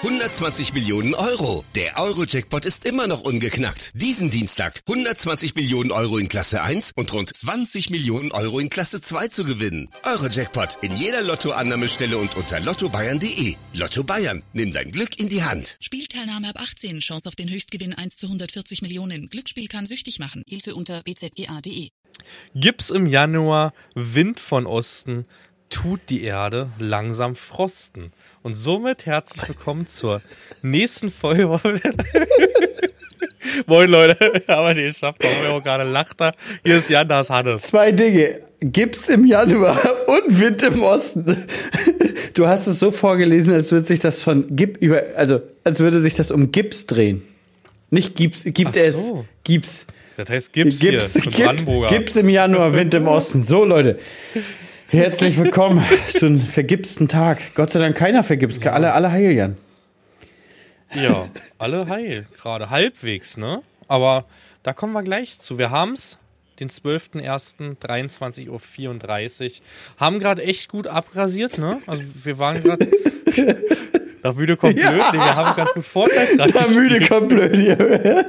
120 0.00 0.74
Millionen 0.74 1.14
Euro. 1.16 1.64
Der 1.74 1.98
Euro-Jackpot 1.98 2.64
ist 2.64 2.84
immer 2.84 3.08
noch 3.08 3.22
ungeknackt. 3.22 3.90
Diesen 3.94 4.30
Dienstag 4.30 4.80
120 4.86 5.56
Millionen 5.56 5.90
Euro 5.90 6.18
in 6.18 6.28
Klasse 6.28 6.62
1 6.62 6.92
und 6.94 7.12
rund 7.12 7.34
20 7.34 7.90
Millionen 7.90 8.30
Euro 8.30 8.60
in 8.60 8.70
Klasse 8.70 9.00
2 9.00 9.26
zu 9.26 9.42
gewinnen. 9.42 9.88
Euro-Jackpot 10.04 10.78
in 10.82 10.94
jeder 10.94 11.22
Lottoannahmestelle 11.22 12.16
und 12.16 12.36
unter 12.36 12.60
lottobayern.de. 12.60 13.56
Lotto 13.74 14.04
Bayern, 14.04 14.44
nimm 14.52 14.72
dein 14.72 14.92
Glück 14.92 15.18
in 15.18 15.28
die 15.28 15.42
Hand. 15.42 15.76
Spielteilnahme 15.80 16.50
ab 16.50 16.60
18. 16.60 17.00
Chance 17.00 17.28
auf 17.28 17.34
den 17.34 17.50
Höchstgewinn 17.50 17.92
1 17.92 18.18
zu 18.18 18.26
140 18.26 18.82
Millionen. 18.82 19.28
Glücksspiel 19.28 19.66
kann 19.66 19.84
süchtig 19.84 20.20
machen. 20.20 20.44
Hilfe 20.46 20.76
unter 20.76 21.02
bzga.de. 21.02 21.88
Gibt's 22.54 22.90
im 22.90 23.06
Januar 23.06 23.72
Wind 23.96 24.38
von 24.38 24.64
Osten, 24.66 25.26
tut 25.70 26.00
die 26.08 26.22
Erde 26.22 26.70
langsam 26.78 27.34
frosten. 27.34 28.12
Und 28.42 28.54
somit 28.54 29.06
herzlich 29.06 29.48
willkommen 29.48 29.88
zur 29.88 30.22
nächsten 30.62 31.10
Folge. 31.10 31.44
Moin 33.66 33.90
Leute, 33.90 34.42
aber 34.46 34.74
den 34.74 34.92
schafft 34.92 35.24
auch 35.24 35.50
auch 35.50 35.62
gerade 35.62 35.84
lacht 35.84 36.20
er. 36.20 36.34
Hier 36.64 36.78
ist 36.78 36.88
Jan, 36.88 37.08
da 37.08 37.20
ist 37.22 37.30
Hannes. 37.30 37.62
Zwei 37.62 37.90
Dinge. 37.90 38.40
Gips 38.60 39.08
im 39.08 39.26
Januar 39.26 39.78
und 40.06 40.38
Wind 40.38 40.62
im 40.62 40.82
Osten. 40.82 41.44
Du 42.34 42.46
hast 42.46 42.66
es 42.68 42.78
so 42.78 42.92
vorgelesen, 42.92 43.54
als 43.54 43.72
würde 43.72 43.86
sich 43.86 44.00
das 44.00 44.22
von 44.22 44.54
Gip 44.54 44.76
über, 44.78 45.02
also 45.16 45.40
als 45.64 45.80
würde 45.80 46.00
sich 46.00 46.14
das 46.14 46.30
um 46.30 46.52
Gips 46.52 46.86
drehen. 46.86 47.22
Nicht 47.90 48.14
Gips, 48.16 48.44
gibt 48.44 48.70
Ach 48.70 48.76
es 48.76 49.06
so. 49.06 49.24
Gips. 49.44 49.86
Das 50.16 50.28
heißt 50.28 50.52
Gips, 50.52 50.80
Gips, 50.80 51.12
hier, 51.14 51.54
Gips. 51.54 51.88
Gips 51.88 52.16
im 52.16 52.28
Januar, 52.28 52.74
Wind 52.74 52.94
im 52.94 53.06
Osten. 53.08 53.42
So, 53.42 53.64
Leute. 53.64 53.98
Herzlich 54.90 55.36
willkommen 55.36 55.84
zu 56.08 56.24
einem 56.24 56.40
vergipsten 56.40 57.08
Tag. 57.08 57.54
Gott 57.54 57.70
sei 57.70 57.78
Dank 57.78 57.94
keiner 57.94 58.24
vergipst. 58.24 58.66
Alle, 58.66 58.94
alle 58.94 59.12
heil, 59.12 59.32
Jan. 59.32 59.58
Ja, 60.94 61.28
alle 61.58 61.86
heil 61.90 62.24
gerade. 62.40 62.70
Halbwegs, 62.70 63.36
ne? 63.36 63.60
Aber 63.86 64.24
da 64.62 64.72
kommen 64.72 64.94
wir 64.94 65.02
gleich 65.02 65.38
zu. 65.40 65.58
Wir 65.58 65.70
haben's, 65.70 66.16
den 66.58 66.70
12.01.23.34 66.70 68.48
Uhr. 68.48 69.50
Haben 69.98 70.20
gerade 70.20 70.42
echt 70.42 70.70
gut 70.70 70.86
abrasiert, 70.86 71.58
ne? 71.58 71.82
Also 71.86 72.02
wir 72.24 72.38
waren 72.38 72.62
gerade. 72.62 72.86
Nach 74.22 74.34
müde 74.34 74.56
kommt 74.56 74.76
blöd. 74.76 74.86
Nee, 75.12 75.18
wir 75.18 75.36
haben 75.36 75.54
ganz 75.54 75.74
gut 75.74 75.84
Vorteil. 75.84 76.28
Da 76.38 76.46
müde 76.70 77.06
kommt 77.06 77.28
blöd 77.28 77.54
hier. 77.54 78.24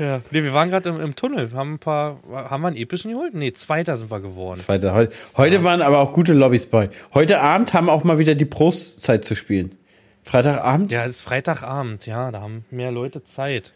Ja. 0.00 0.22
Nee, 0.30 0.42
wir 0.42 0.54
waren 0.54 0.70
gerade 0.70 0.88
im, 0.88 0.98
im 0.98 1.14
Tunnel. 1.14 1.52
Haben 1.52 1.74
ein 1.74 1.78
paar. 1.78 2.20
Haben 2.32 2.62
wir 2.62 2.68
einen 2.68 2.76
epischen 2.76 3.12
geholt? 3.12 3.34
Nee, 3.34 3.52
Zweiter 3.52 3.98
sind 3.98 4.10
wir 4.10 4.20
geworden. 4.20 4.58
Zweiter. 4.58 4.94
Heute, 4.94 5.12
heute 5.36 5.62
waren 5.62 5.82
aber 5.82 5.98
auch 5.98 6.14
gute 6.14 6.32
Lobbys 6.32 6.66
bei. 6.66 6.88
Heute 7.12 7.40
Abend 7.40 7.74
haben 7.74 7.90
auch 7.90 8.02
mal 8.02 8.18
wieder 8.18 8.34
die 8.34 8.46
Prostzeit 8.46 9.26
zu 9.26 9.36
spielen. 9.36 9.76
Freitagabend? 10.24 10.90
Ja, 10.90 11.04
es 11.04 11.16
ist 11.16 11.22
Freitagabend, 11.22 12.06
ja, 12.06 12.30
da 12.30 12.40
haben 12.40 12.64
mehr 12.70 12.90
Leute 12.92 13.24
Zeit. 13.24 13.72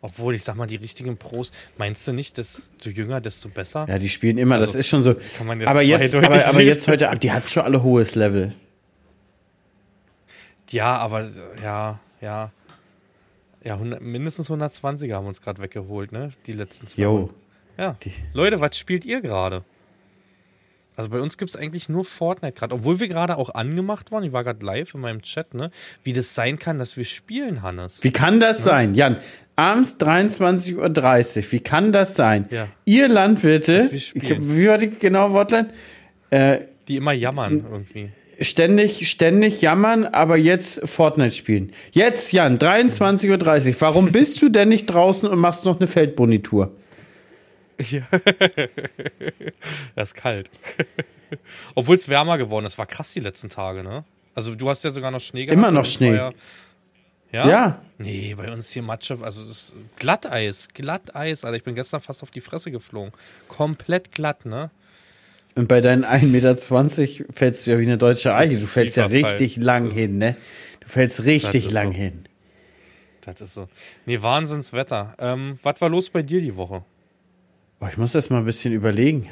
Obwohl, 0.00 0.34
ich 0.34 0.44
sag 0.44 0.56
mal, 0.56 0.66
die 0.66 0.76
richtigen 0.76 1.16
Pros, 1.16 1.50
meinst 1.78 2.06
du 2.06 2.12
nicht, 2.12 2.36
desto 2.36 2.90
jünger, 2.90 3.22
desto 3.22 3.48
besser? 3.48 3.86
Ja, 3.88 3.98
die 3.98 4.10
spielen 4.10 4.36
immer, 4.36 4.58
das 4.58 4.68
Also, 4.68 4.78
ist 4.80 4.88
schon 4.88 5.02
so. 5.02 5.14
kann 5.38 5.46
man 5.46 5.60
jetzt 5.60 5.68
aber, 5.68 5.82
jetzt, 5.82 6.14
aber, 6.14 6.46
aber 6.46 6.60
jetzt 6.60 6.88
heute 6.88 7.08
Abend, 7.08 7.22
die 7.22 7.32
hatten 7.32 7.48
schon 7.48 7.62
alle 7.62 7.82
hohes 7.82 8.14
Level. 8.14 8.52
Ja, 10.70 10.96
aber 10.98 11.28
ja, 11.62 12.00
ja. 12.20 12.50
Ja, 13.64 13.74
100, 13.74 14.00
mindestens 14.02 14.50
120er 14.50 15.14
haben 15.14 15.26
uns 15.26 15.40
gerade 15.40 15.60
weggeholt, 15.62 16.12
ne? 16.12 16.30
Die 16.46 16.52
letzten 16.52 16.86
zwei. 16.86 17.02
Jo. 17.02 17.30
Ja. 17.78 17.96
Leute, 18.34 18.60
was 18.60 18.78
spielt 18.78 19.04
ihr 19.04 19.20
gerade? 19.20 19.64
Also 20.96 21.10
bei 21.10 21.20
uns 21.20 21.38
gibt 21.38 21.50
es 21.50 21.56
eigentlich 21.56 21.88
nur 21.88 22.04
Fortnite 22.04 22.52
gerade, 22.52 22.72
obwohl 22.74 23.00
wir 23.00 23.08
gerade 23.08 23.36
auch 23.36 23.50
angemacht 23.52 24.12
waren. 24.12 24.22
Ich 24.22 24.32
war 24.32 24.44
gerade 24.44 24.64
live 24.64 24.94
in 24.94 25.00
meinem 25.00 25.22
Chat, 25.22 25.52
ne? 25.54 25.70
Wie 26.04 26.12
das 26.12 26.34
sein 26.34 26.58
kann, 26.58 26.78
dass 26.78 26.96
wir 26.96 27.04
spielen, 27.04 27.62
Hannes. 27.62 28.04
Wie 28.04 28.12
kann 28.12 28.38
das 28.38 28.62
sein? 28.62 28.94
Jan, 28.94 29.16
abends 29.56 29.96
23.30 29.98 30.76
Uhr, 30.76 31.52
wie 31.52 31.60
kann 31.60 31.92
das 31.92 32.14
sein? 32.14 32.46
Ja. 32.50 32.68
Ihr 32.84 33.08
Landwirte, 33.08 33.90
ich, 33.92 34.14
wie 34.14 34.68
war 34.68 34.78
die 34.78 34.90
genaue 34.90 35.32
Wortline? 35.32 35.70
Äh, 36.30 36.60
Die 36.86 36.96
immer 36.96 37.12
jammern 37.12 37.64
irgendwie. 37.68 38.12
Ständig, 38.40 39.08
ständig 39.08 39.60
jammern, 39.60 40.04
aber 40.04 40.36
jetzt 40.36 40.88
Fortnite 40.88 41.34
spielen. 41.34 41.72
Jetzt, 41.92 42.32
Jan, 42.32 42.58
23.30 42.58 43.68
Uhr. 43.68 43.80
Warum 43.80 44.12
bist 44.12 44.40
du 44.42 44.48
denn 44.48 44.68
nicht 44.68 44.86
draußen 44.86 45.28
und 45.28 45.38
machst 45.38 45.64
noch 45.64 45.78
eine 45.78 45.86
Feldbonitur? 45.86 46.72
Das 49.96 50.10
ist 50.10 50.14
kalt. 50.14 50.50
Obwohl 51.74 51.96
es 51.96 52.08
wärmer 52.08 52.38
geworden 52.38 52.66
ist. 52.66 52.78
War 52.78 52.86
krass 52.86 53.12
die 53.12 53.20
letzten 53.20 53.48
Tage, 53.48 53.82
ne? 53.82 54.04
Also 54.34 54.54
du 54.54 54.68
hast 54.68 54.84
ja 54.84 54.90
sogar 54.90 55.10
noch 55.10 55.20
Schnee 55.20 55.46
gehabt. 55.46 55.58
Immer 55.58 55.70
noch 55.70 55.84
Schnee. 55.84 56.14
Ja, 56.14 56.30
ja? 57.32 57.48
Ja. 57.48 57.82
Nee, 57.98 58.34
bei 58.36 58.52
uns 58.52 58.70
hier 58.70 58.82
Matsche, 58.82 59.18
also 59.22 59.44
das 59.44 59.58
ist 59.58 59.72
Glatteis, 59.96 60.68
Glatteis, 60.72 61.44
Alter. 61.44 61.56
Ich 61.56 61.64
bin 61.64 61.74
gestern 61.74 62.00
fast 62.00 62.22
auf 62.22 62.30
die 62.30 62.40
Fresse 62.40 62.70
geflogen. 62.70 63.12
Komplett 63.48 64.12
glatt, 64.12 64.46
ne? 64.46 64.70
Und 65.56 65.68
bei 65.68 65.80
deinen 65.80 66.04
1,20 66.04 66.26
Meter 66.26 67.32
fällst 67.32 67.66
du 67.66 67.70
ja 67.70 67.78
wie 67.78 67.84
eine 67.84 67.98
deutsche 67.98 68.34
Eiche. 68.34 68.58
Du 68.58 68.66
fällst 68.66 68.96
ja 68.96 69.06
richtig 69.06 69.54
Fall. 69.54 69.64
lang 69.64 69.90
hin, 69.90 70.18
ne? 70.18 70.36
Du 70.80 70.88
fällst 70.88 71.24
richtig 71.24 71.70
lang 71.70 71.88
so. 71.88 71.98
hin. 71.98 72.24
Das 73.20 73.40
ist 73.40 73.54
so. 73.54 73.68
Nee, 74.04 74.20
Wahnsinnswetter. 74.20 75.14
Ähm, 75.18 75.58
was 75.62 75.80
war 75.80 75.88
los 75.88 76.10
bei 76.10 76.22
dir 76.22 76.40
die 76.40 76.56
Woche? 76.56 76.84
Oh, 77.80 77.86
ich 77.88 77.96
muss 77.96 78.14
erst 78.14 78.30
mal 78.30 78.38
ein 78.38 78.44
bisschen 78.44 78.74
überlegen. 78.74 79.28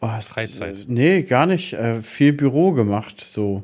Oh, 0.00 0.08
Freizeit. 0.20 0.84
Nee, 0.88 1.22
gar 1.22 1.46
nicht. 1.46 1.72
Äh, 1.74 2.02
viel 2.02 2.32
Büro 2.32 2.72
gemacht, 2.72 3.24
so. 3.26 3.62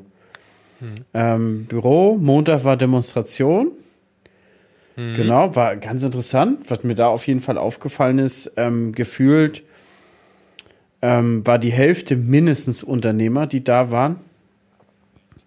Hm. 0.79 0.95
Ähm, 1.13 1.65
Büro, 1.65 2.17
Montag 2.17 2.63
war 2.63 2.77
Demonstration. 2.77 3.71
Hm. 4.95 5.15
Genau, 5.15 5.55
war 5.55 5.75
ganz 5.75 6.01
interessant. 6.03 6.69
Was 6.69 6.83
mir 6.83 6.95
da 6.95 7.07
auf 7.07 7.27
jeden 7.27 7.41
Fall 7.41 7.57
aufgefallen 7.57 8.19
ist, 8.19 8.53
ähm, 8.55 8.93
gefühlt 8.93 9.63
ähm, 11.01 11.45
war 11.45 11.59
die 11.59 11.71
Hälfte 11.71 12.15
mindestens 12.15 12.83
Unternehmer, 12.83 13.47
die 13.47 13.63
da 13.63 13.91
waren. 13.91 14.17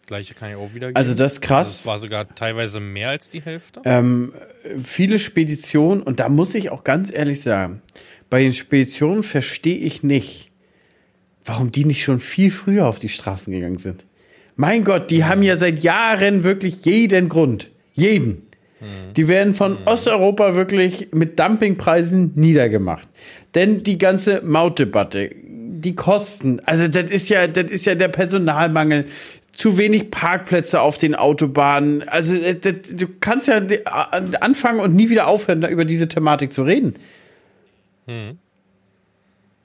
Gleiche 0.06 0.34
kann 0.34 0.50
ich 0.50 0.56
auch 0.56 0.74
wieder. 0.74 0.90
Also 0.94 1.14
das 1.14 1.34
ist 1.34 1.40
krass. 1.40 1.68
Also 1.68 1.80
es 1.80 1.86
war 1.86 1.98
sogar 1.98 2.34
teilweise 2.34 2.80
mehr 2.80 3.10
als 3.10 3.30
die 3.30 3.40
Hälfte. 3.40 3.80
Ähm, 3.84 4.34
viele 4.82 5.18
Speditionen, 5.18 6.02
und 6.02 6.20
da 6.20 6.28
muss 6.28 6.54
ich 6.54 6.70
auch 6.70 6.84
ganz 6.84 7.12
ehrlich 7.12 7.40
sagen, 7.40 7.82
bei 8.28 8.42
den 8.42 8.52
Speditionen 8.52 9.22
verstehe 9.22 9.78
ich 9.78 10.02
nicht, 10.02 10.50
warum 11.44 11.70
die 11.70 11.84
nicht 11.84 12.02
schon 12.02 12.20
viel 12.20 12.50
früher 12.50 12.86
auf 12.86 12.98
die 12.98 13.08
Straßen 13.08 13.52
gegangen 13.52 13.78
sind. 13.78 14.04
Mein 14.56 14.84
Gott, 14.84 15.10
die 15.10 15.24
haben 15.24 15.42
ja 15.42 15.56
seit 15.56 15.82
Jahren 15.82 16.44
wirklich 16.44 16.84
jeden 16.84 17.28
Grund. 17.28 17.70
Jeden. 17.94 18.48
Die 19.16 19.28
werden 19.28 19.54
von 19.54 19.78
Osteuropa 19.84 20.54
wirklich 20.54 21.08
mit 21.12 21.38
Dumpingpreisen 21.38 22.32
niedergemacht. 22.34 23.06
Denn 23.54 23.84
die 23.84 23.96
ganze 23.96 24.42
Mautdebatte, 24.42 25.30
die 25.82 25.94
Kosten, 25.94 26.60
also 26.64 26.88
das 26.88 27.10
ist 27.10 27.28
ja, 27.28 27.46
das 27.46 27.64
ist 27.70 27.84
ja 27.84 27.94
der 27.94 28.08
Personalmangel, 28.08 29.04
zu 29.52 29.76
wenig 29.76 30.10
Parkplätze 30.10 30.80
auf 30.80 30.96
den 30.96 31.14
Autobahnen. 31.14 32.08
Also 32.08 32.34
äh, 32.36 32.54
das, 32.56 32.74
du 32.90 33.06
kannst 33.20 33.48
ja 33.48 33.58
äh, 33.58 33.82
anfangen 34.40 34.80
und 34.80 34.94
nie 34.94 35.10
wieder 35.10 35.26
aufhören, 35.26 35.60
da 35.60 35.68
über 35.68 35.84
diese 35.84 36.08
Thematik 36.08 36.52
zu 36.54 36.62
reden. 36.62 36.94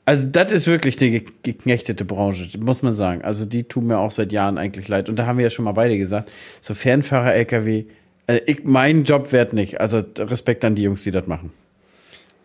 Also 0.05 0.25
das 0.25 0.51
ist 0.51 0.67
wirklich 0.67 1.01
eine 1.01 1.11
ge- 1.21 1.33
geknechtete 1.43 2.05
Branche, 2.05 2.47
muss 2.59 2.81
man 2.81 2.93
sagen. 2.93 3.21
Also 3.23 3.45
die 3.45 3.63
tun 3.63 3.87
mir 3.87 3.97
auch 3.99 4.11
seit 4.11 4.31
Jahren 4.31 4.57
eigentlich 4.57 4.87
leid. 4.87 5.09
Und 5.09 5.17
da 5.17 5.25
haben 5.25 5.37
wir 5.37 5.43
ja 5.43 5.49
schon 5.49 5.65
mal 5.65 5.71
beide 5.73 5.97
gesagt, 5.97 6.31
so 6.61 6.73
Fernfahrer-LKW, 6.73 7.85
ich, 8.45 8.63
mein 8.65 9.05
Job 9.05 9.31
wert 9.31 9.53
nicht. 9.53 9.79
Also 9.79 10.01
Respekt 10.17 10.65
an 10.65 10.75
die 10.75 10.83
Jungs, 10.83 11.03
die 11.03 11.11
das 11.11 11.27
machen. 11.27 11.51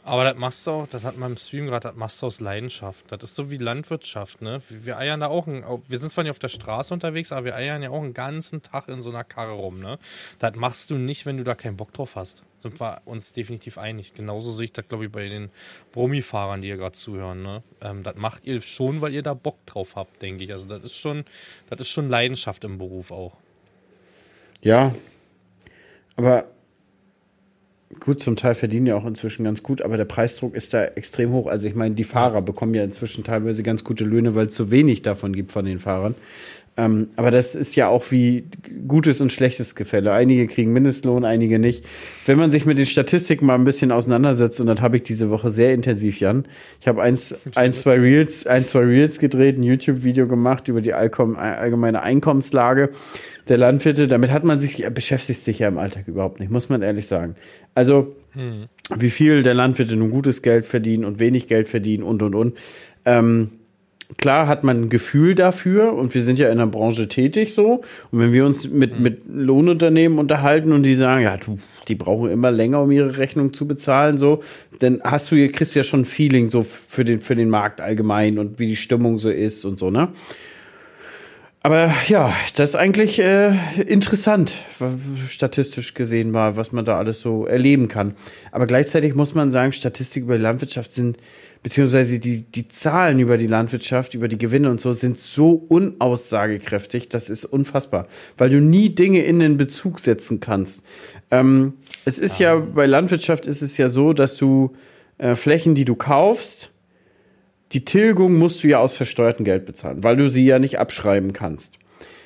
Aber 0.04 0.24
das 0.24 0.36
machst 0.36 0.66
du 0.66 0.72
auch, 0.72 0.88
das 0.88 1.04
hat 1.04 1.16
man 1.16 1.32
im 1.32 1.36
Stream 1.36 1.66
gerade, 1.66 1.88
das 1.88 1.96
machst 1.96 2.20
du 2.20 2.26
aus 2.26 2.40
Leidenschaft. 2.40 3.06
Das 3.12 3.22
ist 3.22 3.36
so 3.36 3.52
wie 3.52 3.56
Landwirtschaft, 3.56 4.42
ne? 4.42 4.60
Wir 4.68 4.98
eiern 4.98 5.20
da 5.20 5.28
auch, 5.28 5.46
ein, 5.46 5.64
wir 5.86 5.98
sind 5.98 6.10
zwar 6.10 6.24
nicht 6.24 6.32
auf 6.32 6.40
der 6.40 6.48
Straße 6.48 6.92
unterwegs, 6.92 7.30
aber 7.30 7.44
wir 7.44 7.54
eiern 7.54 7.82
ja 7.82 7.90
auch 7.90 8.02
einen 8.02 8.12
ganzen 8.12 8.62
Tag 8.62 8.88
in 8.88 9.00
so 9.00 9.10
einer 9.10 9.22
Karre 9.22 9.52
rum, 9.52 9.78
ne? 9.78 10.00
Das 10.40 10.56
machst 10.56 10.90
du 10.90 10.96
nicht, 10.96 11.24
wenn 11.24 11.36
du 11.36 11.44
da 11.44 11.54
keinen 11.54 11.76
Bock 11.76 11.92
drauf 11.92 12.16
hast. 12.16 12.42
Sind 12.58 12.80
wir 12.80 13.02
uns 13.04 13.32
definitiv 13.32 13.78
einig. 13.78 14.12
Genauso 14.12 14.50
sehe 14.50 14.64
ich 14.64 14.72
das, 14.72 14.88
glaube 14.88 15.04
ich, 15.04 15.12
bei 15.12 15.28
den 15.28 15.50
Brummi-Fahrern, 15.92 16.62
die 16.62 16.68
ihr 16.68 16.78
gerade 16.78 16.96
zuhören, 16.96 17.42
ne? 17.44 17.62
Ähm, 17.80 18.02
das 18.02 18.16
macht 18.16 18.44
ihr 18.44 18.60
schon, 18.60 19.02
weil 19.02 19.14
ihr 19.14 19.22
da 19.22 19.34
Bock 19.34 19.64
drauf 19.66 19.94
habt, 19.94 20.20
denke 20.20 20.42
ich. 20.42 20.50
Also 20.50 20.66
das 20.66 20.82
ist 20.82 20.96
schon, 20.96 21.24
das 21.70 21.78
ist 21.78 21.90
schon 21.90 22.08
Leidenschaft 22.08 22.64
im 22.64 22.76
Beruf 22.76 23.12
auch. 23.12 23.36
Ja. 24.62 24.92
Aber 26.16 26.46
gut, 28.00 28.20
zum 28.20 28.36
Teil 28.36 28.54
verdienen 28.54 28.86
ja 28.86 28.96
auch 28.96 29.04
inzwischen 29.04 29.44
ganz 29.44 29.62
gut, 29.62 29.82
aber 29.82 29.96
der 29.96 30.04
Preisdruck 30.04 30.54
ist 30.54 30.74
da 30.74 30.84
extrem 30.84 31.32
hoch. 31.32 31.46
Also 31.46 31.66
ich 31.66 31.74
meine, 31.74 31.94
die 31.94 32.04
Fahrer 32.04 32.42
bekommen 32.42 32.74
ja 32.74 32.84
inzwischen 32.84 33.24
teilweise 33.24 33.62
ganz 33.62 33.84
gute 33.84 34.04
Löhne, 34.04 34.34
weil 34.34 34.48
es 34.48 34.54
zu 34.54 34.70
wenig 34.70 35.02
davon 35.02 35.34
gibt 35.34 35.52
von 35.52 35.64
den 35.64 35.78
Fahrern. 35.78 36.14
Ähm, 36.74 37.08
aber 37.16 37.30
das 37.30 37.54
ist 37.54 37.76
ja 37.76 37.88
auch 37.88 38.10
wie 38.10 38.46
gutes 38.88 39.20
und 39.20 39.30
schlechtes 39.30 39.74
Gefälle. 39.74 40.12
Einige 40.12 40.46
kriegen 40.46 40.72
Mindestlohn, 40.72 41.24
einige 41.24 41.58
nicht. 41.58 41.84
Wenn 42.24 42.38
man 42.38 42.50
sich 42.50 42.64
mit 42.64 42.78
den 42.78 42.86
Statistiken 42.86 43.44
mal 43.44 43.56
ein 43.56 43.64
bisschen 43.64 43.92
auseinandersetzt, 43.92 44.58
und 44.58 44.68
das 44.68 44.80
habe 44.80 44.96
ich 44.96 45.02
diese 45.02 45.28
Woche 45.28 45.50
sehr 45.50 45.74
intensiv, 45.74 46.18
Jan. 46.18 46.46
Ich 46.80 46.88
habe 46.88 47.02
eins, 47.02 47.36
ein, 47.56 47.74
zwei 47.74 47.96
Reels, 47.96 48.46
ein, 48.46 48.64
zwei 48.64 48.80
Reels 48.80 49.18
gedreht, 49.18 49.58
ein 49.58 49.64
YouTube-Video 49.64 50.26
gemacht 50.26 50.68
über 50.68 50.80
die 50.80 50.94
allgemeine 50.94 52.02
Einkommenslage 52.02 52.88
der 53.48 53.58
Landwirte. 53.58 54.08
Damit 54.08 54.30
hat 54.30 54.44
man 54.44 54.58
sich, 54.58 54.86
beschäftigt 54.94 55.40
sich 55.40 55.58
ja 55.58 55.68
im 55.68 55.76
Alltag 55.76 56.08
überhaupt 56.08 56.40
nicht, 56.40 56.50
muss 56.50 56.70
man 56.70 56.80
ehrlich 56.80 57.06
sagen. 57.06 57.36
Also, 57.74 58.16
hm. 58.30 58.68
wie 58.96 59.10
viel 59.10 59.42
der 59.42 59.54
Landwirte 59.54 59.94
nun 59.96 60.10
gutes 60.10 60.40
Geld 60.40 60.64
verdienen 60.64 61.04
und 61.04 61.18
wenig 61.18 61.48
Geld 61.48 61.68
verdienen 61.68 62.02
und, 62.02 62.22
und, 62.22 62.34
und. 62.34 62.56
Ähm, 63.04 63.50
klar 64.18 64.46
hat 64.46 64.64
man 64.64 64.82
ein 64.82 64.88
Gefühl 64.88 65.34
dafür 65.34 65.92
und 65.94 66.14
wir 66.14 66.22
sind 66.22 66.38
ja 66.38 66.50
in 66.50 66.58
der 66.58 66.66
Branche 66.66 67.08
tätig 67.08 67.54
so. 67.54 67.82
Und 68.10 68.20
wenn 68.20 68.32
wir 68.32 68.46
uns 68.46 68.68
mit, 68.68 68.96
mhm. 68.96 69.02
mit 69.02 69.22
Lohnunternehmen 69.28 70.18
unterhalten 70.18 70.72
und 70.72 70.82
die 70.82 70.94
sagen, 70.94 71.22
ja, 71.22 71.36
du, 71.36 71.58
die 71.88 71.94
brauchen 71.94 72.30
immer 72.30 72.50
länger, 72.50 72.82
um 72.82 72.90
ihre 72.90 73.18
Rechnung 73.18 73.52
zu 73.52 73.66
bezahlen, 73.66 74.18
so, 74.18 74.42
dann 74.80 75.00
hast 75.02 75.30
du, 75.30 75.48
kriegst 75.50 75.74
du 75.74 75.80
ja 75.80 75.84
schon 75.84 76.00
ein 76.00 76.04
Feeling 76.04 76.48
so 76.48 76.62
für 76.62 77.04
den, 77.04 77.20
für 77.20 77.34
den 77.34 77.50
Markt 77.50 77.80
allgemein 77.80 78.38
und 78.38 78.58
wie 78.58 78.66
die 78.66 78.76
Stimmung 78.76 79.18
so 79.18 79.30
ist 79.30 79.64
und 79.64 79.78
so, 79.78 79.90
ne? 79.90 80.08
Aber 81.64 81.94
ja, 82.08 82.34
das 82.56 82.70
ist 82.70 82.74
eigentlich 82.76 83.20
äh, 83.20 83.56
interessant, 83.86 84.52
statistisch 85.28 85.94
gesehen 85.94 86.32
mal, 86.32 86.56
was 86.56 86.72
man 86.72 86.84
da 86.84 86.98
alles 86.98 87.20
so 87.20 87.46
erleben 87.46 87.86
kann. 87.86 88.16
Aber 88.50 88.66
gleichzeitig 88.66 89.14
muss 89.14 89.36
man 89.36 89.52
sagen, 89.52 89.72
Statistik 89.72 90.24
über 90.24 90.36
Landwirtschaft 90.36 90.92
sind 90.92 91.18
beziehungsweise 91.62 92.18
die, 92.18 92.42
die 92.42 92.68
Zahlen 92.68 93.20
über 93.20 93.36
die 93.38 93.46
Landwirtschaft, 93.46 94.14
über 94.14 94.28
die 94.28 94.38
Gewinne 94.38 94.70
und 94.70 94.80
so 94.80 94.92
sind 94.92 95.18
so 95.18 95.52
unaussagekräftig, 95.52 97.08
das 97.08 97.30
ist 97.30 97.44
unfassbar, 97.44 98.08
weil 98.36 98.50
du 98.50 98.60
nie 98.60 98.90
Dinge 98.90 99.22
in 99.22 99.40
den 99.40 99.56
Bezug 99.56 100.00
setzen 100.00 100.40
kannst. 100.40 100.84
Ähm, 101.30 101.74
es 102.04 102.18
ist 102.18 102.38
ja, 102.38 102.56
bei 102.56 102.86
Landwirtschaft 102.86 103.46
ist 103.46 103.62
es 103.62 103.76
ja 103.76 103.88
so, 103.88 104.12
dass 104.12 104.36
du 104.36 104.74
äh, 105.18 105.34
Flächen, 105.34 105.74
die 105.74 105.84
du 105.84 105.94
kaufst, 105.94 106.70
die 107.72 107.84
Tilgung 107.84 108.36
musst 108.36 108.62
du 108.62 108.68
ja 108.68 108.80
aus 108.80 108.96
versteuertem 108.96 109.44
Geld 109.44 109.64
bezahlen, 109.64 110.04
weil 110.04 110.16
du 110.16 110.28
sie 110.28 110.44
ja 110.44 110.58
nicht 110.58 110.78
abschreiben 110.78 111.32
kannst. 111.32 111.78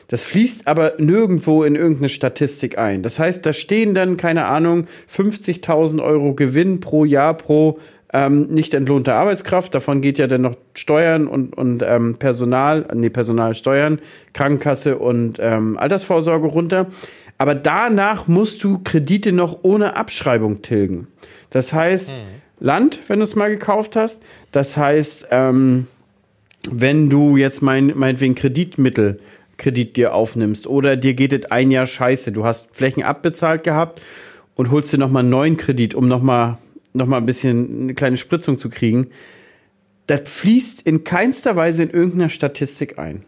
Das 0.08 0.24
fließt 0.24 0.68
aber 0.68 0.94
nirgendwo 0.98 1.64
in 1.64 1.74
irgendeine 1.74 2.08
Statistik 2.08 2.78
ein. 2.78 3.02
Das 3.02 3.18
heißt, 3.18 3.44
da 3.44 3.52
stehen 3.52 3.94
dann, 3.94 4.16
keine 4.16 4.46
Ahnung, 4.46 4.86
50.000 5.12 6.02
Euro 6.02 6.34
Gewinn 6.34 6.80
pro 6.80 7.04
Jahr 7.04 7.36
pro 7.36 7.78
ähm, 8.16 8.46
nicht 8.48 8.72
entlohnte 8.72 9.12
Arbeitskraft. 9.12 9.74
Davon 9.74 10.00
geht 10.00 10.18
ja 10.18 10.26
dann 10.26 10.40
noch 10.40 10.56
Steuern 10.72 11.26
und, 11.26 11.54
und 11.54 11.82
ähm, 11.86 12.16
Personal, 12.16 12.88
nee, 12.94 13.10
Personalsteuern, 13.10 14.00
Krankenkasse 14.32 14.96
und 14.96 15.36
ähm, 15.38 15.76
Altersvorsorge 15.76 16.46
runter. 16.46 16.86
Aber 17.36 17.54
danach 17.54 18.26
musst 18.26 18.64
du 18.64 18.80
Kredite 18.82 19.32
noch 19.32 19.58
ohne 19.62 19.96
Abschreibung 19.96 20.62
tilgen. 20.62 21.08
Das 21.50 21.74
heißt, 21.74 22.12
mhm. 22.12 22.22
Land, 22.58 23.00
wenn 23.08 23.18
du 23.18 23.24
es 23.24 23.36
mal 23.36 23.50
gekauft 23.50 23.96
hast. 23.96 24.22
Das 24.50 24.78
heißt, 24.78 25.28
ähm, 25.30 25.86
wenn 26.70 27.10
du 27.10 27.36
jetzt 27.36 27.60
mein, 27.60 27.92
meinetwegen 27.94 28.34
Kreditmittel, 28.34 29.20
Kredit 29.58 29.96
dir 29.96 30.14
aufnimmst 30.14 30.66
oder 30.66 30.96
dir 30.96 31.12
geht 31.12 31.34
es 31.34 31.50
ein 31.50 31.70
Jahr 31.70 31.86
scheiße, 31.86 32.32
du 32.32 32.46
hast 32.46 32.74
Flächen 32.74 33.02
abbezahlt 33.02 33.62
gehabt 33.62 34.00
und 34.54 34.70
holst 34.70 34.92
dir 34.92 34.98
nochmal 34.98 35.20
einen 35.20 35.30
neuen 35.30 35.56
Kredit, 35.58 35.94
um 35.94 36.08
nochmal 36.08 36.56
noch 36.96 37.06
mal 37.06 37.18
ein 37.18 37.26
bisschen 37.26 37.82
eine 37.82 37.94
kleine 37.94 38.16
Spritzung 38.16 38.58
zu 38.58 38.68
kriegen, 38.68 39.08
das 40.06 40.22
fließt 40.24 40.82
in 40.82 41.04
keinster 41.04 41.56
Weise 41.56 41.82
in 41.82 41.90
irgendeiner 41.90 42.28
Statistik 42.28 42.98
ein. 42.98 43.24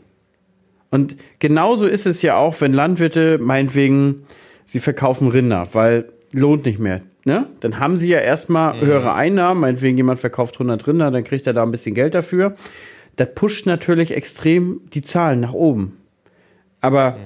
Und 0.91 1.17
genauso 1.39 1.87
ist 1.87 2.07
es 2.07 2.23
ja 2.23 2.37
auch, 2.37 2.61
wenn 2.61 2.73
Landwirte 2.73 3.39
meinetwegen, 3.39 4.27
sie 4.65 4.81
verkaufen 4.81 5.29
Rinder, 5.29 5.69
weil 5.73 6.07
lohnt 6.33 6.67
nicht 6.67 6.79
mehr. 6.79 7.03
Ne? 7.25 7.47
Dann 7.61 7.79
haben 7.79 7.99
sie 7.99 8.09
ja 8.09 8.21
erstmal 8.21 8.75
mhm. 8.75 8.87
höhere 8.87 9.15
Einnahmen, 9.15 9.61
meinetwegen 9.61 9.97
jemand 9.97 10.21
verkauft 10.21 10.55
100 10.55 10.87
Rinder, 10.87 11.11
dann 11.11 11.25
kriegt 11.25 11.47
er 11.47 11.53
da 11.53 11.63
ein 11.63 11.71
bisschen 11.71 11.95
Geld 11.95 12.15
dafür. 12.15 12.55
Das 13.17 13.35
pusht 13.35 13.67
natürlich 13.67 14.13
extrem 14.13 14.81
die 14.95 15.03
Zahlen 15.03 15.41
nach 15.41 15.53
oben. 15.53 15.99
Aber 16.81 17.13
mhm. 17.13 17.17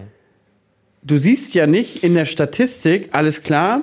du 1.03 1.19
siehst 1.19 1.55
ja 1.55 1.67
nicht 1.67 2.03
in 2.03 2.15
der 2.15 2.25
Statistik, 2.25 3.11
alles 3.13 3.43
klar, 3.43 3.83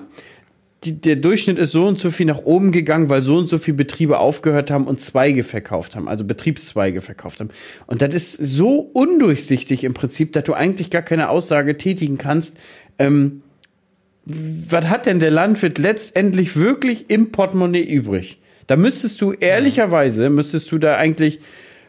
die, 0.85 0.93
der 0.93 1.17
Durchschnitt 1.17 1.59
ist 1.59 1.71
so 1.71 1.85
und 1.85 1.99
so 1.99 2.09
viel 2.09 2.25
nach 2.25 2.39
oben 2.39 2.71
gegangen, 2.71 3.09
weil 3.09 3.21
so 3.21 3.35
und 3.37 3.49
so 3.49 3.57
viele 3.57 3.75
Betriebe 3.75 4.19
aufgehört 4.19 4.71
haben 4.71 4.87
und 4.87 5.01
Zweige 5.01 5.43
verkauft 5.43 5.95
haben, 5.95 6.07
also 6.07 6.23
Betriebszweige 6.23 7.01
verkauft 7.01 7.41
haben. 7.41 7.49
Und 7.85 8.01
das 8.01 8.13
ist 8.15 8.37
so 8.37 8.79
undurchsichtig 8.93 9.83
im 9.83 9.93
Prinzip, 9.93 10.31
dass 10.33 10.45
du 10.45 10.53
eigentlich 10.53 10.89
gar 10.89 11.01
keine 11.01 11.29
Aussage 11.29 11.77
tätigen 11.77 12.17
kannst. 12.17 12.57
Ähm, 12.97 13.41
was 14.25 14.87
hat 14.87 15.05
denn 15.05 15.19
der 15.19 15.31
Landwirt 15.31 15.79
letztendlich 15.79 16.55
wirklich 16.55 17.09
im 17.09 17.31
Portemonnaie 17.31 17.83
übrig? 17.83 18.39
Da 18.67 18.75
müsstest 18.75 19.19
du 19.21 19.33
ehrlicherweise, 19.33 20.29
müsstest 20.29 20.71
du 20.71 20.77
da 20.77 20.95
eigentlich 20.95 21.39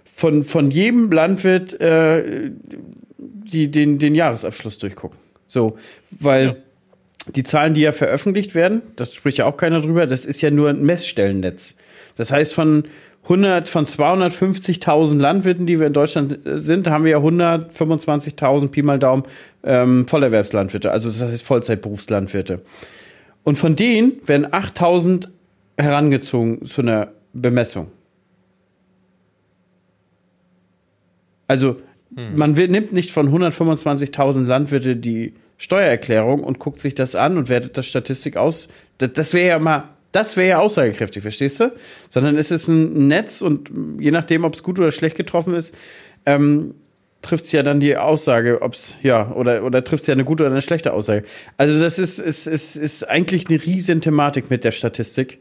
von, 0.05 0.43
von 0.43 0.71
jedem 0.71 1.13
Landwirt 1.13 1.81
äh, 1.81 2.51
die, 3.19 3.71
den, 3.71 3.99
den 3.99 4.15
Jahresabschluss 4.15 4.79
durchgucken. 4.79 5.19
So, 5.47 5.77
weil 6.11 6.47
ja 6.47 6.57
die 7.27 7.43
Zahlen, 7.43 7.75
die 7.75 7.83
ja 7.83 7.93
veröffentlicht 7.93 8.55
werden, 8.55 8.83
das 8.97 9.15
spricht 9.15 9.39
ja 9.39 9.47
auch 9.47 9.57
keiner 9.57 9.81
drüber, 9.81 10.07
das 10.07 10.25
ist 10.25 10.41
ja 10.41 10.51
nur 10.51 10.71
ein 10.71 10.83
Messstellennetz. 10.83 11.77
Das 12.17 12.33
heißt, 12.33 12.55
von 12.55 12.85
100, 13.25 13.69
von 13.69 13.85
250.000 13.85 15.19
Landwirten, 15.19 15.67
die 15.67 15.79
wir 15.79 15.87
in 15.87 15.93
Deutschland 15.93 16.47
äh, 16.47 16.59
sind, 16.59 16.89
haben 16.89 17.05
wir 17.05 17.13
ja 17.13 17.19
125.000 17.19 18.69
Pi 18.69 18.83
mal 18.83 18.99
Daumen 18.99 19.25
ähm, 19.63 20.09
Vollerwerbslandwirte, 20.09 20.91
also 20.91 21.11
das 21.11 21.21
heißt 21.21 21.43
Vollzeitberufslandwirte. 21.45 22.63
Und 23.43 23.57
von 23.57 23.77
denen 23.77 24.13
werden 24.27 24.47
8.000 24.47 25.29
herangezogen 25.79 26.65
zu 26.67 26.83
einer 26.83 27.09
Bemessung. 27.33 27.89
Also 31.47 31.77
hm. 32.15 32.37
man 32.37 32.53
nimmt 32.53 32.93
nicht 32.93 33.11
von 33.11 33.29
125.000 33.29 34.47
Landwirte 34.47 34.97
die 34.97 35.35
Steuererklärung 35.61 36.43
und 36.43 36.59
guckt 36.59 36.81
sich 36.81 36.95
das 36.95 37.15
an 37.15 37.37
und 37.37 37.51
wertet 37.51 37.77
das 37.77 37.87
Statistik 37.87 38.39
aus. 38.39 38.69
Das, 38.97 39.13
das 39.13 39.35
wäre 39.35 39.49
ja 39.51 39.59
mal, 39.59 39.91
das 40.11 40.39
wäre 40.39 40.49
ja 40.49 40.59
aussagekräftig, 40.59 41.21
verstehst 41.21 41.61
du? 41.61 41.71
Sondern 42.09 42.39
es 42.39 42.51
ist 42.51 42.67
ein 42.69 43.09
Netz 43.09 43.43
und 43.43 43.71
je 44.01 44.11
nachdem, 44.11 44.45
ob 44.45 44.55
es 44.55 44.63
gut 44.63 44.79
oder 44.79 44.91
schlecht 44.91 45.19
getroffen 45.19 45.53
ist, 45.53 45.75
ähm, 46.25 46.77
trifft 47.21 47.45
es 47.45 47.53
ja 47.53 47.63
dann 47.63 47.79
die 47.79 47.95
Aussage, 47.99 48.63
ob 48.63 48.73
es, 48.73 48.95
ja, 49.03 49.31
oder, 49.33 49.63
oder 49.63 49.85
trifft 49.85 50.01
es 50.01 50.07
ja 50.07 50.15
eine 50.15 50.25
gute 50.25 50.45
oder 50.45 50.53
eine 50.53 50.63
schlechte 50.63 50.95
Aussage. 50.95 51.25
Also 51.59 51.79
das 51.79 51.99
ist, 51.99 52.19
ist, 52.19 52.47
ist, 52.47 52.77
ist 52.77 53.07
eigentlich 53.11 53.51
eine 53.51 53.63
riesen 53.63 54.01
Thematik 54.01 54.49
mit 54.49 54.65
der 54.65 54.71
Statistik, 54.71 55.41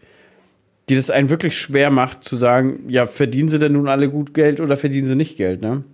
die 0.89 0.97
das 0.97 1.09
einen 1.09 1.29
wirklich 1.29 1.57
schwer 1.57 1.91
macht, 1.91 2.25
zu 2.25 2.35
sagen, 2.35 2.81
ja, 2.89 3.05
verdienen 3.05 3.47
sie 3.47 3.57
denn 3.57 3.71
nun 3.71 3.87
alle 3.87 4.09
gut 4.09 4.33
Geld 4.33 4.59
oder 4.59 4.75
verdienen 4.75 5.07
sie 5.07 5.15
nicht 5.15 5.37
Geld, 5.37 5.61
ne? 5.61 5.85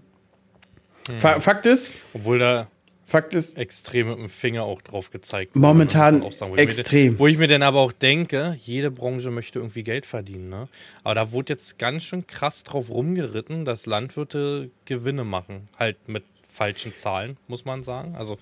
Hm. 1.07 1.19
Fakt 1.19 1.67
ist. 1.67 1.93
Obwohl 2.15 2.39
da, 2.39 2.67
Fakt 3.07 3.35
ist. 3.35 3.57
Extrem 3.57 4.09
mit 4.09 4.17
dem 4.17 4.29
Finger 4.29 4.63
auch 4.63 4.81
drauf 4.81 5.11
gezeigt. 5.11 5.55
Momentan 5.55 6.21
sagen, 6.31 6.53
wo 6.53 6.55
extrem. 6.55 7.13
Ich 7.13 7.19
wo 7.19 7.27
ich 7.27 7.37
mir 7.37 7.47
dann 7.47 7.61
aber 7.61 7.79
auch 7.79 7.91
denke, 7.91 8.57
jede 8.63 8.89
Branche 8.89 9.29
möchte 9.29 9.59
irgendwie 9.59 9.83
Geld 9.83 10.07
verdienen. 10.07 10.49
Ne? 10.49 10.67
Aber 11.03 11.13
da 11.13 11.31
wurde 11.31 11.53
jetzt 11.53 11.77
ganz 11.77 12.03
schön 12.03 12.25
krass 12.25 12.63
drauf 12.63 12.89
rumgeritten, 12.89 13.63
dass 13.63 13.85
Landwirte 13.85 14.71
Gewinne 14.85 15.23
machen. 15.23 15.69
Halt 15.77 15.97
mit 16.07 16.23
falschen 16.51 16.95
Zahlen, 16.95 17.37
muss 17.47 17.63
man 17.63 17.83
sagen. 17.83 18.15
Also 18.15 18.39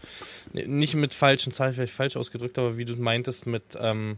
nicht 0.54 0.96
mit 0.96 1.14
falschen 1.14 1.52
Zahlen, 1.52 1.74
vielleicht 1.74 1.94
falsch 1.94 2.16
ausgedrückt, 2.16 2.58
aber 2.58 2.78
wie 2.78 2.86
du 2.86 2.96
meintest, 2.96 3.46
mit. 3.46 3.64
Ähm, 3.80 4.18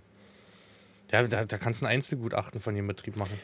ja, 1.11 1.23
da, 1.23 1.45
da 1.45 1.57
kannst 1.57 1.81
du 1.81 1.85
ein 1.85 1.91
Einzelgutachten 1.91 2.59
von 2.59 2.75
jedem 2.75 2.87
Betrieb 2.87 3.15
machen. 3.15 3.39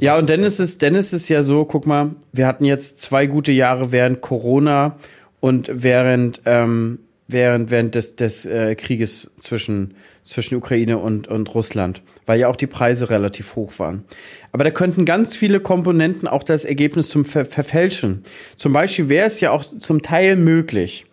ja, 0.00 0.18
und 0.18 0.28
dann 0.28 0.42
ist, 0.42 0.58
es, 0.58 0.78
dann 0.78 0.94
ist 0.94 1.12
es 1.12 1.28
ja 1.28 1.42
so, 1.42 1.64
guck 1.64 1.86
mal, 1.86 2.16
wir 2.32 2.46
hatten 2.46 2.64
jetzt 2.64 3.00
zwei 3.00 3.26
gute 3.26 3.52
Jahre 3.52 3.92
während 3.92 4.20
Corona 4.20 4.96
und 5.44 5.68
während, 5.70 6.40
ähm, 6.46 7.00
während, 7.28 7.70
während 7.70 7.94
des, 7.94 8.16
des 8.16 8.46
äh, 8.46 8.74
Krieges 8.76 9.30
zwischen, 9.38 9.92
zwischen 10.24 10.54
Ukraine 10.54 10.96
und, 10.96 11.28
und 11.28 11.54
Russland, 11.54 12.00
weil 12.24 12.40
ja 12.40 12.48
auch 12.48 12.56
die 12.56 12.66
Preise 12.66 13.10
relativ 13.10 13.54
hoch 13.54 13.78
waren. 13.78 14.04
Aber 14.52 14.64
da 14.64 14.70
könnten 14.70 15.04
ganz 15.04 15.36
viele 15.36 15.60
Komponenten 15.60 16.26
auch 16.26 16.44
das 16.44 16.64
Ergebnis 16.64 17.10
zum 17.10 17.26
Ver 17.26 17.44
verfälschen. 17.44 18.22
Zum 18.56 18.72
Beispiel 18.72 19.10
wäre 19.10 19.26
es 19.26 19.38
ja 19.40 19.50
auch 19.50 19.64
zum 19.80 20.00
Teil 20.00 20.36
möglich, 20.36 21.04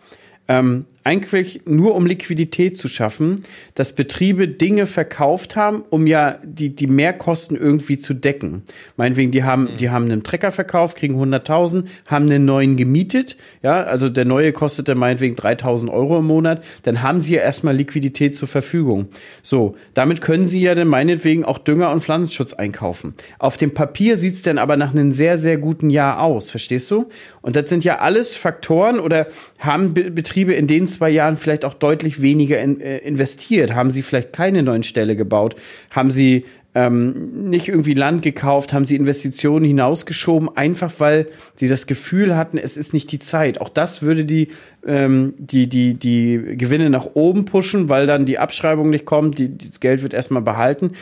ähm, 0.48 0.86
eigentlich 1.04 1.62
nur 1.66 1.94
um 1.94 2.06
Liquidität 2.06 2.78
zu 2.78 2.88
schaffen, 2.88 3.42
dass 3.74 3.94
Betriebe 3.94 4.46
Dinge 4.46 4.86
verkauft 4.86 5.56
haben, 5.56 5.82
um 5.90 6.06
ja 6.06 6.38
die, 6.44 6.70
die 6.70 6.86
Mehrkosten 6.86 7.56
irgendwie 7.56 7.98
zu 7.98 8.14
decken. 8.14 8.62
Meinetwegen, 8.96 9.32
die 9.32 9.42
haben, 9.42 9.64
mhm. 9.64 9.76
die 9.78 9.90
haben 9.90 10.04
einen 10.04 10.22
Trecker 10.22 10.52
verkauft, 10.52 10.98
kriegen 10.98 11.20
100.000, 11.20 11.84
haben 12.06 12.26
einen 12.26 12.44
neuen 12.44 12.76
gemietet, 12.76 13.36
ja, 13.62 13.82
also 13.82 14.08
der 14.08 14.24
neue 14.24 14.52
kostete 14.52 14.94
meinetwegen 14.94 15.34
3.000 15.34 15.90
Euro 15.90 16.20
im 16.20 16.26
Monat, 16.26 16.62
dann 16.84 17.02
haben 17.02 17.20
sie 17.20 17.34
ja 17.34 17.42
erstmal 17.42 17.74
Liquidität 17.74 18.36
zur 18.36 18.48
Verfügung. 18.48 19.08
So, 19.42 19.76
damit 19.94 20.20
können 20.20 20.46
sie 20.46 20.60
ja 20.60 20.74
dann 20.74 20.88
meinetwegen 20.88 21.44
auch 21.44 21.58
Dünger 21.58 21.90
und 21.90 22.02
Pflanzenschutz 22.02 22.52
einkaufen. 22.52 23.14
Auf 23.38 23.56
dem 23.56 23.74
Papier 23.74 24.16
sieht's 24.16 24.42
dann 24.42 24.58
aber 24.58 24.76
nach 24.76 24.92
einem 24.92 25.12
sehr, 25.12 25.36
sehr 25.38 25.58
guten 25.58 25.90
Jahr 25.90 26.20
aus, 26.20 26.50
verstehst 26.50 26.90
du? 26.90 27.08
Und 27.40 27.56
das 27.56 27.68
sind 27.68 27.84
ja 27.84 27.98
alles 27.98 28.36
Faktoren 28.36 29.00
oder 29.00 29.26
haben 29.58 29.94
Betriebe, 29.94 30.54
in 30.54 30.68
denen 30.68 30.91
zwei 30.92 31.10
Jahren 31.10 31.36
vielleicht 31.36 31.64
auch 31.64 31.74
deutlich 31.74 32.22
weniger 32.22 32.60
in, 32.60 32.80
äh, 32.80 32.98
investiert? 32.98 33.74
Haben 33.74 33.90
sie 33.90 34.02
vielleicht 34.02 34.32
keine 34.32 34.62
neuen 34.62 34.82
Ställe 34.82 35.16
gebaut? 35.16 35.56
Haben 35.90 36.10
sie 36.10 36.44
ähm, 36.74 37.50
nicht 37.50 37.68
irgendwie 37.68 37.94
Land 37.94 38.22
gekauft? 38.22 38.72
Haben 38.72 38.84
sie 38.84 38.96
Investitionen 38.96 39.64
hinausgeschoben? 39.64 40.56
Einfach 40.56 40.92
weil 40.98 41.28
sie 41.56 41.68
das 41.68 41.86
Gefühl 41.86 42.36
hatten, 42.36 42.58
es 42.58 42.76
ist 42.76 42.94
nicht 42.94 43.12
die 43.12 43.18
Zeit. 43.18 43.60
Auch 43.60 43.68
das 43.68 44.02
würde 44.02 44.24
die, 44.24 44.48
ähm, 44.86 45.34
die, 45.38 45.68
die, 45.68 45.94
die 45.94 46.56
Gewinne 46.56 46.90
nach 46.90 47.08
oben 47.14 47.44
pushen, 47.44 47.88
weil 47.88 48.06
dann 48.06 48.26
die 48.26 48.38
Abschreibung 48.38 48.90
nicht 48.90 49.04
kommt, 49.04 49.38
die, 49.38 49.56
das 49.56 49.80
Geld 49.80 50.02
wird 50.02 50.14
erstmal 50.14 50.42
behalten. 50.42 50.92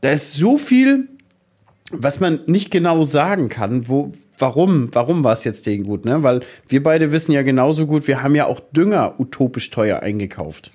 Da 0.00 0.10
ist 0.10 0.34
so 0.34 0.58
viel 0.58 1.08
was 1.90 2.20
man 2.20 2.40
nicht 2.46 2.70
genau 2.70 3.02
sagen 3.02 3.48
kann, 3.48 3.88
wo, 3.88 4.12
warum, 4.36 4.90
warum 4.92 5.24
war 5.24 5.32
es 5.32 5.44
jetzt 5.44 5.66
denen 5.66 5.84
gut, 5.84 6.04
ne? 6.04 6.22
Weil 6.22 6.40
wir 6.68 6.82
beide 6.82 7.12
wissen 7.12 7.32
ja 7.32 7.42
genauso 7.42 7.86
gut, 7.86 8.06
wir 8.06 8.22
haben 8.22 8.34
ja 8.34 8.46
auch 8.46 8.60
Dünger 8.60 9.14
utopisch 9.18 9.70
teuer 9.70 10.00
eingekauft. 10.00 10.70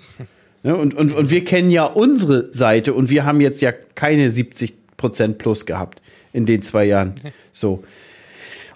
Ne? 0.64 0.76
Und, 0.76 0.94
und, 0.96 1.14
und 1.14 1.30
wir 1.30 1.44
kennen 1.44 1.70
ja 1.70 1.86
unsere 1.86 2.54
Seite 2.54 2.94
und 2.94 3.10
wir 3.10 3.26
haben 3.26 3.42
jetzt 3.42 3.62
ja 3.62 3.72
keine 3.72 4.30
70 4.30 4.74
Prozent 4.98 5.38
plus 5.38 5.66
gehabt 5.66 6.02
in 6.32 6.46
den 6.46 6.62
zwei 6.62 6.86
Jahren. 6.86 7.16
So. 7.56 7.84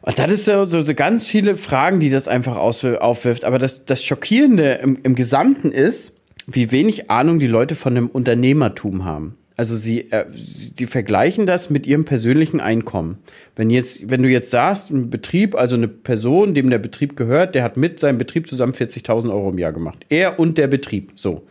Und 0.01 0.19
das 0.19 0.31
ist 0.31 0.45
so, 0.45 0.65
so, 0.65 0.83
so 0.83 0.93
ganz 0.93 1.27
viele 1.27 1.55
Fragen, 1.55 1.99
die 1.99 2.11
das 2.11 2.27
einfach 2.27 2.57
aufwirft. 2.57 3.43
Aber 3.43 3.57
das, 3.57 3.85
das 3.85 4.03
Schockierende 4.03 4.73
im, 4.73 4.99
im 5.01 5.15
Gesamten 5.15 5.71
ist, 5.71 6.13
wie 6.45 6.71
wenig 6.71 7.09
Ahnung 7.09 7.39
die 7.39 7.47
Leute 7.47 7.73
von 7.73 7.95
dem 7.95 8.07
Unternehmertum 8.07 9.03
haben. 9.03 9.35
Also 9.57 9.75
sie, 9.75 10.11
äh, 10.11 10.25
sie 10.31 10.85
vergleichen 10.85 11.47
das 11.47 11.71
mit 11.71 11.87
ihrem 11.87 12.05
persönlichen 12.05 12.61
Einkommen. 12.61 13.17
Wenn 13.55 13.71
jetzt, 13.71 14.07
wenn 14.09 14.21
du 14.21 14.29
jetzt 14.29 14.51
sagst, 14.51 14.91
ein 14.91 15.09
Betrieb, 15.09 15.55
also 15.55 15.75
eine 15.75 15.87
Person, 15.87 16.53
dem 16.53 16.69
der 16.69 16.77
Betrieb 16.77 17.17
gehört, 17.17 17.55
der 17.55 17.63
hat 17.63 17.75
mit 17.75 17.99
seinem 17.99 18.19
Betrieb 18.19 18.47
zusammen 18.47 18.73
40.000 18.73 19.31
Euro 19.31 19.49
im 19.49 19.57
Jahr 19.57 19.73
gemacht. 19.73 20.05
Er 20.09 20.39
und 20.39 20.59
der 20.59 20.67
Betrieb, 20.67 21.13
so. 21.15 21.41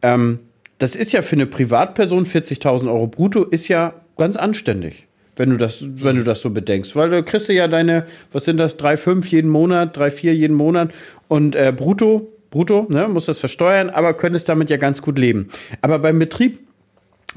Ähm, 0.00 0.38
das 0.78 0.96
ist 0.96 1.12
ja 1.12 1.20
für 1.20 1.36
eine 1.36 1.44
Privatperson 1.44 2.24
40.000 2.24 2.86
Euro 2.88 3.06
brutto, 3.06 3.44
ist 3.44 3.68
ja 3.68 3.92
ganz 4.16 4.36
anständig, 4.36 5.06
wenn 5.36 5.50
du 5.50 5.58
das, 5.58 5.84
wenn 5.86 6.16
du 6.16 6.24
das 6.24 6.40
so 6.40 6.48
bedenkst. 6.48 6.96
Weil 6.96 7.10
du 7.10 7.22
kriegst 7.22 7.50
ja 7.50 7.68
deine, 7.68 8.06
was 8.32 8.44
sind 8.44 8.56
das, 8.56 8.78
3,5 8.78 9.26
jeden 9.26 9.50
Monat, 9.50 9.98
3,4 9.98 10.30
jeden 10.32 10.56
Monat 10.56 10.92
und 11.26 11.54
äh, 11.56 11.74
brutto, 11.76 12.32
brutto, 12.50 12.86
ne, 12.88 13.06
musst 13.06 13.28
das 13.28 13.38
versteuern, 13.38 13.90
aber 13.90 14.14
könntest 14.14 14.48
damit 14.48 14.70
ja 14.70 14.78
ganz 14.78 15.02
gut 15.02 15.18
leben. 15.18 15.48
Aber 15.82 15.98
beim 15.98 16.18
Betrieb 16.18 16.60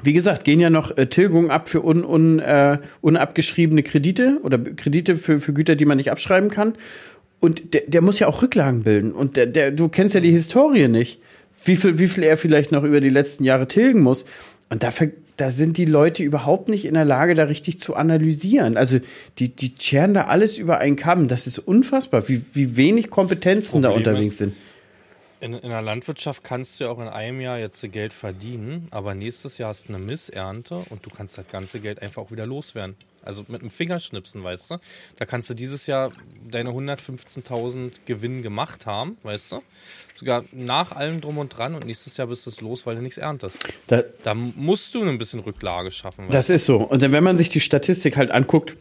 wie 0.04 0.14
gesagt, 0.14 0.44
gehen 0.44 0.60
ja 0.60 0.70
noch 0.70 0.98
äh, 0.98 1.08
Tilgungen 1.08 1.52
ab 1.52 1.70
für 1.70 1.84
un, 1.84 2.04
un, 2.04 2.40
äh, 2.40 2.78
unabgeschriebene 3.02 3.84
Kredite 3.84 4.40
oder 4.44 4.58
Kredite 4.58 5.16
für, 5.16 5.40
für 5.40 5.54
Güter, 5.54 5.76
die 5.76 5.86
man 5.86 5.98
nicht 5.98 6.12
abschreiben 6.12 6.50
kann. 6.50 6.76
Und 7.40 7.74
der, 7.74 7.82
der 7.88 8.02
muss 8.02 8.20
ja 8.20 8.28
auch 8.28 8.42
Rücklagen 8.42 8.84
bilden. 8.84 9.12
Und 9.12 9.36
der, 9.36 9.48
der, 9.48 9.72
du 9.72 9.90
kennst 9.90 10.16
ja 10.16 10.22
die 10.22 10.32
Historie 10.32 10.88
nicht, 10.88 11.20
wie 11.66 11.76
viel, 11.76 12.00
wie 12.00 12.08
viel 12.08 12.24
er 12.24 12.38
vielleicht 12.38 12.72
noch 12.72 12.84
über 12.84 13.02
die 13.02 13.10
letzten 13.10 13.44
Jahre 13.44 13.68
tilgen 13.68 14.02
muss. 14.02 14.26
Und 14.70 14.84
da, 14.84 14.92
da 15.38 15.52
sind 15.52 15.78
die 15.78 15.86
Leute 15.86 16.24
überhaupt 16.24 16.70
nicht 16.70 16.86
in 16.86 16.94
der 16.94 17.04
Lage, 17.04 17.34
da 17.34 17.44
richtig 17.44 17.80
zu 17.80 17.96
analysieren. 17.96 18.78
Also 18.78 19.00
die, 19.40 19.50
die 19.50 19.74
scheren 19.78 20.14
da 20.14 20.26
alles 20.26 20.58
über 20.58 20.78
einen 20.78 20.96
Kamm. 20.96 21.28
Das 21.28 21.48
ist 21.48 21.60
unfassbar, 21.60 22.30
wie, 22.30 22.42
wie 22.54 22.78
wenig 22.78 23.10
Kompetenzen 23.10 23.82
da 23.82 23.90
unterwegs 23.90 24.28
ist, 24.28 24.38
sind. 24.38 24.54
In, 25.42 25.54
in 25.54 25.70
der 25.70 25.82
Landwirtschaft 25.82 26.44
kannst 26.44 26.80
du 26.80 26.84
ja 26.84 26.92
auch 26.92 27.00
in 27.00 27.08
einem 27.08 27.42
Jahr 27.42 27.58
jetzt 27.58 27.82
Geld 27.92 28.14
verdienen, 28.14 28.88
aber 28.92 29.16
nächstes 29.16 29.58
Jahr 29.58 29.70
hast 29.70 29.90
du 29.90 29.96
eine 29.96 30.04
Missernte 30.04 30.76
und 30.90 31.04
du 31.04 31.10
kannst 31.10 31.38
das 31.38 31.48
ganze 31.48 31.80
Geld 31.80 32.02
einfach 32.02 32.22
auch 32.22 32.32
wieder 32.32 32.46
loswerden. 32.46 32.96
Also 33.24 33.44
mit 33.48 33.62
einem 33.62 33.72
Fingerschnipsen, 33.72 34.44
weißt 34.44 34.72
du? 34.72 34.78
Da 35.18 35.26
kannst 35.26 35.50
du 35.50 35.54
dieses 35.54 35.88
Jahr 35.88 36.12
deine 36.50 36.70
115.000 36.70 37.92
Gewinn 38.06 38.42
gemacht 38.42 38.86
haben, 38.86 39.18
weißt 39.24 39.54
du? 39.54 39.64
Sogar 40.14 40.44
nach 40.52 40.92
allem 40.92 41.22
drum 41.22 41.38
und 41.38 41.50
dran 41.50 41.76
und 41.76 41.86
nächstes 41.86 42.18
Jahr 42.18 42.28
bist 42.28 42.46
du 42.46 42.52
es 42.52 42.62
los, 42.62 42.86
weil 42.86 42.96
du 42.96 43.02
nichts 43.02 43.18
erntest. 43.18 43.68
Da, 43.88 44.04
da 44.24 44.34
musst 44.36 44.94
du 44.94 45.04
ein 45.04 45.18
bisschen 45.18 45.40
Rücklage 45.40 45.92
schaffen. 45.92 46.28
Das 46.30 46.50
ist 46.50 46.66
so. 46.66 46.78
Und 46.78 47.02
wenn 47.02 47.24
man 47.24 47.38
sich 47.38 47.50
die 47.50 47.62
Statistik 47.62 48.18
halt 48.18 48.32
anguckt, 48.32 48.76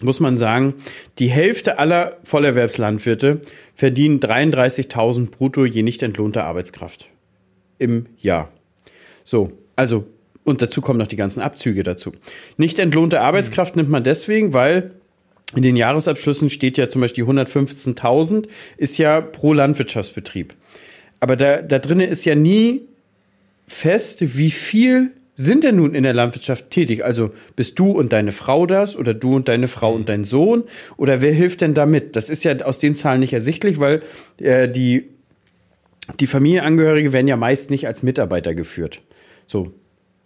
muss 0.00 0.20
man 0.20 0.38
sagen, 0.38 0.74
die 1.18 1.28
Hälfte 1.28 1.78
aller 1.78 2.18
Vollerwerbslandwirte 2.22 3.40
verdienen 3.78 4.18
33.000 4.18 5.30
brutto 5.30 5.64
je 5.64 5.84
nicht 5.84 6.02
entlohnte 6.02 6.42
Arbeitskraft 6.42 7.06
im 7.78 8.06
Jahr. 8.18 8.50
So, 9.22 9.52
also, 9.76 10.04
und 10.42 10.60
dazu 10.60 10.80
kommen 10.80 10.98
noch 10.98 11.06
die 11.06 11.14
ganzen 11.14 11.40
Abzüge 11.40 11.84
dazu. 11.84 12.12
Nicht 12.56 12.80
entlohnte 12.80 13.20
Arbeitskraft 13.20 13.76
mhm. 13.76 13.82
nimmt 13.82 13.90
man 13.90 14.02
deswegen, 14.02 14.52
weil 14.52 14.90
in 15.54 15.62
den 15.62 15.76
Jahresabschlüssen 15.76 16.50
steht 16.50 16.76
ja 16.76 16.88
zum 16.88 17.02
Beispiel 17.02 17.22
115.000 17.22 18.48
ist 18.78 18.98
ja 18.98 19.20
pro 19.20 19.52
Landwirtschaftsbetrieb. 19.52 20.54
Aber 21.20 21.36
da, 21.36 21.62
da 21.62 21.78
drinnen 21.78 22.08
ist 22.08 22.24
ja 22.24 22.34
nie 22.34 22.82
fest, 23.68 24.36
wie 24.36 24.50
viel 24.50 25.12
sind 25.40 25.62
denn 25.62 25.76
nun 25.76 25.94
in 25.94 26.02
der 26.02 26.14
Landwirtschaft 26.14 26.70
tätig? 26.70 27.04
Also 27.04 27.30
bist 27.54 27.78
du 27.78 27.92
und 27.92 28.12
deine 28.12 28.32
Frau 28.32 28.66
das 28.66 28.96
oder 28.96 29.14
du 29.14 29.36
und 29.36 29.46
deine 29.46 29.68
Frau 29.68 29.94
und 29.94 30.08
dein 30.08 30.24
Sohn? 30.24 30.64
Oder 30.96 31.22
wer 31.22 31.32
hilft 31.32 31.60
denn 31.60 31.74
damit? 31.74 32.16
Das 32.16 32.28
ist 32.28 32.42
ja 32.42 32.56
aus 32.62 32.80
den 32.80 32.96
Zahlen 32.96 33.20
nicht 33.20 33.32
ersichtlich, 33.32 33.78
weil 33.78 34.02
äh, 34.38 34.68
die, 34.68 35.10
die 36.18 36.26
Familienangehörige 36.26 37.12
werden 37.12 37.28
ja 37.28 37.36
meist 37.36 37.70
nicht 37.70 37.86
als 37.86 38.02
Mitarbeiter 38.02 38.56
geführt. 38.56 39.00
So, 39.46 39.72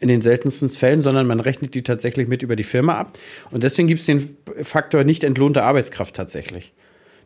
in 0.00 0.09
den 0.09 0.23
seltensten 0.23 0.71
Fällen, 0.71 1.02
sondern 1.02 1.26
man 1.26 1.40
rechnet 1.40 1.75
die 1.75 1.83
tatsächlich 1.83 2.26
mit 2.26 2.42
über 2.42 2.57
die 2.57 2.64
Firma 2.64 2.95
ab. 2.99 3.19
Und 3.50 3.64
deswegen 3.64 3.88
gibt 3.88 4.00
es 4.00 4.07
den 4.07 4.35
Faktor 4.62 5.04
nicht 5.04 5.25
entlohnte 5.25 5.62
Arbeitskraft 5.62 6.16
tatsächlich. 6.16 6.73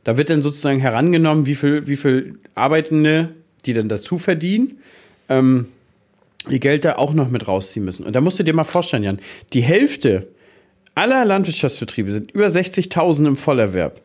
Da 0.02 0.16
wird 0.16 0.28
dann 0.28 0.42
sozusagen 0.42 0.80
herangenommen, 0.80 1.46
wie 1.46 1.54
viel, 1.54 1.86
wie 1.86 1.96
viel 1.96 2.40
Arbeitende 2.56 3.28
die 3.64 3.74
dann 3.74 3.88
dazu 3.88 4.18
verdienen. 4.18 4.80
Ähm, 5.28 5.68
ihr 6.48 6.58
Geld 6.58 6.84
da 6.84 6.96
auch 6.96 7.12
noch 7.12 7.28
mit 7.28 7.48
rausziehen 7.48 7.84
müssen. 7.84 8.04
Und 8.04 8.14
da 8.14 8.20
musst 8.20 8.38
du 8.38 8.42
dir 8.42 8.54
mal 8.54 8.64
vorstellen, 8.64 9.02
Jan, 9.02 9.18
die 9.52 9.62
Hälfte 9.62 10.28
aller 10.94 11.24
Landwirtschaftsbetriebe 11.24 12.12
sind 12.12 12.30
über 12.32 12.46
60.000 12.46 13.26
im 13.26 13.36
Vollerwerb, 13.36 14.02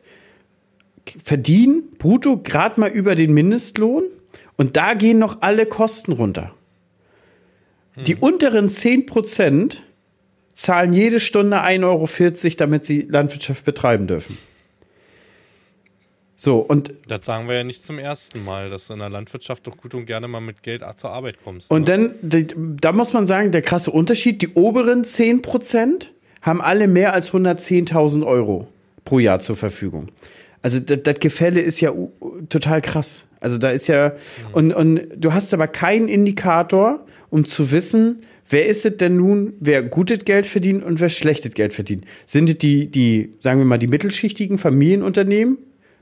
verdienen 1.23 1.83
brutto 1.97 2.37
gerade 2.37 2.79
mal 2.79 2.89
über 2.89 3.15
den 3.15 3.33
Mindestlohn 3.33 4.03
und 4.57 4.77
da 4.77 4.93
gehen 4.93 5.19
noch 5.19 5.41
alle 5.41 5.65
Kosten 5.65 6.11
runter. 6.11 6.53
Hm. 7.93 8.03
Die 8.03 8.15
unteren 8.15 8.69
10 8.69 9.05
Prozent 9.05 9.83
zahlen 10.53 10.93
jede 10.93 11.19
Stunde 11.19 11.63
1,40 11.63 11.83
Euro, 11.85 12.55
damit 12.57 12.85
sie 12.85 13.07
Landwirtschaft 13.09 13.65
betreiben 13.65 14.07
dürfen. 14.07 14.37
So, 16.43 16.57
und. 16.57 16.91
Das 17.07 17.23
sagen 17.23 17.47
wir 17.47 17.53
ja 17.53 17.63
nicht 17.63 17.83
zum 17.83 17.99
ersten 17.99 18.43
Mal, 18.43 18.71
dass 18.71 18.87
du 18.87 18.93
in 18.93 18.99
der 18.99 19.11
Landwirtschaft 19.11 19.67
doch 19.67 19.77
gut 19.77 19.93
und 19.93 20.07
gerne 20.07 20.27
mal 20.27 20.39
mit 20.39 20.63
Geld 20.63 20.83
zur 20.95 21.11
Arbeit 21.11 21.35
kommst. 21.43 21.69
Und 21.69 21.87
ne? 21.87 22.15
dann, 22.23 22.77
da 22.81 22.93
muss 22.93 23.13
man 23.13 23.27
sagen, 23.27 23.51
der 23.51 23.61
krasse 23.61 23.91
Unterschied, 23.91 24.41
die 24.41 24.47
oberen 24.55 25.03
10% 25.03 26.07
haben 26.41 26.59
alle 26.59 26.87
mehr 26.87 27.13
als 27.13 27.31
110.000 27.31 28.25
Euro 28.25 28.67
pro 29.05 29.19
Jahr 29.19 29.39
zur 29.39 29.55
Verfügung. 29.55 30.07
Also 30.63 30.79
das, 30.79 31.03
das 31.03 31.19
Gefälle 31.19 31.61
ist 31.61 31.79
ja 31.79 31.93
total 32.49 32.81
krass. 32.81 33.27
Also 33.39 33.59
da 33.59 33.69
ist 33.69 33.85
ja, 33.85 34.09
mhm. 34.09 34.53
und, 34.53 34.73
und 34.73 35.01
du 35.15 35.33
hast 35.33 35.53
aber 35.53 35.67
keinen 35.67 36.07
Indikator, 36.07 37.05
um 37.29 37.45
zu 37.45 37.71
wissen, 37.71 38.23
wer 38.49 38.65
ist 38.65 38.83
es 38.83 38.97
denn 38.97 39.15
nun, 39.15 39.53
wer 39.59 39.83
gutes 39.83 40.25
Geld 40.25 40.47
verdient 40.47 40.83
und 40.83 41.01
wer 41.01 41.09
schlechtes 41.09 41.53
Geld 41.53 41.75
verdient? 41.75 42.05
Sind 42.25 42.49
es 42.49 42.57
die, 42.57 42.87
die, 42.87 43.33
sagen 43.41 43.59
wir 43.59 43.65
mal, 43.65 43.77
die 43.77 43.85
mittelschichtigen 43.85 44.57
Familienunternehmen, 44.57 45.59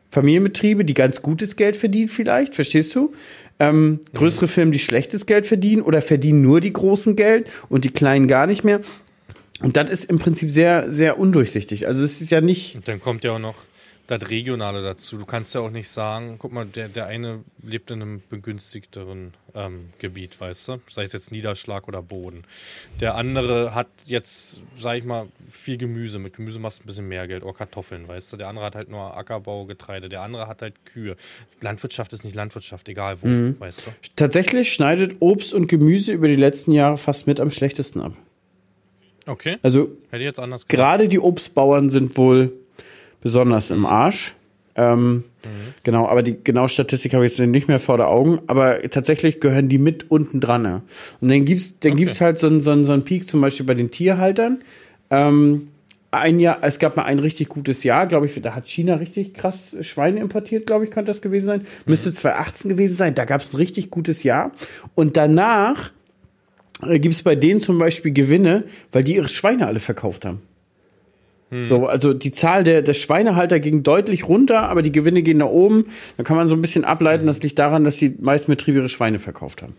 Familienbetriebe, 0.09 0.85
die 0.85 0.93
ganz 0.93 1.21
gutes 1.21 1.55
Geld 1.55 1.77
verdienen 1.77 2.07
vielleicht, 2.07 2.55
verstehst 2.55 2.95
du? 2.95 3.13
Ähm, 3.59 3.99
größere 4.13 4.45
mhm. 4.45 4.49
Firmen, 4.49 4.71
die 4.71 4.79
schlechtes 4.79 5.25
Geld 5.25 5.45
verdienen 5.45 5.81
oder 5.81 6.01
verdienen 6.01 6.41
nur 6.41 6.61
die 6.61 6.73
großen 6.73 7.15
Geld 7.15 7.47
und 7.67 7.83
die 7.83 7.91
kleinen 7.91 8.27
gar 8.27 8.47
nicht 8.47 8.63
mehr. 8.63 8.81
Und 9.61 9.75
das 9.75 9.91
ist 9.91 10.05
im 10.05 10.19
Prinzip 10.19 10.51
sehr, 10.51 10.89
sehr 10.89 11.19
undurchsichtig. 11.19 11.85
Also 11.85 12.03
es 12.05 12.21
ist 12.21 12.31
ja 12.31 12.39
nicht. 12.39 12.75
Und 12.75 12.87
dann 12.87 13.01
kommt 13.01 13.23
ja 13.25 13.33
auch 13.33 13.39
noch 13.39 13.55
das 14.09 14.27
Regionale 14.31 14.81
dazu. 14.81 15.17
Du 15.17 15.25
kannst 15.25 15.53
ja 15.53 15.61
auch 15.61 15.69
nicht 15.69 15.87
sagen, 15.87 16.37
guck 16.39 16.51
mal, 16.51 16.65
der, 16.65 16.89
der 16.89 17.05
eine 17.05 17.43
lebt 17.61 17.91
in 17.91 18.01
einem 18.01 18.23
begünstigteren 18.27 19.35
ähm, 19.53 19.89
Gebiet, 19.99 20.41
weißt 20.41 20.67
du? 20.67 20.81
Sei 20.89 21.03
es 21.03 21.13
jetzt 21.13 21.31
Niederschlag 21.31 21.87
oder 21.87 22.01
Boden. 22.01 22.43
Der 22.99 23.13
andere 23.13 23.75
hat 23.75 23.87
jetzt, 24.05 24.61
sag 24.75 24.97
ich 24.97 25.03
mal, 25.03 25.27
viel 25.51 25.77
Gemüse. 25.77 26.17
Mit 26.17 26.35
Gemüse 26.35 26.57
machst 26.57 26.79
du 26.79 26.83
ein 26.83 26.87
bisschen 26.87 27.07
mehr 27.07 27.27
Geld. 27.27 27.43
Oder 27.43 27.53
Kartoffeln, 27.53 28.07
weißt 28.07 28.33
du? 28.33 28.37
Der 28.37 28.47
andere 28.47 28.65
hat 28.65 28.75
halt 28.75 28.89
nur 28.89 29.15
Ackerbau, 29.15 29.65
Getreide. 29.65 30.09
Der 30.09 30.21
andere 30.21 30.47
hat 30.47 30.63
halt 30.63 30.73
Kühe. 30.85 31.15
Landwirtschaft 31.61 32.11
ist 32.11 32.23
nicht 32.23 32.35
Landwirtschaft, 32.35 32.89
egal 32.89 33.21
wo, 33.21 33.27
mhm. 33.27 33.59
weißt 33.59 33.85
du? 33.85 33.91
Tatsächlich 34.15 34.73
schneidet 34.73 35.17
Obst 35.19 35.53
und 35.53 35.67
Gemüse 35.67 36.13
über 36.13 36.27
die 36.27 36.35
letzten 36.35 36.71
Jahre 36.71 36.97
fast 36.97 37.27
mit 37.27 37.39
am 37.39 37.51
schlechtesten 37.51 38.01
ab. 38.01 38.13
Okay. 39.27 39.57
Also, 39.61 39.91
Hätte 40.09 40.23
ich 40.23 40.27
jetzt 40.27 40.39
anders 40.39 40.67
gerade 40.67 41.07
die 41.07 41.19
Obstbauern 41.19 41.91
sind 41.91 42.17
wohl 42.17 42.51
besonders 43.21 43.71
im 43.71 43.85
Arsch. 43.85 44.33
Ähm, 44.75 45.11
mhm. 45.13 45.23
Genau, 45.83 46.07
aber 46.07 46.23
die 46.23 46.37
genaue 46.41 46.69
Statistik 46.69 47.13
habe 47.13 47.25
ich 47.25 47.37
jetzt 47.37 47.45
nicht 47.45 47.67
mehr 47.67 47.79
vor 47.79 47.97
der 47.97 48.07
Augen, 48.07 48.39
aber 48.47 48.81
tatsächlich 48.89 49.39
gehören 49.39 49.67
die 49.67 49.77
mit 49.77 50.09
unten 50.09 50.39
dran. 50.39 50.61
Ne? 50.61 50.81
Und 51.19 51.29
dann 51.29 51.43
gibt 51.45 51.59
es 51.59 51.79
dann 51.79 51.93
okay. 51.93 52.01
gibt's 52.01 52.21
halt 52.21 52.39
so 52.39 52.47
einen, 52.47 52.61
so, 52.61 52.71
einen, 52.71 52.85
so 52.85 52.93
einen 52.93 53.03
Peak 53.03 53.27
zum 53.27 53.41
Beispiel 53.41 53.65
bei 53.65 53.73
den 53.73 53.91
Tierhaltern. 53.91 54.59
Ähm, 55.09 55.67
ein 56.11 56.39
Jahr, 56.39 56.59
es 56.61 56.79
gab 56.79 56.97
mal 56.97 57.03
ein 57.03 57.19
richtig 57.19 57.49
gutes 57.49 57.83
Jahr, 57.83 58.07
glaube 58.07 58.25
ich, 58.25 58.41
da 58.41 58.55
hat 58.55 58.67
China 58.67 58.95
richtig 58.95 59.33
krass 59.33 59.75
Schweine 59.81 60.19
importiert, 60.19 60.65
glaube 60.65 60.85
ich, 60.85 60.91
könnte 60.91 61.11
das 61.11 61.21
gewesen 61.21 61.45
sein. 61.45 61.67
Müsste 61.85 62.11
2018 62.11 62.69
gewesen 62.69 62.95
sein, 62.95 63.15
da 63.15 63.25
gab 63.25 63.41
es 63.41 63.53
ein 63.53 63.57
richtig 63.57 63.91
gutes 63.91 64.23
Jahr. 64.23 64.51
Und 64.95 65.17
danach 65.17 65.91
äh, 66.83 66.99
gibt 66.99 67.13
es 67.13 67.21
bei 67.21 67.35
denen 67.35 67.59
zum 67.59 67.77
Beispiel 67.77 68.11
Gewinne, 68.11 68.63
weil 68.91 69.03
die 69.03 69.15
ihre 69.15 69.27
Schweine 69.27 69.67
alle 69.67 69.79
verkauft 69.79 70.25
haben. 70.25 70.41
So, 71.51 71.87
also 71.87 72.13
die 72.13 72.31
Zahl 72.31 72.63
der, 72.63 72.83
der 72.83 72.93
Schweinehalter 72.93 73.59
ging 73.59 73.81
deutlich 73.81 74.27
runter, 74.27 74.69
aber 74.69 74.83
die 74.83 74.91
Gewinne 74.91 75.23
gehen 75.23 75.39
nach 75.39 75.47
oben. 75.47 75.85
Da 76.17 76.23
kann 76.23 76.37
man 76.37 76.47
so 76.47 76.55
ein 76.55 76.61
bisschen 76.61 76.85
ableiten, 76.85 77.25
das 77.25 77.41
liegt 77.41 77.57
daran, 77.57 77.83
dass 77.83 77.97
die 77.97 78.15
meisten 78.19 78.51
Betriebe 78.51 78.79
ihre 78.79 78.89
Schweine 78.89 79.17
verkauft 79.17 79.63
haben. 79.63 79.73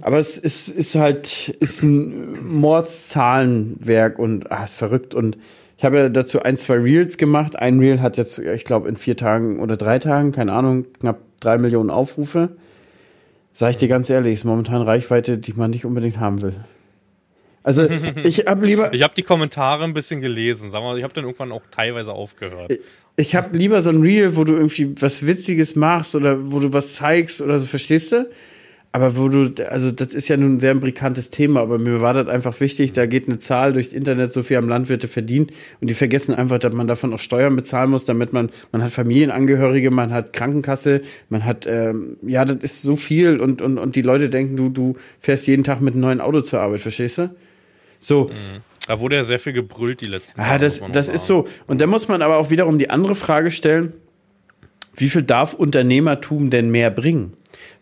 Aber 0.00 0.18
es 0.18 0.36
ist, 0.38 0.68
ist 0.68 0.94
halt 0.96 1.50
ist 1.60 1.82
ein 1.82 2.58
Mordszahlenwerk 2.60 4.18
und 4.18 4.50
ah, 4.50 4.64
ist 4.64 4.74
verrückt. 4.74 5.14
Und 5.14 5.38
ich 5.76 5.84
habe 5.84 5.98
ja 5.98 6.08
dazu 6.08 6.42
ein, 6.42 6.56
zwei 6.56 6.74
Reels 6.74 7.16
gemacht. 7.16 7.56
Ein 7.56 7.78
Reel 7.78 8.00
hat 8.00 8.16
jetzt, 8.16 8.38
ich 8.38 8.64
glaube, 8.64 8.88
in 8.88 8.96
vier 8.96 9.16
Tagen 9.16 9.60
oder 9.60 9.76
drei 9.76 9.98
Tagen, 9.98 10.32
keine 10.32 10.52
Ahnung, 10.52 10.86
knapp 10.98 11.20
drei 11.40 11.58
Millionen 11.58 11.90
Aufrufe. 11.90 12.56
Sag 13.52 13.70
ich 13.70 13.76
dir 13.76 13.88
ganz 13.88 14.10
ehrlich, 14.10 14.34
ist 14.34 14.44
momentan 14.44 14.82
Reichweite, 14.82 15.38
die 15.38 15.52
man 15.52 15.70
nicht 15.70 15.84
unbedingt 15.84 16.18
haben 16.18 16.42
will. 16.42 16.54
Also 17.62 17.88
ich 18.24 18.46
habe 18.46 18.64
lieber, 18.64 18.92
Ich 18.92 19.02
habe 19.02 19.14
die 19.14 19.22
Kommentare 19.22 19.84
ein 19.84 19.94
bisschen 19.94 20.20
gelesen. 20.20 20.70
Sag 20.70 20.82
mal, 20.82 20.96
ich 20.96 21.04
habe 21.04 21.14
dann 21.14 21.24
irgendwann 21.24 21.52
auch 21.52 21.62
teilweise 21.70 22.12
aufgehört. 22.12 22.72
ich 23.16 23.34
habe 23.34 23.56
lieber 23.56 23.80
so 23.82 23.90
ein 23.90 24.00
Reel, 24.00 24.36
wo 24.36 24.44
du 24.44 24.54
irgendwie 24.54 24.94
was 25.00 25.26
Witziges 25.26 25.76
machst 25.76 26.14
oder 26.14 26.52
wo 26.52 26.60
du 26.60 26.72
was 26.72 26.94
zeigst 26.94 27.40
oder 27.40 27.58
so, 27.58 27.66
verstehst 27.66 28.12
du? 28.12 28.28
Aber 28.90 29.16
wo 29.18 29.28
du, 29.28 29.52
also 29.70 29.90
das 29.90 30.14
ist 30.14 30.28
ja 30.28 30.38
nun 30.38 30.56
ein 30.56 30.60
sehr 30.60 30.74
brikantes 30.74 31.28
Thema, 31.28 31.60
aber 31.60 31.78
mir 31.78 32.00
war 32.00 32.14
das 32.14 32.26
einfach 32.26 32.58
wichtig, 32.60 32.92
da 32.92 33.04
geht 33.04 33.28
eine 33.28 33.38
Zahl 33.38 33.74
durch 33.74 33.92
Internet, 33.92 34.32
so 34.32 34.42
viel 34.42 34.56
haben 34.56 34.68
Landwirte 34.68 35.08
verdient 35.08 35.52
und 35.82 35.90
die 35.90 35.94
vergessen 35.94 36.34
einfach, 36.34 36.58
dass 36.58 36.72
man 36.72 36.86
davon 36.86 37.12
auch 37.12 37.18
Steuern 37.18 37.54
bezahlen 37.54 37.90
muss, 37.90 38.06
damit 38.06 38.32
man, 38.32 38.48
man 38.72 38.82
hat 38.82 38.90
Familienangehörige, 38.90 39.90
man 39.90 40.10
hat 40.10 40.32
Krankenkasse, 40.32 41.02
man 41.28 41.44
hat, 41.44 41.66
ähm, 41.66 42.16
ja, 42.22 42.46
das 42.46 42.62
ist 42.62 42.82
so 42.82 42.96
viel 42.96 43.40
und, 43.40 43.60
und, 43.60 43.76
und 43.76 43.94
die 43.94 44.02
Leute 44.02 44.30
denken, 44.30 44.56
du, 44.56 44.70
du 44.70 44.96
fährst 45.20 45.46
jeden 45.46 45.64
Tag 45.64 45.82
mit 45.82 45.92
einem 45.92 46.00
neuen 46.00 46.20
Auto 46.22 46.40
zur 46.40 46.60
Arbeit, 46.60 46.80
verstehst 46.80 47.18
du? 47.18 47.30
So, 48.00 48.30
Da 48.86 49.00
wurde 49.00 49.16
ja 49.16 49.24
sehr 49.24 49.38
viel 49.38 49.52
gebrüllt 49.52 50.00
die 50.00 50.06
letzten 50.06 50.40
Ah, 50.40 50.46
Jahre, 50.46 50.58
das, 50.60 50.80
man 50.80 50.92
das 50.92 51.10
auch 51.10 51.14
ist 51.14 51.26
so. 51.26 51.48
Und 51.66 51.80
da 51.80 51.86
muss 51.86 52.08
man 52.08 52.22
aber 52.22 52.38
auch 52.38 52.50
wiederum 52.50 52.78
die 52.78 52.90
andere 52.90 53.14
Frage 53.14 53.50
stellen, 53.50 53.92
wie 54.96 55.08
viel 55.08 55.22
darf 55.22 55.54
Unternehmertum 55.54 56.50
denn 56.50 56.70
mehr 56.70 56.90
bringen? 56.90 57.34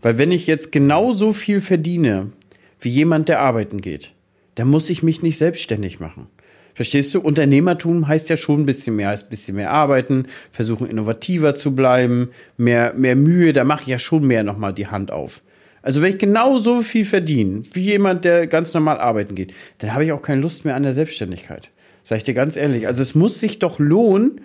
Weil 0.02 0.18
wenn 0.18 0.32
ich 0.32 0.46
jetzt 0.46 0.72
genauso 0.72 1.32
viel 1.32 1.60
verdiene 1.60 2.32
wie 2.80 2.88
jemand, 2.90 3.28
der 3.28 3.40
arbeiten 3.40 3.80
geht, 3.80 4.12
dann 4.56 4.68
muss 4.68 4.90
ich 4.90 5.02
mich 5.02 5.22
nicht 5.22 5.38
selbstständig 5.38 6.00
machen. 6.00 6.26
Verstehst 6.74 7.14
du? 7.14 7.20
Unternehmertum 7.20 8.06
heißt 8.06 8.28
ja 8.28 8.36
schon 8.36 8.60
ein 8.60 8.66
bisschen 8.66 8.96
mehr, 8.96 9.08
heißt 9.08 9.26
ein 9.26 9.30
bisschen 9.30 9.56
mehr 9.56 9.70
arbeiten, 9.70 10.26
versuchen 10.50 10.86
innovativer 10.86 11.54
zu 11.54 11.74
bleiben, 11.74 12.30
mehr, 12.58 12.92
mehr 12.94 13.16
Mühe, 13.16 13.54
da 13.54 13.64
mache 13.64 13.82
ich 13.82 13.88
ja 13.88 13.98
schon 13.98 14.26
mehr 14.26 14.42
nochmal 14.42 14.74
die 14.74 14.86
Hand 14.86 15.10
auf. 15.10 15.40
Also 15.86 16.02
wenn 16.02 16.14
ich 16.14 16.18
genauso 16.18 16.80
viel 16.80 17.04
verdiene 17.04 17.62
wie 17.74 17.82
jemand, 17.82 18.24
der 18.24 18.48
ganz 18.48 18.74
normal 18.74 18.98
arbeiten 18.98 19.36
geht, 19.36 19.54
dann 19.78 19.94
habe 19.94 20.04
ich 20.04 20.10
auch 20.10 20.20
keine 20.20 20.40
Lust 20.40 20.64
mehr 20.64 20.74
an 20.74 20.82
der 20.82 20.92
Selbstständigkeit. 20.92 21.70
Sag 22.02 22.16
ich 22.16 22.24
dir 22.24 22.34
ganz 22.34 22.56
ehrlich. 22.56 22.88
Also 22.88 23.02
es 23.02 23.14
muss 23.14 23.38
sich 23.38 23.60
doch 23.60 23.78
lohnen, 23.78 24.40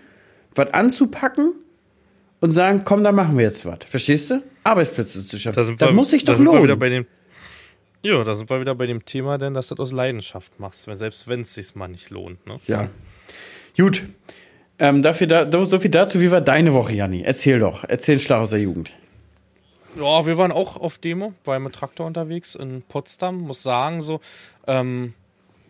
was 0.54 0.72
anzupacken 0.72 1.56
und 2.42 2.52
sagen, 2.52 2.84
komm, 2.86 3.04
da 3.04 3.12
machen 3.12 3.40
wir 3.40 3.46
jetzt 3.46 3.66
was. 3.66 3.80
Verstehst 3.88 4.30
du? 4.30 4.44
Arbeitsplätze 4.64 5.28
zu 5.28 5.40
schaffen. 5.40 5.56
Da 5.56 5.62
das 5.64 5.80
wir, 5.80 5.96
muss 5.96 6.12
sich 6.12 6.24
da 6.24 6.34
doch 6.34 6.38
sind 6.38 6.46
wir 6.46 6.52
wieder 6.62 6.76
lohnen. 6.76 6.80
bei 6.80 6.90
dem, 6.90 7.08
ja, 8.04 8.24
da 8.24 8.36
sind 8.36 8.48
wir 8.48 8.62
wieder 8.62 8.76
bei 8.76 8.86
dem 8.86 9.04
Thema, 9.04 9.40
denn 9.40 9.56
dass 9.56 9.70
du 9.70 9.74
das 9.74 9.90
aus 9.90 9.92
Leidenschaft 9.94 10.60
machst, 10.60 10.88
selbst 10.92 11.28
wenn 11.28 11.42
es 11.42 11.56
sich 11.56 11.74
mal 11.74 11.88
nicht 11.88 12.12
lohnt. 12.12 12.46
Ne? 12.46 12.60
Ja. 12.68 12.88
Gut. 13.76 14.04
Ähm, 14.78 15.02
dafür 15.02 15.26
da, 15.26 15.66
so 15.66 15.80
viel 15.80 15.90
dazu. 15.90 16.22
Wie 16.22 16.30
war 16.30 16.42
deine 16.42 16.76
Woche, 16.76 16.94
Janni? 16.94 17.24
Erzähl 17.24 17.58
doch. 17.58 17.84
Erzähl 17.88 18.20
Schlag 18.20 18.42
aus 18.42 18.52
der 18.52 18.60
Jugend. 18.60 18.92
Ja, 19.96 20.26
wir 20.26 20.38
waren 20.38 20.54
auch 20.54 20.78
auf 20.78 20.98
Demo, 21.00 21.34
war 21.44 21.60
mit 21.60 21.74
Traktor 21.76 22.08
unterwegs 22.08 22.56
in 22.56 22.82
Potsdam. 22.82 23.42
Muss 23.42 23.62
sagen, 23.62 24.00
so, 24.00 24.22
ähm, 24.66 25.14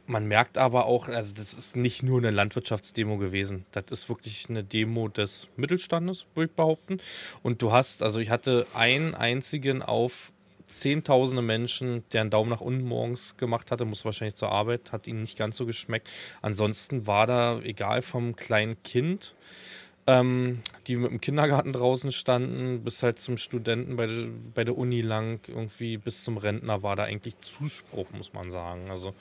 man 0.06 0.28
merkt 0.28 0.60
aber 0.60 0.86
auch, 0.86 1.08
also 1.08 1.34
das 1.34 1.56
ist 1.56 1.76
nicht 1.76 2.04
nur 2.04 2.20
eine 2.20 2.30
Landwirtschaftsdemo 2.30 3.18
gewesen. 3.18 3.66
Das 3.72 3.86
ist 3.90 4.10
wirklich 4.10 4.48
eine 4.48 4.64
Demo 4.64 5.08
des 5.08 5.48
Mittelstandes, 5.56 6.28
würde 6.36 6.52
ich 6.52 6.56
behaupten. 6.56 7.00
Und 7.42 7.64
du 7.64 7.72
hast, 7.72 8.04
also 8.04 8.20
ich 8.20 8.30
hatte 8.30 8.68
einen 8.76 9.16
einzigen 9.16 9.82
auf 9.82 10.32
zehntausende 10.68 11.42
Menschen, 11.42 12.04
der 12.14 12.22
einen 12.22 12.30
Daumen 12.30 12.52
nach 12.52 12.62
unten 12.62 12.86
morgens 12.86 13.38
gemacht 13.38 13.72
hatte, 13.72 13.86
muss 13.86 14.06
wahrscheinlich 14.06 14.36
zur 14.36 14.52
Arbeit, 14.52 14.92
hat 14.92 15.08
ihnen 15.08 15.22
nicht 15.22 15.38
ganz 15.38 15.58
so 15.58 15.66
geschmeckt. 15.66 16.10
Ansonsten 16.44 17.08
war 17.08 17.26
da, 17.26 17.60
egal 17.62 18.04
vom 18.04 18.36
kleinen 18.36 18.82
Kind, 18.84 19.34
ähm, 20.08 20.62
die 20.88 20.96
mit 20.96 21.12
dem 21.12 21.22
Kindergarten 21.22 21.74
draußen 21.74 22.12
standen, 22.12 22.84
bis 22.84 23.04
halt 23.04 23.20
zum 23.20 23.38
Studenten 23.38 23.96
bei, 23.96 24.08
der- 24.08 24.28
bei 24.56 24.64
der 24.64 24.78
Uni 24.78 25.02
lang, 25.02 25.40
irgendwie 25.48 25.98
bis 25.98 26.24
zum 26.24 26.38
Rentner 26.38 26.84
war 26.84 26.96
da 26.96 27.04
eigentlich 27.04 27.36
Zuspruch, 27.42 28.10
muss 28.12 28.34
man 28.34 28.52
sagen. 28.52 28.90
Also 28.90 29.14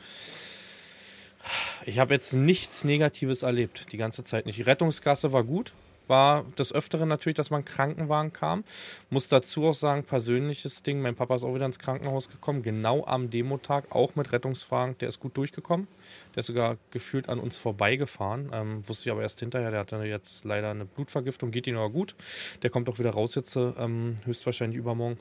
ich 1.87 1.99
habe 1.99 2.15
jetzt 2.15 2.33
nichts 2.33 2.85
Negatives 2.85 3.43
erlebt, 3.43 3.87
die 3.93 3.97
ganze 3.97 4.25
Zeit 4.25 4.47
nicht. 4.47 4.59
Die 4.59 4.63
Rettungsgasse 4.63 5.33
war 5.33 5.45
gut, 5.45 5.73
war 6.11 6.45
des 6.59 6.75
Öfteren 6.75 7.09
natürlich, 7.09 7.37
dass 7.37 7.49
man 7.49 7.65
Krankenwagen 7.65 8.35
kam. 8.35 8.65
Muss 9.09 9.31
dazu 9.31 9.65
auch 9.65 9.75
sagen, 9.75 10.05
persönliches 10.05 10.83
Ding, 10.83 11.01
mein 11.01 11.15
Papa 11.15 11.37
ist 11.37 11.45
auch 11.45 11.55
wieder 11.55 11.65
ins 11.65 11.79
Krankenhaus 11.79 12.29
gekommen, 12.29 12.63
genau 12.63 13.07
am 13.07 13.31
Demotag, 13.31 13.87
auch 13.91 14.15
mit 14.17 14.33
Rettungswagen, 14.33 14.99
der 14.99 15.09
ist 15.09 15.21
gut 15.21 15.35
durchgekommen. 15.39 15.89
Der 16.35 16.41
ist 16.41 16.49
sogar 16.49 16.77
gefühlt 16.91 17.31
an 17.31 17.39
uns 17.39 17.57
vorbeigefahren. 17.57 18.51
Ähm, 18.53 18.87
wusste 18.87 19.09
ich 19.09 19.13
aber 19.13 19.23
erst 19.23 19.41
hinterher, 19.41 19.71
der 19.71 19.81
hatte 19.81 19.97
jetzt 20.05 20.45
leider 20.45 20.71
eine 20.71 20.85
Blutvergiftung, 20.85 21.51
geht 21.51 21.67
ihm 21.67 21.79
aber 21.79 21.91
gut. 21.91 22.15
Der 22.63 22.69
kommt 22.69 22.91
auch 22.91 22.99
wieder 22.99 23.11
raus 23.11 23.35
jetzt, 23.35 23.57
ähm, 23.57 24.19
höchstwahrscheinlich 24.27 24.79
übermorgen. 24.79 25.19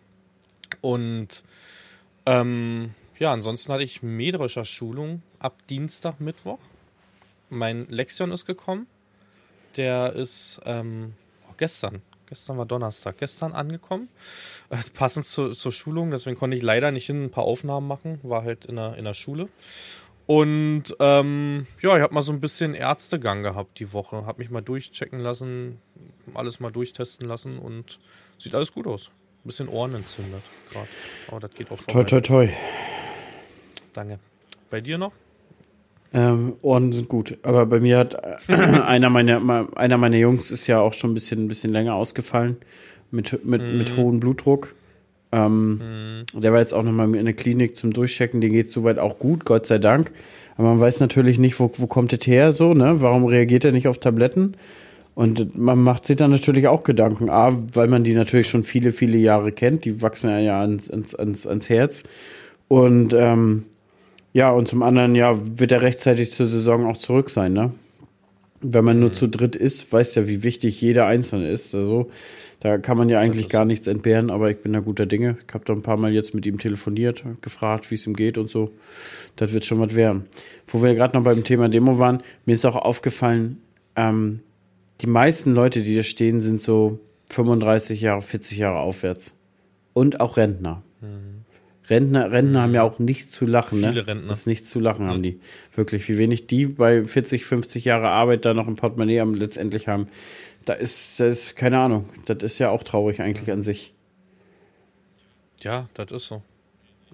Und 0.81 1.43
ähm, 2.25 2.93
ja, 3.17 3.31
ansonsten 3.33 3.71
hatte 3.71 3.83
ich 3.83 4.03
metrischer 4.03 4.65
Schulung 4.65 5.21
ab 5.39 5.55
Dienstag, 5.69 6.19
Mittwoch. 6.19 6.59
Mein 7.49 7.87
Lexion 7.89 8.31
ist 8.31 8.45
gekommen. 8.45 8.87
Der 9.77 10.13
ist 10.13 10.61
ähm, 10.65 11.13
oh, 11.49 11.53
gestern. 11.57 12.01
Gestern 12.27 12.57
war 12.57 12.65
Donnerstag. 12.65 13.17
Gestern 13.17 13.53
angekommen. 13.53 14.09
Äh, 14.69 14.77
passend 14.93 15.25
zu, 15.25 15.51
zur 15.51 15.71
Schulung. 15.71 16.11
Deswegen 16.11 16.37
konnte 16.37 16.55
ich 16.55 16.63
leider 16.63 16.91
nicht 16.91 17.07
hin 17.07 17.25
ein 17.25 17.31
paar 17.31 17.45
Aufnahmen 17.45 17.87
machen. 17.87 18.19
War 18.23 18.43
halt 18.43 18.65
in 18.65 18.75
der, 18.75 18.95
in 18.97 19.05
der 19.05 19.13
Schule. 19.13 19.49
Und 20.27 20.95
ähm, 20.99 21.65
ja, 21.81 21.97
ich 21.97 22.03
habe 22.03 22.13
mal 22.13 22.21
so 22.21 22.31
ein 22.31 22.39
bisschen 22.39 22.75
Ärztegang 22.75 23.41
gehabt 23.41 23.79
die 23.79 23.93
Woche. 23.93 24.27
Habe 24.27 24.37
mich 24.43 24.51
mal 24.51 24.61
durchchecken 24.61 25.19
lassen, 25.19 25.81
alles 26.35 26.59
mal 26.59 26.71
durchtesten 26.71 27.27
lassen 27.27 27.57
und 27.57 27.99
sieht 28.37 28.53
alles 28.53 28.71
gut 28.71 28.85
aus. 28.85 29.07
Ein 29.43 29.47
bisschen 29.47 29.69
Ohren 29.69 29.95
entzündet 29.95 30.43
gerade. 30.71 30.87
Aber 31.29 31.39
das 31.39 31.51
geht 31.55 31.71
auch 31.71 31.81
Toi, 31.81 32.03
toi, 32.03 32.21
toi. 32.21 32.49
Danke. 33.93 34.19
Bei 34.69 34.81
dir 34.81 34.99
noch? 34.99 35.13
Ähm, 36.13 36.53
Ohren 36.61 36.91
sind 36.91 37.07
gut. 37.07 37.37
Aber 37.43 37.65
bei 37.65 37.79
mir 37.79 37.97
hat 37.99 38.15
äh, 38.47 38.53
einer 38.53 39.09
meiner, 39.09 39.67
einer 39.75 39.97
meiner 39.97 40.17
Jungs 40.17 40.51
ist 40.51 40.67
ja 40.67 40.79
auch 40.79 40.93
schon 40.93 41.11
ein 41.11 41.13
bisschen, 41.13 41.45
ein 41.45 41.47
bisschen 41.47 41.71
länger 41.71 41.93
ausgefallen 41.93 42.57
mit, 43.11 43.45
mit, 43.45 43.73
mit 43.73 43.95
hohem 43.95 44.19
Blutdruck. 44.19 44.73
Ähm, 45.31 46.25
Der 46.33 46.51
war 46.51 46.59
jetzt 46.59 46.73
auch 46.73 46.83
nochmal 46.83 47.13
in 47.15 47.25
der 47.25 47.35
Klinik 47.35 47.75
zum 47.75 47.93
Durchchecken. 47.93 48.41
Den 48.41 48.51
geht 48.51 48.71
soweit 48.71 48.97
auch 48.97 49.19
gut, 49.19 49.45
Gott 49.45 49.67
sei 49.67 49.77
Dank. 49.77 50.11
Aber 50.57 50.69
man 50.69 50.79
weiß 50.79 50.99
natürlich 50.99 51.37
nicht, 51.37 51.59
wo, 51.59 51.71
wo 51.77 51.87
kommt 51.87 52.11
das 52.11 52.25
her 52.25 52.51
so, 52.53 52.73
ne? 52.73 53.01
Warum 53.01 53.25
reagiert 53.25 53.63
er 53.63 53.71
nicht 53.71 53.87
auf 53.87 53.99
Tabletten? 53.99 54.55
Und 55.15 55.57
man 55.57 55.81
macht 55.81 56.05
sich 56.05 56.17
dann 56.17 56.31
natürlich 56.31 56.67
auch 56.67 56.83
Gedanken. 56.83 57.29
A, 57.29 57.51
weil 57.73 57.87
man 57.87 58.03
die 58.03 58.13
natürlich 58.13 58.49
schon 58.49 58.63
viele, 58.63 58.91
viele 58.91 59.17
Jahre 59.17 59.51
kennt. 59.51 59.85
Die 59.85 60.01
wachsen 60.01 60.29
ja 60.43 60.61
ans, 60.61 60.89
ans, 60.89 61.13
ans, 61.13 61.45
ans 61.45 61.69
Herz. 61.69 62.03
Und 62.67 63.13
ähm, 63.13 63.65
ja, 64.33 64.51
und 64.51 64.67
zum 64.67 64.83
anderen, 64.83 65.15
ja, 65.15 65.35
wird 65.59 65.71
er 65.71 65.81
rechtzeitig 65.81 66.31
zur 66.31 66.45
Saison 66.45 66.85
auch 66.85 66.97
zurück 66.97 67.29
sein, 67.29 67.53
ne? 67.53 67.71
Wenn 68.61 68.83
man 68.83 68.99
nur 68.99 69.13
zu 69.13 69.27
dritt 69.27 69.55
ist, 69.55 69.91
weiß 69.91 70.15
ja, 70.15 70.27
wie 70.27 70.43
wichtig 70.43 70.81
jeder 70.81 71.05
Einzelne 71.05 71.49
ist. 71.49 71.73
Also, 71.73 72.09
da 72.59 72.77
kann 72.77 72.97
man 72.97 73.07
ja 73.07 73.19
eigentlich 73.19 73.47
gar 73.47 73.63
nichts 73.63 73.87
entbehren, 73.87 74.29
aber 74.29 74.51
ich 74.51 74.57
bin 74.57 74.73
da 74.73 74.81
guter 74.81 75.05
Dinge. 75.05 75.37
Ich 75.47 75.53
habe 75.53 75.63
da 75.63 75.71
ein 75.71 75.81
paar 75.81 75.95
Mal 75.95 76.11
jetzt 76.11 76.35
mit 76.35 76.45
ihm 76.45 76.59
telefoniert, 76.59 77.23
gefragt, 77.41 77.89
wie 77.89 77.95
es 77.95 78.05
ihm 78.05 78.15
geht 78.15 78.37
und 78.37 78.51
so. 78.51 78.71
Das 79.37 79.53
wird 79.53 79.63
schon 79.63 79.79
was 79.79 79.95
werden. 79.95 80.25
Wo 80.67 80.83
wir 80.83 80.93
gerade 80.93 81.15
noch 81.15 81.23
beim 81.23 81.45
Thema 81.45 81.69
Demo 81.69 81.99
waren, 81.99 82.21
mir 82.45 82.53
ist 82.53 82.65
auch 82.65 82.75
aufgefallen, 82.75 83.61
ähm, 83.95 84.41
die 84.99 85.07
meisten 85.07 85.53
Leute, 85.53 85.81
die 85.83 85.95
da 85.95 86.03
stehen, 86.03 86.41
sind 86.41 86.59
so 86.59 86.99
35 87.29 88.01
Jahre, 88.01 88.21
40 88.21 88.57
Jahre 88.57 88.79
aufwärts. 88.79 89.35
Und 89.93 90.19
auch 90.19 90.35
Rentner. 90.35 90.83
Rentner, 91.89 92.31
Rentner 92.31 92.61
haben 92.61 92.73
ja 92.73 92.83
auch 92.83 92.99
nichts 92.99 93.33
zu 93.33 93.45
lachen, 93.45 93.81
ne? 93.81 93.89
Viele 93.89 94.07
Rentner. 94.07 94.27
Das 94.27 94.39
ist 94.39 94.47
nichts 94.47 94.69
zu 94.69 94.79
lachen 94.79 95.07
haben 95.07 95.23
die. 95.23 95.39
Wirklich, 95.75 96.07
wie 96.07 96.17
wenig 96.17 96.47
die 96.47 96.67
bei 96.67 97.05
40, 97.05 97.45
50 97.45 97.85
Jahre 97.85 98.09
Arbeit 98.09 98.45
da 98.45 98.53
noch 98.53 98.67
ein 98.67 98.75
Portemonnaie 98.75 99.19
am, 99.19 99.33
letztendlich 99.33 99.87
haben. 99.87 100.07
Da 100.65 100.73
ist, 100.73 101.19
das 101.19 101.45
ist, 101.45 101.55
keine 101.55 101.79
Ahnung, 101.79 102.09
das 102.25 102.43
ist 102.43 102.59
ja 102.59 102.69
auch 102.69 102.83
traurig 102.83 103.21
eigentlich 103.21 103.51
an 103.51 103.63
sich. 103.63 103.93
Ja, 105.61 105.89
das 105.93 106.11
ist 106.11 106.27
so. 106.27 106.43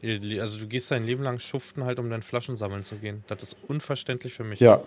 Also 0.03 0.59
du 0.59 0.67
gehst 0.67 0.91
dein 0.91 1.03
Leben 1.03 1.23
lang 1.23 1.39
schuften 1.39 1.85
halt, 1.85 1.99
um 1.99 2.09
deine 2.09 2.21
Flaschen 2.21 2.57
sammeln 2.57 2.83
zu 2.83 2.97
gehen. 2.97 3.23
Das 3.27 3.41
ist 3.41 3.57
unverständlich 3.67 4.33
für 4.33 4.43
mich. 4.43 4.59
Ja. 4.59 4.83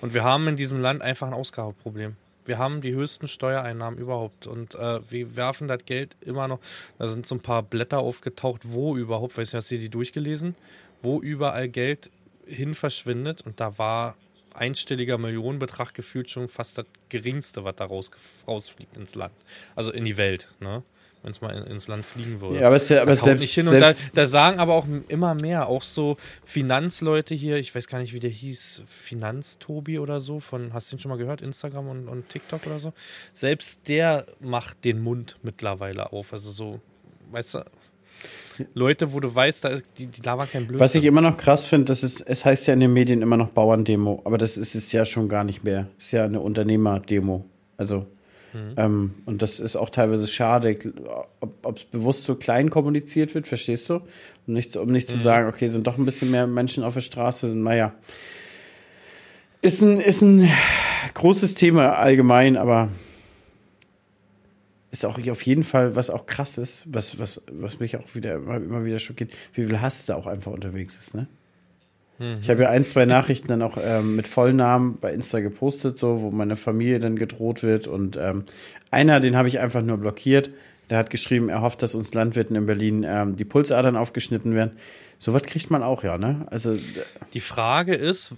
Und 0.00 0.14
wir 0.14 0.24
haben 0.24 0.48
in 0.48 0.56
diesem 0.56 0.80
Land 0.80 1.02
einfach 1.02 1.26
ein 1.26 1.34
Ausgabeproblem. 1.34 2.16
Wir 2.44 2.58
haben 2.58 2.80
die 2.80 2.92
höchsten 2.92 3.26
Steuereinnahmen 3.26 3.98
überhaupt 3.98 4.46
und 4.46 4.74
äh, 4.74 5.00
wir 5.10 5.36
werfen 5.36 5.68
das 5.68 5.84
Geld 5.86 6.16
immer 6.20 6.48
noch. 6.48 6.60
Da 6.98 7.08
sind 7.08 7.26
so 7.26 7.36
ein 7.36 7.40
paar 7.40 7.62
Blätter 7.62 7.98
aufgetaucht, 7.98 8.62
wo 8.64 8.96
überhaupt, 8.96 9.36
weißt 9.36 9.54
du, 9.54 9.56
hast 9.56 9.70
du 9.70 9.78
die 9.78 9.88
durchgelesen? 9.88 10.54
Wo 11.02 11.20
überall 11.20 11.68
Geld 11.68 12.10
hin 12.46 12.74
verschwindet 12.74 13.42
und 13.42 13.60
da 13.60 13.78
war 13.78 14.16
einstelliger 14.54 15.18
Millionenbetrag 15.18 15.94
gefühlt 15.94 16.30
schon 16.30 16.48
fast 16.48 16.78
das 16.78 16.86
geringste, 17.08 17.64
was 17.64 17.76
da 17.76 17.86
raus, 17.86 18.10
rausfliegt 18.46 18.96
ins 18.96 19.14
Land. 19.14 19.34
Also 19.74 19.90
in 19.90 20.04
die 20.04 20.16
Welt, 20.16 20.48
ne? 20.60 20.82
Wenn 21.24 21.30
es 21.30 21.40
mal 21.40 21.56
in, 21.56 21.64
ins 21.64 21.88
Land 21.88 22.04
fliegen 22.04 22.42
würde. 22.42 22.60
Ja, 22.60 22.66
aber, 22.66 22.76
es, 22.76 22.92
aber 22.92 23.16
selbst, 23.16 23.40
nicht 23.40 23.54
hin. 23.54 23.66
Und 23.66 23.80
da, 23.80 23.90
da, 24.14 24.26
sagen 24.26 24.58
aber 24.58 24.74
auch 24.74 24.86
immer 25.08 25.34
mehr, 25.34 25.68
auch 25.68 25.82
so 25.82 26.18
Finanzleute 26.44 27.34
hier, 27.34 27.56
ich 27.56 27.74
weiß 27.74 27.88
gar 27.88 27.98
nicht, 27.98 28.12
wie 28.12 28.20
der 28.20 28.28
hieß, 28.28 28.82
Finanztobi 28.86 29.98
oder 29.98 30.20
so, 30.20 30.38
von, 30.38 30.74
hast 30.74 30.92
du 30.92 30.96
ihn 30.96 30.98
schon 30.98 31.08
mal 31.08 31.16
gehört, 31.16 31.40
Instagram 31.40 31.88
und, 31.88 32.08
und 32.08 32.28
TikTok 32.28 32.66
oder 32.66 32.78
so? 32.78 32.92
Selbst 33.32 33.88
der 33.88 34.26
macht 34.38 34.84
den 34.84 35.02
Mund 35.02 35.38
mittlerweile 35.42 36.12
auf. 36.12 36.34
Also 36.34 36.50
so, 36.50 36.80
weißt 37.30 37.54
du, 37.54 37.64
Leute, 38.74 39.12
wo 39.12 39.20
du 39.20 39.34
weißt, 39.34 39.64
da, 39.64 39.78
die, 39.96 40.06
die 40.06 40.20
labern 40.20 40.48
kein 40.50 40.66
Blödsinn. 40.66 40.80
Was 40.80 40.94
ich 40.94 41.04
immer 41.04 41.20
noch 41.20 41.36
krass 41.36 41.66
finde, 41.66 41.86
das 41.86 42.02
ist, 42.02 42.20
es 42.20 42.44
heißt 42.44 42.66
ja 42.66 42.74
in 42.74 42.80
den 42.80 42.92
Medien 42.92 43.22
immer 43.22 43.36
noch 43.36 43.50
Bauerndemo, 43.50 44.22
aber 44.24 44.38
das 44.38 44.56
ist 44.56 44.74
es 44.74 44.92
ja 44.92 45.04
schon 45.04 45.28
gar 45.28 45.44
nicht 45.44 45.64
mehr. 45.64 45.88
Es 45.96 46.06
ist 46.06 46.12
ja 46.12 46.24
eine 46.24 46.40
Unternehmerdemo. 46.40 47.44
Also, 47.76 48.06
mhm. 48.54 48.74
ähm, 48.76 49.14
und 49.26 49.42
das 49.42 49.60
ist 49.60 49.76
auch 49.76 49.90
teilweise 49.90 50.26
schade, 50.26 50.78
ob 51.40 51.76
es 51.76 51.84
bewusst 51.84 52.24
so 52.24 52.36
klein 52.36 52.70
kommuniziert 52.70 53.34
wird, 53.34 53.46
verstehst 53.46 53.90
du? 53.90 54.00
Um 54.46 54.54
nicht, 54.54 54.76
um 54.76 54.90
nicht 54.90 55.10
mhm. 55.10 55.14
zu 55.14 55.20
sagen, 55.20 55.48
okay, 55.48 55.68
sind 55.68 55.86
doch 55.86 55.98
ein 55.98 56.04
bisschen 56.04 56.30
mehr 56.30 56.46
Menschen 56.46 56.84
auf 56.84 56.94
der 56.94 57.00
Straße. 57.00 57.48
Naja. 57.48 57.92
Ist 59.60 59.82
ein, 59.82 60.00
ist 60.00 60.22
ein 60.22 60.50
großes 61.14 61.54
Thema 61.54 61.96
allgemein, 61.98 62.56
aber 62.56 62.88
ist 64.90 65.04
auch 65.04 65.18
auf 65.28 65.42
jeden 65.42 65.64
Fall, 65.64 65.96
was 65.96 66.08
auch 66.08 66.26
krass 66.26 66.56
ist, 66.56 66.84
was, 66.86 67.18
was, 67.18 67.42
was 67.50 67.80
mich 67.80 67.96
auch 67.96 68.14
wieder 68.14 68.34
immer 68.36 68.84
wieder 68.84 69.00
schockiert, 69.00 69.32
wie 69.52 69.66
viel 69.66 69.80
Hass 69.80 70.06
da 70.06 70.14
auch 70.14 70.26
einfach 70.26 70.52
unterwegs 70.52 70.96
ist, 70.98 71.14
ne? 71.14 71.26
Mhm. 72.18 72.38
Ich 72.40 72.50
habe 72.50 72.62
ja 72.62 72.70
ein, 72.70 72.84
zwei 72.84 73.06
Nachrichten 73.06 73.48
dann 73.48 73.62
auch 73.62 73.76
ähm, 73.80 74.16
mit 74.16 74.28
Vollnamen 74.28 74.98
bei 75.00 75.12
Insta 75.12 75.40
gepostet, 75.40 75.98
so, 75.98 76.20
wo 76.20 76.30
meine 76.30 76.56
Familie 76.56 77.00
dann 77.00 77.16
gedroht 77.16 77.62
wird. 77.62 77.86
Und 77.86 78.16
ähm, 78.16 78.44
einer, 78.90 79.20
den 79.20 79.36
habe 79.36 79.48
ich 79.48 79.58
einfach 79.58 79.82
nur 79.82 79.98
blockiert. 79.98 80.50
Der 80.90 80.98
hat 80.98 81.10
geschrieben, 81.10 81.48
er 81.48 81.62
hofft, 81.62 81.82
dass 81.82 81.94
uns 81.94 82.12
Landwirten 82.14 82.56
in 82.56 82.66
Berlin 82.66 83.04
ähm, 83.08 83.36
die 83.36 83.44
Pulsadern 83.44 83.96
aufgeschnitten 83.96 84.54
werden. 84.54 84.72
So 85.18 85.32
was 85.32 85.42
kriegt 85.42 85.70
man 85.70 85.82
auch, 85.82 86.04
ja, 86.04 86.18
ne? 86.18 86.46
Also. 86.50 86.74
Die 87.32 87.40
Frage 87.40 87.94
ist, 87.94 88.34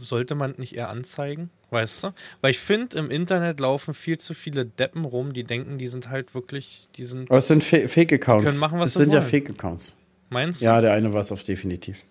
sollte 0.00 0.34
man 0.34 0.54
nicht 0.58 0.74
eher 0.74 0.88
anzeigen? 0.88 1.50
Weißt 1.70 2.02
du? 2.02 2.08
Weil 2.40 2.52
ich 2.52 2.58
finde, 2.58 2.96
im 2.96 3.10
Internet 3.10 3.60
laufen 3.60 3.92
viel 3.92 4.18
zu 4.18 4.32
viele 4.32 4.64
Deppen 4.64 5.04
rum, 5.04 5.34
die 5.34 5.44
denken, 5.44 5.76
die 5.76 5.86
sind 5.88 6.08
halt 6.08 6.34
wirklich, 6.34 6.88
die 6.96 7.04
sind. 7.04 7.30
Aber 7.30 7.38
es 7.38 7.48
sind 7.48 7.62
Fake-Accounts. 7.62 8.44
können 8.44 8.58
machen, 8.58 8.78
was 8.78 8.94
das 8.94 9.02
sind 9.02 9.12
wollen. 9.12 9.22
ja 9.22 9.28
Fake-Accounts. 9.28 9.94
Meinst 10.30 10.62
du? 10.62 10.64
Ja, 10.64 10.80
der 10.80 10.92
eine 10.92 11.12
war 11.12 11.20
es 11.20 11.30
auf 11.30 11.42
definitiv. 11.42 12.04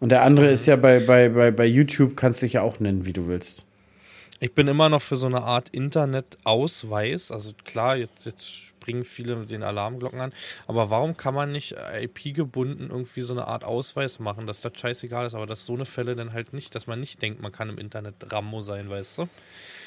Und 0.00 0.10
der 0.10 0.22
andere 0.22 0.50
ist 0.50 0.66
ja 0.66 0.76
bei, 0.76 1.00
bei, 1.00 1.28
bei, 1.28 1.50
bei 1.50 1.66
YouTube, 1.66 2.16
kannst 2.16 2.40
du 2.40 2.46
dich 2.46 2.54
ja 2.54 2.62
auch 2.62 2.80
nennen, 2.80 3.04
wie 3.04 3.12
du 3.12 3.26
willst. 3.26 3.64
Ich 4.40 4.54
bin 4.54 4.68
immer 4.68 4.88
noch 4.88 5.02
für 5.02 5.16
so 5.16 5.26
eine 5.26 5.42
Art 5.42 5.68
Internet-Ausweis. 5.70 7.32
Also 7.32 7.52
klar, 7.64 7.96
jetzt, 7.96 8.24
jetzt 8.24 8.48
springen 8.48 9.04
viele 9.04 9.34
mit 9.34 9.50
den 9.50 9.64
Alarmglocken 9.64 10.20
an. 10.20 10.32
Aber 10.68 10.90
warum 10.90 11.16
kann 11.16 11.34
man 11.34 11.50
nicht 11.50 11.74
IP-gebunden 12.00 12.90
irgendwie 12.90 13.22
so 13.22 13.34
eine 13.34 13.48
Art 13.48 13.64
Ausweis 13.64 14.20
machen, 14.20 14.46
dass 14.46 14.60
das 14.60 14.78
scheißegal 14.78 15.26
ist, 15.26 15.34
aber 15.34 15.46
dass 15.46 15.66
so 15.66 15.74
eine 15.74 15.84
Fälle 15.84 16.14
dann 16.14 16.32
halt 16.32 16.52
nicht, 16.52 16.74
dass 16.74 16.86
man 16.86 17.00
nicht 17.00 17.20
denkt, 17.20 17.42
man 17.42 17.50
kann 17.50 17.68
im 17.68 17.78
Internet 17.78 18.14
Rammo 18.30 18.60
sein, 18.60 18.88
weißt 18.88 19.18
du? 19.18 19.28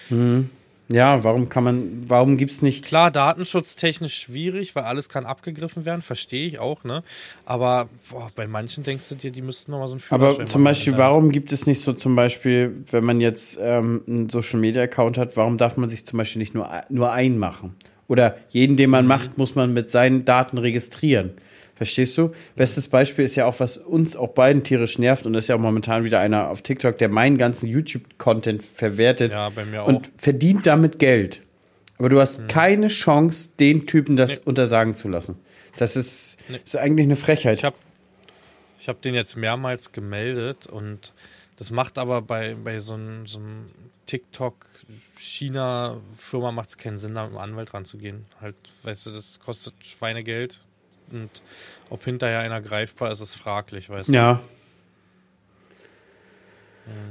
Mhm. 0.10 0.50
Ja, 0.92 1.24
warum 1.24 1.50
kann 1.50 1.64
man, 1.64 2.04
warum 2.08 2.38
gibt 2.38 2.52
es 2.52 2.62
nicht. 2.62 2.84
Klar, 2.84 3.12
datenschutztechnisch 3.12 4.14
schwierig, 4.14 4.76
weil 4.76 4.84
alles 4.84 5.10
kann 5.10 5.26
abgegriffen 5.26 5.86
werden, 5.86 6.02
verstehe 6.02 6.48
ich 6.48 6.60
auch, 6.60 6.84
ne? 6.84 7.04
Aber 7.46 7.88
boah, 8.10 8.30
bei 8.36 8.48
manchen 8.48 8.84
denkst 8.84 9.08
du 9.10 9.16
dir, 9.16 9.32
die 9.32 9.42
müssten 9.42 9.72
nochmal 9.72 9.88
so 9.88 9.96
ein 9.96 10.00
Führerschein 10.00 10.42
Aber 10.42 10.46
zum 10.46 10.64
Beispiel, 10.64 10.98
warum 10.98 11.32
gibt 11.32 11.52
es 11.52 11.66
nicht 11.66 11.82
so 11.82 11.94
zum 11.94 12.16
Beispiel, 12.16 12.84
wenn 12.92 13.06
man 13.06 13.22
jetzt 13.22 13.58
ähm, 13.62 14.04
einen 14.08 14.30
Social 14.30 14.60
Media 14.60 14.84
Account 14.84 15.18
hat, 15.18 15.38
warum 15.38 15.58
darf 15.58 15.78
man 15.78 15.90
sich 15.90 16.06
zum 16.06 16.18
Beispiel 16.18 16.40
nicht 16.40 16.54
nur, 16.54 16.70
nur 16.90 17.12
einmachen? 17.12 17.76
Oder 18.08 18.36
jeden, 18.50 18.76
den 18.76 18.90
man 18.90 19.06
mhm. 19.06 19.10
macht, 19.10 19.38
muss 19.38 19.56
man 19.56 19.74
mit 19.74 19.90
seinen 19.90 20.26
Daten 20.26 20.58
registrieren. 20.58 21.32
Verstehst 21.82 22.16
du? 22.16 22.32
Bestes 22.56 22.88
Beispiel 22.88 23.26
ist 23.26 23.36
ja 23.36 23.48
auch, 23.48 23.60
was 23.60 23.78
uns 23.78 24.16
auch 24.16 24.28
beiden 24.28 24.64
tierisch 24.64 25.00
nervt, 25.00 25.26
und 25.26 25.34
das 25.34 25.46
ist 25.46 25.48
ja 25.48 25.56
auch 25.56 25.60
momentan 25.60 26.04
wieder 26.04 26.20
einer 26.20 26.50
auf 26.50 26.62
TikTok, 26.62 27.00
der 27.00 27.10
meinen 27.10 27.40
ganzen 27.40 27.66
YouTube-Content 27.66 28.64
verwertet 28.64 29.32
ja, 29.32 29.48
und 29.82 30.12
verdient 30.16 30.68
damit 30.68 31.00
Geld. 31.00 31.42
Aber 31.98 32.10
du 32.10 32.22
hast 32.22 32.42
mhm. 32.42 32.48
keine 32.50 32.88
Chance, 32.90 33.54
den 33.60 33.88
Typen 33.88 34.16
das 34.16 34.30
nee. 34.30 34.42
untersagen 34.46 34.94
zu 34.94 35.10
lassen. 35.10 35.40
Das 35.78 35.96
ist, 35.96 36.38
nee. 36.50 36.60
ist 36.64 36.78
eigentlich 36.78 37.06
eine 37.06 37.16
Frechheit. 37.16 37.58
Ich 37.58 37.64
habe 37.64 37.78
ich 38.80 38.88
hab 38.88 39.02
den 39.02 39.16
jetzt 39.16 39.36
mehrmals 39.36 39.92
gemeldet 39.92 40.68
und 40.68 41.14
das 41.58 41.72
macht 41.72 41.98
aber 41.98 42.22
bei, 42.22 42.54
bei 42.64 42.80
so 42.80 42.94
einem, 42.94 43.26
so 43.26 43.40
einem 43.40 43.72
TikTok 44.06 44.68
China-Firma 45.18 46.52
macht 46.52 46.70
es 46.70 46.78
keinen 46.78 47.00
Sinn, 47.00 47.16
da 47.16 47.24
mit 47.24 47.32
einem 47.32 47.40
Anwalt 47.40 47.74
ranzugehen. 47.74 48.28
Halt, 48.40 48.56
weißt 48.84 49.08
du, 49.08 49.10
das 49.10 49.40
kostet 49.40 49.74
Schweinegeld 49.84 50.60
und 51.12 51.30
ob 51.90 52.04
hinterher 52.04 52.40
einer 52.40 52.62
greifbar 52.62 53.12
ist, 53.12 53.22
ist 53.22 53.36
fraglich, 53.36 53.90
weißt 53.90 54.10
du. 54.10 54.14
Ja. 54.14 54.40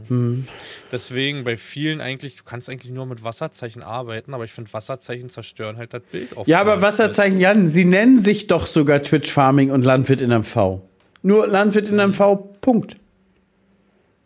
Hm. 0.09 0.47
Deswegen 0.91 1.45
bei 1.45 1.57
vielen 1.57 2.01
eigentlich, 2.01 2.37
du 2.37 2.45
kannst 2.45 2.69
eigentlich 2.69 2.93
nur 2.93 3.07
mit 3.07 3.23
Wasserzeichen 3.23 3.83
arbeiten, 3.83 4.35
aber 4.35 4.45
ich 4.45 4.53
finde, 4.53 4.73
Wasserzeichen 4.73 5.31
zerstören 5.31 5.77
halt 5.77 5.95
das 5.95 6.03
Bild 6.03 6.37
oft. 6.37 6.49
Ja, 6.49 6.61
aber 6.61 6.83
Wasserzeichen, 6.83 7.39
Jan, 7.39 7.69
sie 7.69 7.85
nennen 7.85 8.19
sich 8.19 8.47
doch 8.47 8.67
sogar 8.67 9.03
Twitch 9.03 9.31
Farming 9.31 9.71
und 9.71 9.85
Landwirt 9.85 10.21
in 10.21 10.31
MV. 10.31 10.81
Nur 11.23 11.47
Landwirt 11.47 11.89
in 11.89 11.97
MV, 11.97 12.61
Punkt. 12.61 12.97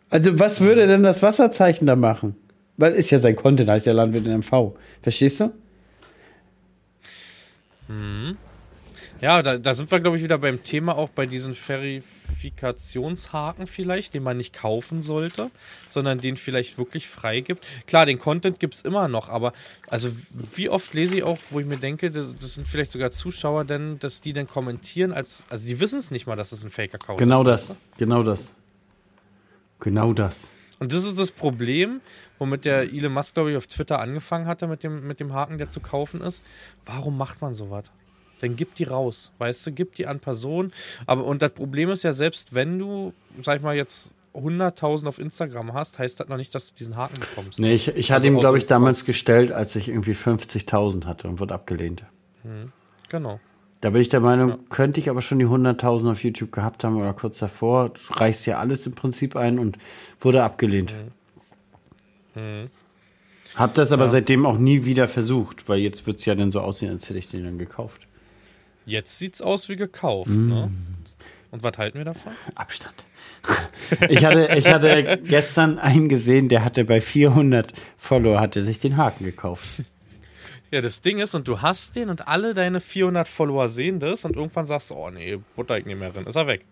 Also, 0.09 0.39
was 0.39 0.61
würde 0.61 0.87
denn 0.87 1.03
das 1.03 1.21
Wasserzeichen 1.21 1.85
da 1.85 1.95
machen? 1.95 2.35
Weil 2.77 2.93
ist 2.93 3.09
ja 3.09 3.19
sein 3.19 3.35
Content, 3.35 3.69
heißt 3.69 3.85
ja 3.85 3.93
Landwirt 3.93 4.25
in 4.25 4.39
MV. 4.39 4.73
Verstehst 5.01 5.41
du? 5.41 5.51
Mhm. 7.87 8.37
Ja, 9.21 9.41
da, 9.41 9.57
da 9.57 9.73
sind 9.73 9.89
wir, 9.91 10.01
glaube 10.01 10.17
ich, 10.17 10.23
wieder 10.23 10.37
beim 10.37 10.61
Thema 10.63 10.97
auch 10.97 11.07
bei 11.09 11.25
diesen 11.25 11.53
Verifikationshaken 11.53 13.65
vielleicht, 13.65 14.13
den 14.13 14.23
man 14.23 14.35
nicht 14.35 14.53
kaufen 14.53 15.01
sollte, 15.01 15.51
sondern 15.87 16.19
den 16.19 16.35
vielleicht 16.35 16.77
wirklich 16.77 17.07
frei 17.07 17.39
gibt. 17.39 17.65
Klar, 17.87 18.05
den 18.05 18.19
Content 18.19 18.59
gibt 18.59 18.73
es 18.73 18.81
immer 18.81 19.07
noch, 19.07 19.29
aber 19.29 19.53
also 19.87 20.09
wie 20.53 20.67
oft 20.69 20.93
lese 20.93 21.15
ich 21.15 21.23
auch, 21.23 21.37
wo 21.49 21.61
ich 21.61 21.65
mir 21.65 21.77
denke, 21.77 22.11
das, 22.11 22.35
das 22.35 22.55
sind 22.55 22.67
vielleicht 22.67 22.91
sogar 22.91 23.11
Zuschauer, 23.11 23.63
denn, 23.63 23.99
dass 23.99 24.19
die 24.19 24.33
dann 24.33 24.47
kommentieren, 24.47 25.13
als, 25.13 25.45
also 25.49 25.65
die 25.65 25.79
wissen 25.79 25.99
es 25.99 26.11
nicht 26.11 26.27
mal, 26.27 26.35
dass 26.35 26.51
es 26.51 26.61
ein 26.63 26.69
Fake-Account 26.69 27.17
genau 27.17 27.41
ist. 27.41 27.73
Genau 27.97 28.23
das, 28.23 28.23
genau 28.23 28.23
das. 28.23 28.51
Genau 29.79 30.13
das. 30.13 30.49
Und 30.79 30.91
das 30.91 31.05
ist 31.05 31.19
das 31.19 31.31
Problem, 31.31 32.01
womit 32.37 32.65
der 32.65 32.93
Elon 32.93 33.13
Musk, 33.13 33.33
glaube 33.33 33.51
ich, 33.51 33.57
auf 33.57 33.67
Twitter 33.67 33.99
angefangen 33.99 34.45
hatte 34.45 34.67
mit 34.67 34.83
dem, 34.83 35.07
mit 35.07 35.21
dem 35.21 35.33
Haken, 35.33 35.57
der 35.57 35.69
zu 35.69 35.79
kaufen 35.79 36.21
ist. 36.21 36.43
Warum 36.85 37.17
macht 37.17 37.41
man 37.41 37.55
sowas? 37.55 37.85
Dann 38.45 38.55
gib 38.55 38.75
die 38.75 38.83
raus, 38.83 39.31
weißt 39.39 39.65
du, 39.65 39.71
gib 39.71 39.95
die 39.95 40.05
an 40.05 40.19
Personen. 40.19 40.71
Aber 41.07 41.25
und 41.25 41.41
das 41.41 41.51
Problem 41.51 41.89
ist 41.89 42.03
ja, 42.03 42.13
selbst 42.13 42.53
wenn 42.53 42.77
du, 42.77 43.13
sag 43.41 43.57
ich 43.57 43.63
mal, 43.63 43.75
jetzt 43.75 44.11
100.000 44.35 45.07
auf 45.07 45.17
Instagram 45.17 45.73
hast, 45.73 45.97
heißt 45.97 46.19
das 46.19 46.27
noch 46.27 46.37
nicht, 46.37 46.53
dass 46.53 46.69
du 46.69 46.75
diesen 46.75 46.95
Haken 46.95 47.19
bekommst. 47.19 47.59
Nee, 47.59 47.73
ich, 47.73 47.87
ich 47.87 48.11
hatte 48.11 48.27
also 48.27 48.27
ihm, 48.27 48.39
glaube 48.39 48.57
ich, 48.57 48.67
damals 48.67 49.05
gestellt, 49.05 49.51
als 49.51 49.75
ich 49.75 49.87
irgendwie 49.87 50.13
50.000 50.13 51.05
hatte 51.05 51.27
und 51.27 51.39
wurde 51.39 51.53
abgelehnt. 51.53 52.03
Mhm. 52.43 52.71
Genau. 53.09 53.39
Da 53.81 53.89
bin 53.89 54.01
ich 54.01 54.09
der 54.09 54.19
Meinung, 54.19 54.49
ja. 54.49 54.57
könnte 54.69 54.99
ich 54.99 55.09
aber 55.09 55.21
schon 55.21 55.39
die 55.39 55.45
100.000 55.45 56.11
auf 56.11 56.23
YouTube 56.23 56.51
gehabt 56.51 56.83
haben 56.83 56.97
oder 56.97 57.13
kurz 57.13 57.39
davor, 57.39 57.91
reißt 58.11 58.45
ja 58.45 58.59
alles 58.59 58.85
im 58.85 58.93
Prinzip 58.93 59.35
ein 59.35 59.57
und 59.57 59.77
wurde 60.19 60.43
abgelehnt. 60.43 60.93
Mhm. 62.35 62.41
Mhm. 62.41 62.69
Hab 63.55 63.73
das 63.73 63.91
aber 63.91 64.05
ja. 64.05 64.09
seitdem 64.09 64.45
auch 64.45 64.57
nie 64.57 64.83
wieder 64.83 65.07
versucht, 65.07 65.69
weil 65.69 65.79
jetzt 65.79 66.05
wird 66.07 66.19
es 66.19 66.25
ja 66.25 66.35
dann 66.35 66.51
so 66.51 66.59
aussehen, 66.59 66.91
als 66.91 67.07
hätte 67.07 67.19
ich 67.19 67.29
den 67.29 67.43
dann 67.43 67.57
gekauft. 67.57 68.04
Jetzt 68.85 69.19
sieht 69.19 69.35
es 69.35 69.41
aus 69.41 69.69
wie 69.69 69.75
gekauft, 69.75 70.29
mm. 70.29 70.49
ne? 70.49 70.71
Und 71.51 71.63
was 71.63 71.77
halten 71.77 71.97
wir 71.97 72.05
davon? 72.05 72.33
Abstand. 72.55 72.95
Ich 74.09 74.25
hatte, 74.25 74.49
ich 74.57 74.67
hatte 74.67 75.19
gestern 75.23 75.77
einen 75.77 76.09
gesehen, 76.09 76.49
der 76.49 76.65
hatte 76.65 76.83
bei 76.85 76.99
400 76.99 77.71
Follower, 77.97 78.39
hatte 78.39 78.63
sich 78.63 78.79
den 78.79 78.97
Haken 78.97 79.23
gekauft. 79.23 79.67
Ja, 80.71 80.81
das 80.81 81.01
Ding 81.01 81.19
ist, 81.19 81.35
und 81.35 81.47
du 81.47 81.61
hast 81.61 81.95
den 81.95 82.09
und 82.09 82.27
alle 82.27 82.55
deine 82.55 82.81
400 82.81 83.27
Follower 83.27 83.69
sehen 83.69 83.99
das 83.99 84.25
und 84.25 84.35
irgendwann 84.35 84.65
sagst 84.65 84.89
du, 84.89 84.95
oh 84.95 85.11
nee, 85.11 85.37
Butter 85.55 85.77
ich 85.77 85.85
nicht 85.85 85.99
mehr 85.99 86.09
drin, 86.09 86.25
ist 86.25 86.35
er 86.35 86.47
weg. 86.47 86.65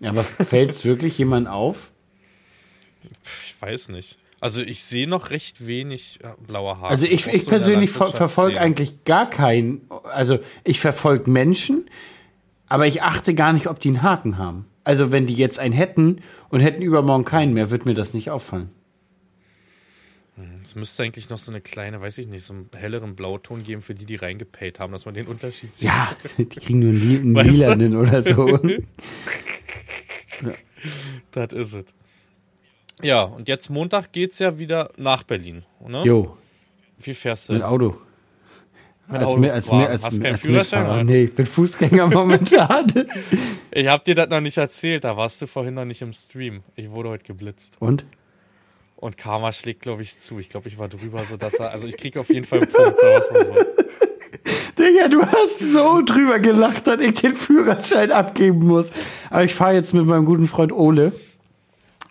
Ja, 0.00 0.10
aber 0.10 0.24
fällt 0.24 0.70
es 0.70 0.84
wirklich 0.84 1.18
jemand 1.18 1.48
auf? 1.48 1.90
Ich 3.44 3.54
weiß 3.60 3.90
nicht. 3.90 4.18
Also 4.46 4.62
ich 4.62 4.84
sehe 4.84 5.08
noch 5.08 5.30
recht 5.30 5.66
wenig 5.66 6.20
äh, 6.22 6.28
blaue 6.46 6.76
Haare. 6.76 6.86
Also 6.86 7.04
ich, 7.04 7.26
ich 7.26 7.42
so 7.42 7.50
persönlich 7.50 7.90
ver 7.90 8.06
verfolge 8.06 8.60
eigentlich 8.60 9.02
gar 9.04 9.28
keinen, 9.28 9.80
also 10.04 10.38
ich 10.62 10.78
verfolge 10.78 11.28
Menschen, 11.28 11.90
Aber 12.68 12.86
ich 12.86 13.02
achte 13.02 13.34
gar 13.34 13.52
nicht, 13.52 13.66
ob 13.66 13.80
die 13.80 13.88
einen 13.88 14.02
Haken 14.02 14.38
haben. 14.38 14.66
Also 14.84 15.10
wenn 15.10 15.26
die 15.26 15.34
jetzt 15.34 15.58
einen 15.58 15.74
hätten 15.74 16.22
und 16.48 16.60
hätten 16.60 16.80
übermorgen 16.80 17.24
keinen 17.24 17.54
mehr, 17.54 17.72
wird 17.72 17.86
mir 17.86 17.94
das 17.94 18.14
nicht 18.14 18.30
auffallen. 18.30 18.70
Es 20.62 20.76
müsste 20.76 21.02
eigentlich 21.02 21.28
noch 21.28 21.38
so 21.38 21.50
eine 21.50 21.60
kleine, 21.60 22.00
weiß 22.00 22.18
ich 22.18 22.28
nicht, 22.28 22.44
so 22.44 22.54
einen 22.54 22.68
helleren 22.76 23.16
Blauton 23.16 23.64
geben 23.64 23.82
für 23.82 23.96
die, 23.96 24.04
die 24.04 24.14
reingepayt 24.14 24.78
haben, 24.78 24.92
dass 24.92 25.06
man 25.06 25.14
den 25.14 25.26
Unterschied 25.26 25.74
sieht. 25.74 25.88
Ja, 25.88 26.16
die 26.38 26.44
kriegen 26.44 26.78
nur 26.78 26.90
einen, 26.90 27.50
lilanen 27.50 27.96
oder 27.96 28.22
so. 28.22 28.60
Das 31.32 31.52
ist 31.52 31.74
es. 31.74 31.84
Ja, 33.02 33.22
und 33.22 33.48
jetzt 33.48 33.68
Montag 33.70 34.12
geht's 34.12 34.38
ja 34.38 34.58
wieder 34.58 34.90
nach 34.96 35.22
Berlin, 35.22 35.64
ne? 35.86 36.02
Jo, 36.04 36.36
Wie 36.98 37.14
fährst 37.14 37.48
du? 37.48 37.54
mit 37.54 37.62
Auto. 37.62 37.96
Mit 39.08 39.18
als 39.18 39.26
Auto. 39.26 39.36
mir, 39.38 39.52
als 39.52 39.66
Boah, 39.66 39.76
mir, 39.78 39.88
als, 39.90 40.04
hast 40.04 40.20
keinen 40.22 40.32
als 40.32 40.40
Führerschein? 40.40 40.80
Mitfahrer. 40.80 40.94
oder? 41.02 41.04
Nee, 41.04 41.24
ich 41.24 41.34
bin 41.34 41.46
Fußgänger 41.46 42.06
momentan. 42.12 42.86
Ich 43.70 43.86
hab 43.86 44.04
dir 44.04 44.14
das 44.14 44.28
noch 44.30 44.40
nicht 44.40 44.56
erzählt, 44.56 45.04
da 45.04 45.16
warst 45.16 45.40
du 45.42 45.46
vorhin 45.46 45.74
noch 45.74 45.84
nicht 45.84 46.02
im 46.02 46.12
Stream. 46.12 46.62
Ich 46.74 46.90
wurde 46.90 47.10
heute 47.10 47.24
geblitzt. 47.24 47.76
Und? 47.80 48.04
Und 48.96 49.16
Karma 49.18 49.52
schlägt, 49.52 49.82
glaube 49.82 50.02
ich, 50.02 50.16
zu. 50.18 50.38
Ich 50.38 50.48
glaube, 50.48 50.68
ich 50.68 50.78
war 50.78 50.88
drüber, 50.88 51.22
so 51.24 51.36
dass 51.36 51.54
er. 51.54 51.70
Also 51.70 51.86
ich 51.86 51.96
krieg 51.98 52.16
auf 52.16 52.30
jeden 52.30 52.46
Fall 52.46 52.60
einen 52.62 52.68
Punkt, 52.72 52.96
wir's 53.00 53.30
mal 53.30 53.44
so. 53.44 53.54
Digga, 54.78 55.08
du 55.08 55.22
hast 55.24 55.58
so 55.60 56.02
drüber 56.02 56.38
gelacht, 56.38 56.86
dass 56.86 57.00
ich 57.00 57.14
den 57.14 57.34
Führerschein 57.34 58.10
abgeben 58.10 58.66
muss. 58.66 58.92
Aber 59.30 59.44
ich 59.44 59.54
fahre 59.54 59.74
jetzt 59.74 59.92
mit 59.94 60.06
meinem 60.06 60.24
guten 60.24 60.48
Freund 60.48 60.72
Ole. 60.72 61.12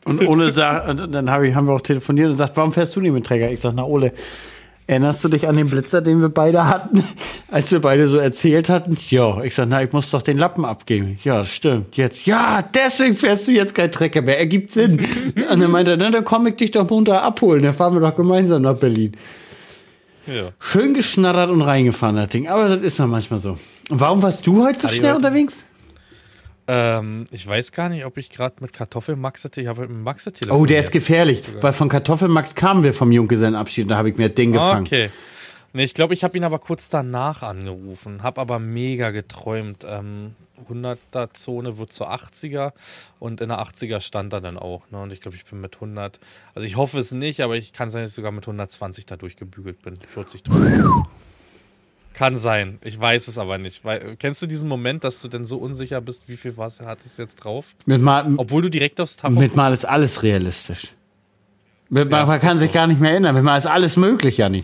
Und 0.05 0.25
Ole 0.27 0.49
sagt, 0.49 0.87
und 0.87 1.11
dann 1.11 1.31
hab 1.31 1.41
ich, 1.41 1.55
haben 1.55 1.67
wir 1.67 1.73
auch 1.73 1.81
telefoniert 1.81 2.29
und 2.29 2.37
sagt, 2.37 2.55
warum 2.57 2.71
fährst 2.71 2.95
du 2.95 3.01
nicht 3.01 3.11
mit 3.11 3.25
Träger? 3.25 3.51
Ich 3.51 3.59
sag, 3.59 3.73
na 3.75 3.83
Ole, 3.83 4.13
erinnerst 4.85 5.23
du 5.23 5.29
dich 5.29 5.47
an 5.47 5.57
den 5.57 5.67
Blitzer, 5.67 5.99
den 5.99 6.21
wir 6.21 6.29
beide 6.29 6.67
hatten, 6.67 7.03
als 7.51 7.71
wir 7.71 7.81
beide 7.81 8.07
so 8.07 8.17
erzählt 8.17 8.69
hatten? 8.69 8.97
Ja, 9.09 9.41
ich 9.41 9.55
sag, 9.55 9.67
na, 9.67 9.81
ich 9.81 9.91
muss 9.93 10.11
doch 10.11 10.21
den 10.21 10.37
Lappen 10.37 10.63
abgeben. 10.63 11.17
Ja, 11.23 11.39
das 11.39 11.51
stimmt. 11.51 11.97
Jetzt, 11.97 12.27
ja, 12.27 12.63
deswegen 12.73 13.15
fährst 13.15 13.47
du 13.47 13.51
jetzt 13.51 13.73
kein 13.73 13.91
Trecker 13.91 14.21
mehr. 14.21 14.37
Ergibt 14.37 14.71
Sinn. 14.71 14.99
Und 15.51 15.59
dann 15.59 15.71
meinte 15.71 15.91
er, 15.91 15.97
na, 15.97 16.11
dann 16.11 16.23
komm 16.23 16.45
ich 16.45 16.55
dich 16.55 16.69
doch 16.69 16.87
munter 16.87 17.23
abholen. 17.23 17.63
Dann 17.63 17.73
fahren 17.73 17.95
wir 17.95 18.01
doch 18.01 18.15
gemeinsam 18.15 18.61
nach 18.61 18.75
Berlin. 18.75 19.17
Ja. 20.27 20.49
Schön 20.59 20.93
geschnattert 20.93 21.51
und 21.51 21.61
reingefahren, 21.61 22.15
das 22.15 22.29
Ding. 22.29 22.47
Aber 22.47 22.69
das 22.69 22.79
ist 22.79 22.99
noch 22.99 23.07
manchmal 23.07 23.39
so. 23.39 23.57
Und 23.89 23.99
warum 23.99 24.21
warst 24.23 24.45
du 24.47 24.63
heute 24.63 24.79
so 24.79 24.89
schnell 24.89 25.15
unterwegs? 25.15 25.64
Ähm, 26.67 27.25
ich 27.31 27.47
weiß 27.47 27.71
gar 27.71 27.89
nicht, 27.89 28.05
ob 28.05 28.17
ich 28.17 28.29
gerade 28.29 28.55
mit 28.59 28.73
Kartoffelmax 28.73 29.45
hatte. 29.45 29.61
Ich 29.61 29.67
habe 29.67 29.87
mit 29.87 30.03
Max 30.03 30.23
telefoniert. 30.23 30.51
Oh, 30.51 30.65
der 30.65 30.79
ist 30.79 30.91
gefährlich, 30.91 31.43
weil 31.61 31.73
von 31.73 31.89
Kartoffelmax 31.89 32.55
kamen 32.55 32.83
wir 32.83 32.93
vom 32.93 33.11
Junggesellenabschied 33.11 33.85
und 33.85 33.89
da 33.89 33.97
habe 33.97 34.09
ich 34.09 34.17
mir 34.17 34.29
Ding 34.29 34.51
gefangen. 34.51 34.85
Okay. 34.85 35.09
Nee, 35.73 35.83
ich 35.83 35.93
glaube, 35.93 36.13
ich 36.13 36.23
habe 36.23 36.37
ihn 36.37 36.43
aber 36.43 36.59
kurz 36.59 36.87
danach 36.87 37.43
angerufen, 37.43 38.23
habe 38.23 38.39
aber 38.39 38.59
mega 38.59 39.11
geträumt. 39.11 39.85
Ähm, 39.85 40.35
100er 40.69 41.33
Zone 41.33 41.77
wird 41.77 41.91
zur 41.91 42.11
80er 42.11 42.71
und 43.19 43.41
in 43.41 43.49
der 43.49 43.59
80er 43.59 43.99
stand 43.99 44.33
er 44.33 44.41
dann 44.41 44.57
auch. 44.57 44.89
Ne? 44.89 45.01
Und 45.01 45.11
ich 45.11 45.21
glaube, 45.21 45.35
ich 45.35 45.45
bin 45.45 45.61
mit 45.61 45.75
100, 45.75 46.19
also 46.55 46.65
ich 46.65 46.77
hoffe 46.77 46.97
es 46.97 47.11
nicht, 47.11 47.41
aber 47.41 47.57
ich 47.57 47.73
kann 47.73 47.89
sein, 47.89 48.03
dass 48.03 48.11
ich 48.11 48.15
sogar 48.15 48.31
mit 48.31 48.45
120 48.45 49.05
da 49.05 49.17
durchgebügelt 49.17 49.81
bin. 49.81 49.97
40 49.97 50.43
drüber. 50.43 51.05
Kann 52.17 52.37
sein, 52.37 52.79
ich 52.81 52.97
weiß 52.97 53.27
es 53.27 53.37
aber 53.37 53.57
nicht. 53.57 53.83
Weil, 53.83 54.15
kennst 54.17 54.41
du 54.41 54.47
diesen 54.47 54.69
Moment, 54.69 55.03
dass 55.03 55.21
du 55.21 55.27
denn 55.27 55.43
so 55.43 55.57
unsicher 55.57 55.99
bist, 55.99 56.23
wie 56.27 56.37
viel 56.37 56.55
Wasser 56.55 56.85
hat 56.85 56.99
es 57.05 57.17
jetzt 57.17 57.35
drauf? 57.35 57.65
Mit 57.85 58.01
mal, 58.01 58.33
Obwohl 58.37 58.61
du 58.61 58.69
direkt 58.69 59.01
aufs 59.01 59.17
Tacho 59.17 59.33
mit 59.33 59.55
mal 59.55 59.73
ist 59.73 59.85
alles 59.85 60.23
realistisch. 60.23 60.93
Mit 61.89 62.09
mal, 62.09 62.19
Ja, 62.19 62.25
man 62.25 62.39
kann 62.39 62.57
sich 62.57 62.69
so. 62.69 62.73
gar 62.73 62.87
nicht 62.87 63.01
mehr 63.01 63.11
erinnern. 63.11 63.35
Mit 63.35 63.43
mal 63.43 63.57
ist 63.57 63.65
alles 63.67 63.97
möglich, 63.97 64.37
Janni. 64.37 64.63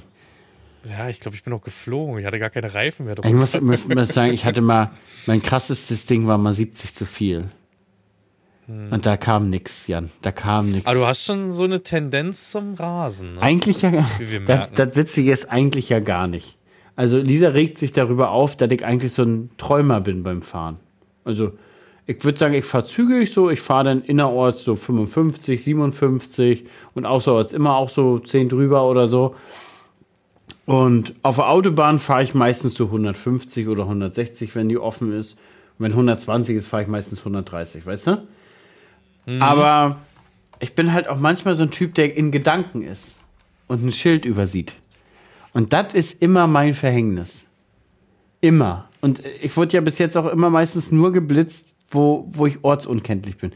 Ja, 0.90 1.10
ich 1.10 1.20
glaube, 1.20 1.36
ich 1.36 1.44
bin 1.44 1.54
auch 1.54 1.62
geflogen. 1.62 2.18
Ich 2.20 2.26
hatte 2.26 2.40
gar 2.40 2.50
keine 2.50 2.74
Reifen 2.74 3.06
mehr 3.06 3.16
drauf. 3.16 3.26
Ich 3.26 3.34
muss, 3.34 3.60
muss, 3.60 3.86
muss 3.86 4.10
sagen, 4.10 4.34
ich 4.34 4.46
hatte 4.46 4.62
mal, 4.62 4.90
mein 5.26 5.44
krassestes 5.44 6.06
Ding 6.06 6.28
war 6.28 6.38
mal 6.38 6.54
70 6.54 6.96
zu 6.96 7.06
viel. 7.06 7.50
Und 8.68 9.06
da 9.06 9.18
kam 9.18 9.50
nix, 9.50 9.88
Jan. 9.88 10.10
Da 10.22 10.32
kam 10.32 10.72
nix. 10.72 10.86
Aber 10.86 10.96
du 10.96 11.06
hast 11.06 11.26
schon 11.26 11.52
so 11.52 11.66
eine 11.66 11.84
Tendenz 11.84 12.52
zum 12.52 12.76
Rasen. 12.76 13.36
Ne? 13.36 13.42
Eigentlich 13.42 13.82
ja, 13.82 13.92
Wie 14.18 14.32
wir 14.32 14.40
das, 14.46 14.72
das 14.72 14.96
Witzige 14.96 15.34
ist 15.34 15.52
eigentlich 15.52 15.90
ja 15.90 16.00
gar 16.00 16.28
nicht. 16.28 16.58
Also 16.96 17.18
Lisa 17.18 17.50
regt 17.50 17.78
sich 17.78 17.94
darüber 17.94 18.32
auf, 18.32 18.58
dass 18.58 18.72
ich 18.72 18.86
eigentlich 18.86 19.14
so 19.14 19.24
ein 19.24 19.50
Träumer 19.58 20.02
bin 20.02 20.24
beim 20.24 20.42
Fahren. 20.42 20.78
Also 21.24 21.54
ich 22.06 22.24
würde 22.24 22.38
sagen, 22.38 22.54
ich 22.54 22.66
fahre 22.66 22.86
zügig 22.86 23.32
so, 23.32 23.50
ich 23.50 23.62
fahre 23.62 23.86
dann 23.86 24.02
innerorts 24.02 24.64
so 24.64 24.76
55, 24.76 25.64
57 25.64 26.66
und 26.94 27.06
außerorts 27.06 27.54
immer 27.54 27.76
auch 27.76 27.90
so 27.90 28.20
10 28.20 28.50
drüber 28.50 28.90
oder 28.90 29.08
so. 29.08 29.36
Und 30.66 31.14
auf 31.24 31.38
der 31.38 31.50
Autobahn 31.50 32.00
fahre 32.00 32.24
ich 32.24 32.34
meistens 32.34 32.76
so 32.76 32.86
150 32.86 33.68
oder 33.68 33.84
160, 33.84 34.56
wenn 34.56 34.70
die 34.70 34.78
offen 34.78 35.12
ist. 35.14 35.34
Und 35.78 35.86
wenn 35.86 35.92
120 35.92 36.56
ist, 36.56 36.68
fahre 36.68 36.84
ich 36.84 36.90
meistens 36.90 37.20
130, 37.20 37.86
weißt 37.86 38.08
du? 38.08 38.28
Aber 39.40 39.98
ich 40.60 40.76
bin 40.76 40.94
halt 40.94 41.08
auch 41.08 41.20
manchmal 41.20 41.56
so 41.56 41.64
ein 41.64 41.72
Typ, 41.72 41.96
der 41.96 42.16
in 42.16 42.32
Gedanken 42.32 42.82
ist 42.84 43.18
und 43.68 43.86
ein 43.86 43.92
Schild 43.92 44.26
übersieht. 44.26 44.76
Und 45.54 45.74
das 45.74 45.94
ist 45.94 46.22
immer 46.22 46.48
mein 46.48 46.74
Verhängnis. 46.76 47.44
Immer. 48.40 48.90
Und 49.02 49.22
ich 49.42 49.56
wurde 49.58 49.74
ja 49.74 49.82
bis 49.82 49.98
jetzt 49.98 50.18
auch 50.18 50.28
immer 50.28 50.50
meistens 50.50 50.92
nur 50.92 51.12
geblitzt, 51.12 51.68
wo, 51.90 52.28
wo 52.32 52.48
ich 52.48 52.64
ortsunkenntlich 52.64 53.38
bin. 53.38 53.52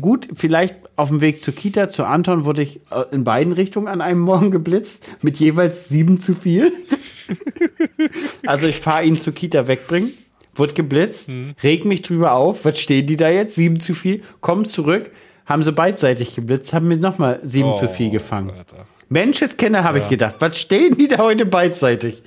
Gut, 0.00 0.28
vielleicht 0.34 0.74
auf 0.96 1.08
dem 1.08 1.20
Weg 1.20 1.40
zur 1.40 1.54
Kita, 1.54 1.88
zu 1.88 2.04
Anton, 2.04 2.44
wurde 2.44 2.62
ich 2.62 2.80
äh, 2.90 3.04
in 3.12 3.22
beiden 3.22 3.52
Richtungen 3.52 3.86
an 3.86 4.00
einem 4.00 4.20
Morgen 4.20 4.50
geblitzt, 4.50 5.06
mit 5.22 5.38
jeweils 5.38 5.88
sieben 5.88 6.18
zu 6.18 6.34
viel. 6.34 6.72
also 8.46 8.66
ich 8.66 8.80
fahre 8.80 9.04
ihn 9.04 9.18
zur 9.18 9.34
Kita 9.34 9.68
wegbringen, 9.68 10.12
wurde 10.54 10.74
geblitzt, 10.74 11.30
reg 11.62 11.84
mich 11.84 12.02
drüber 12.02 12.32
auf, 12.32 12.64
was 12.64 12.80
stehen 12.80 13.06
die 13.06 13.16
da 13.16 13.28
jetzt? 13.30 13.54
Sieben 13.54 13.78
zu 13.78 13.94
viel, 13.94 14.22
kommen 14.40 14.64
zurück, 14.64 15.10
haben 15.46 15.62
sie 15.62 15.72
beidseitig 15.72 16.34
geblitzt, 16.34 16.72
haben 16.72 16.88
mir 16.88 16.96
nochmal 16.96 17.40
sieben 17.44 17.76
zu 17.76 17.88
viel 17.88 18.10
gefangen. 18.10 18.50
Alter. 18.50 18.86
Menscheskenner, 19.08 19.84
habe 19.84 19.98
ich 19.98 20.08
gedacht. 20.08 20.36
Was 20.38 20.58
stehen 20.60 20.96
die 20.96 21.08
da 21.08 21.18
heute 21.18 21.46
beidseitig? 21.46 22.22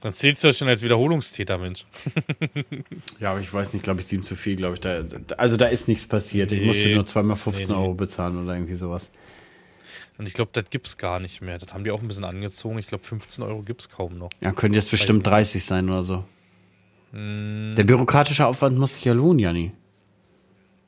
Dann 0.00 0.14
zählst 0.14 0.42
du 0.42 0.48
ja 0.48 0.54
schon 0.54 0.68
als 0.68 0.82
Wiederholungstäter, 0.82 1.58
Mensch. 1.58 1.84
Ja, 3.20 3.32
aber 3.32 3.40
ich 3.40 3.52
weiß 3.52 3.74
nicht, 3.74 3.82
glaube 3.82 4.00
ich, 4.00 4.06
sieben 4.06 4.22
zu 4.22 4.34
viel, 4.34 4.56
glaube 4.56 4.74
ich. 4.74 4.80
Da, 4.80 5.02
also 5.36 5.58
da 5.58 5.66
ist 5.66 5.88
nichts 5.88 6.06
passiert. 6.06 6.52
Ich 6.52 6.60
Nee. 6.60 6.66
musste 6.66 6.88
nur 6.94 7.06
zweimal 7.06 7.36
15 7.36 7.66
Nee, 7.66 7.72
nee. 7.74 7.78
Euro 7.86 7.94
bezahlen 7.94 8.42
oder 8.42 8.54
irgendwie 8.54 8.76
sowas. 8.76 9.10
Und 10.16 10.26
ich 10.26 10.32
glaube, 10.32 10.50
das 10.54 10.70
gibt's 10.70 10.96
gar 10.96 11.20
nicht 11.20 11.42
mehr. 11.42 11.58
Das 11.58 11.74
haben 11.74 11.84
die 11.84 11.90
auch 11.90 12.00
ein 12.00 12.08
bisschen 12.08 12.24
angezogen. 12.24 12.78
Ich 12.78 12.86
glaube, 12.86 13.04
15 13.04 13.44
Euro 13.44 13.60
gibt's 13.62 13.88
kaum 13.90 14.16
noch. 14.18 14.30
Ja, 14.40 14.52
könnte 14.52 14.76
jetzt 14.76 14.90
bestimmt 14.90 15.18
nicht. 15.20 15.26
30 15.26 15.64
sein 15.64 15.88
oder 15.90 16.02
so. 16.02 16.24
Hm. 17.12 17.72
Der 17.76 17.84
bürokratische 17.84 18.46
Aufwand 18.46 18.78
muss 18.78 18.94
sich 18.94 19.04
ja 19.04 19.12
lohnen, 19.12 19.38
Janni. 19.38 19.72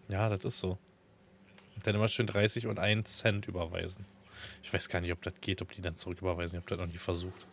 Ja, 0.09 0.29
das 0.31 0.45
ist 0.45 0.59
so. 0.61 0.79
Und 1.75 1.87
dann 1.87 1.95
immer 1.95 2.09
schön 2.09 2.27
30 2.27 2.67
und 2.67 2.79
1 2.79 3.19
Cent 3.19 3.47
überweisen. 3.49 4.05
Ich 4.63 4.73
weiß 4.73 4.89
gar 4.89 5.01
nicht, 5.01 5.13
ob 5.13 5.23
das 5.23 5.35
geht, 5.41 5.63
ob 5.63 5.73
die 5.73 5.83
dann 5.83 5.97
zurücküberweisen. 5.97 6.59
Ich 6.59 6.65
habe 6.65 6.77
das 6.77 6.85
noch 6.87 6.93
nie 6.93 6.99
versucht. 6.99 7.47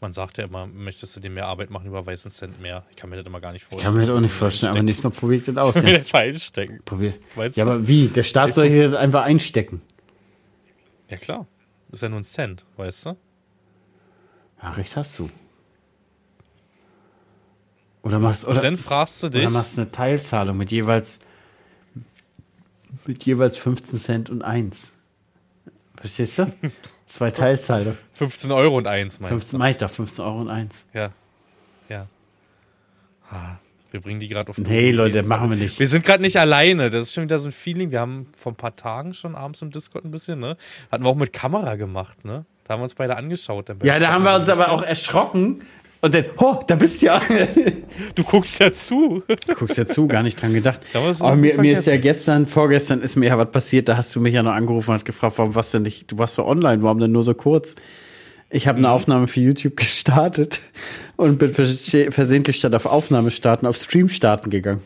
Man 0.00 0.12
sagt 0.14 0.38
ja 0.38 0.44
immer, 0.44 0.66
möchtest 0.66 1.14
du 1.16 1.20
dir 1.20 1.28
mehr 1.28 1.46
Arbeit 1.46 1.68
machen, 1.70 1.86
überweis 1.86 2.24
einen 2.24 2.32
Cent 2.32 2.58
mehr. 2.60 2.84
Ich 2.90 2.96
kann 2.96 3.10
mir 3.10 3.16
das 3.16 3.26
immer 3.26 3.40
gar 3.40 3.52
nicht 3.52 3.62
Ich 3.64 3.68
vorstellen. 3.68 3.92
kann 3.94 4.00
mir 4.00 4.06
das 4.06 4.16
auch 4.16 4.20
nicht 4.22 4.32
vorstellen, 4.32 4.72
aber 4.72 4.82
nächstes 4.82 5.04
Mal 5.04 5.10
probiert 5.10 5.46
das 5.48 5.56
aus. 5.58 5.76
Ich 5.76 5.90
Ja. 5.90 5.98
falsch 6.00 6.50
Probier. 6.86 7.12
Ja, 7.54 7.64
aber 7.64 7.86
wie? 7.86 8.08
Der 8.08 8.22
Staat 8.22 8.54
soll 8.54 8.68
hier 8.70 8.98
einfach 8.98 9.24
einstecken. 9.24 9.82
Ja, 11.10 11.18
klar. 11.18 11.46
Das 11.88 11.98
ist 11.98 12.02
ja 12.02 12.08
nur 12.08 12.20
ein 12.20 12.24
Cent, 12.24 12.64
weißt 12.76 13.06
du? 13.06 13.16
Ja, 14.62 14.70
recht 14.70 14.96
hast 14.96 15.18
du. 15.18 15.28
Oder 18.02 18.18
machst, 18.18 18.46
oder, 18.46 18.60
Dann 18.62 18.78
fragst 18.78 19.22
du 19.22 19.28
dich, 19.28 19.42
oder 19.42 19.50
machst 19.50 19.78
eine 19.78 19.90
Teilzahlung 19.92 20.56
mit 20.56 20.70
jeweils, 20.70 21.20
mit 23.06 23.24
jeweils 23.24 23.56
15 23.58 23.98
Cent 23.98 24.30
und 24.30 24.40
1. 24.42 24.96
Verstehst 26.00 26.38
du? 26.38 26.52
Zwei 27.06 27.30
Teilzahlungen. 27.30 27.98
15 28.14 28.52
Euro 28.52 28.76
und 28.78 28.86
1, 28.86 29.20
meinst 29.20 29.30
15, 29.30 29.58
Meiter, 29.58 29.88
15 29.88 30.24
Euro 30.24 30.38
und 30.40 30.48
1. 30.48 30.86
du? 30.92 30.98
Ja. 30.98 31.10
Ja. 31.88 32.06
Ah, 33.30 33.56
Wir 33.90 34.00
bringen 34.00 34.20
die 34.20 34.28
gerade 34.28 34.48
auf 34.50 34.58
Nee, 34.58 34.92
Leute, 34.92 35.22
machen 35.22 35.50
wir 35.50 35.56
nicht. 35.56 35.78
Wir 35.78 35.88
sind 35.88 36.04
gerade 36.04 36.22
nicht 36.22 36.38
alleine. 36.38 36.90
Das 36.90 37.02
ist 37.08 37.14
schon 37.14 37.24
wieder 37.24 37.38
so 37.38 37.48
ein 37.48 37.52
Feeling. 37.52 37.90
Wir 37.90 38.00
haben 38.00 38.28
vor 38.36 38.52
ein 38.52 38.56
paar 38.56 38.76
Tagen 38.76 39.14
schon 39.14 39.34
abends 39.34 39.60
im 39.62 39.70
Discord 39.70 40.04
ein 40.04 40.10
bisschen, 40.10 40.38
ne? 40.38 40.56
Hatten 40.90 41.04
wir 41.04 41.08
auch 41.10 41.16
mit 41.16 41.32
Kamera 41.32 41.74
gemacht, 41.76 42.24
ne? 42.24 42.44
Da 42.64 42.74
haben 42.74 42.80
wir 42.80 42.84
uns 42.84 42.94
beide 42.94 43.16
angeschaut. 43.16 43.68
Ja, 43.82 43.98
da 43.98 44.12
haben 44.12 44.22
wir 44.24 44.34
uns 44.36 44.48
aber 44.48 44.70
auch 44.70 44.82
erschrocken. 44.82 45.62
Und 46.02 46.14
dann, 46.14 46.24
oh, 46.38 46.60
da 46.66 46.76
bist 46.76 47.02
du 47.02 47.06
ja. 47.06 47.20
Du 48.14 48.24
guckst 48.24 48.58
ja 48.60 48.72
zu. 48.72 49.22
Du 49.46 49.54
guckst 49.54 49.76
ja 49.76 49.86
zu, 49.86 50.06
gar 50.08 50.22
nicht 50.22 50.40
dran 50.40 50.54
gedacht. 50.54 50.80
Aber 50.94 51.36
mir, 51.36 51.60
mir 51.60 51.78
ist 51.78 51.86
ja 51.86 51.98
gestern, 51.98 52.46
vorgestern 52.46 53.02
ist 53.02 53.16
mir 53.16 53.26
ja 53.26 53.38
was 53.38 53.50
passiert, 53.50 53.88
da 53.88 53.96
hast 53.98 54.14
du 54.14 54.20
mich 54.20 54.32
ja 54.32 54.42
noch 54.42 54.52
angerufen 54.52 54.90
und 54.90 54.94
hast 54.94 55.04
gefragt, 55.04 55.36
warum 55.36 55.54
warst 55.54 55.74
du 55.74 55.78
denn 55.78 55.82
nicht, 55.82 56.10
du 56.10 56.16
warst 56.16 56.36
so 56.36 56.46
online, 56.46 56.82
warum 56.82 56.98
denn 56.98 57.12
nur 57.12 57.22
so 57.22 57.34
kurz? 57.34 57.74
Ich 58.48 58.66
habe 58.66 58.78
eine 58.78 58.88
Mhm. 58.88 58.94
Aufnahme 58.94 59.28
für 59.28 59.40
YouTube 59.40 59.76
gestartet 59.76 60.60
und 61.16 61.38
bin 61.38 61.52
vers 61.52 61.94
versehentlich 62.10 62.56
statt 62.56 62.74
auf 62.74 62.86
Aufnahme 62.86 63.30
starten 63.30 63.66
auf 63.66 63.76
Stream 63.76 64.08
starten 64.08 64.48
gegangen. 64.50 64.80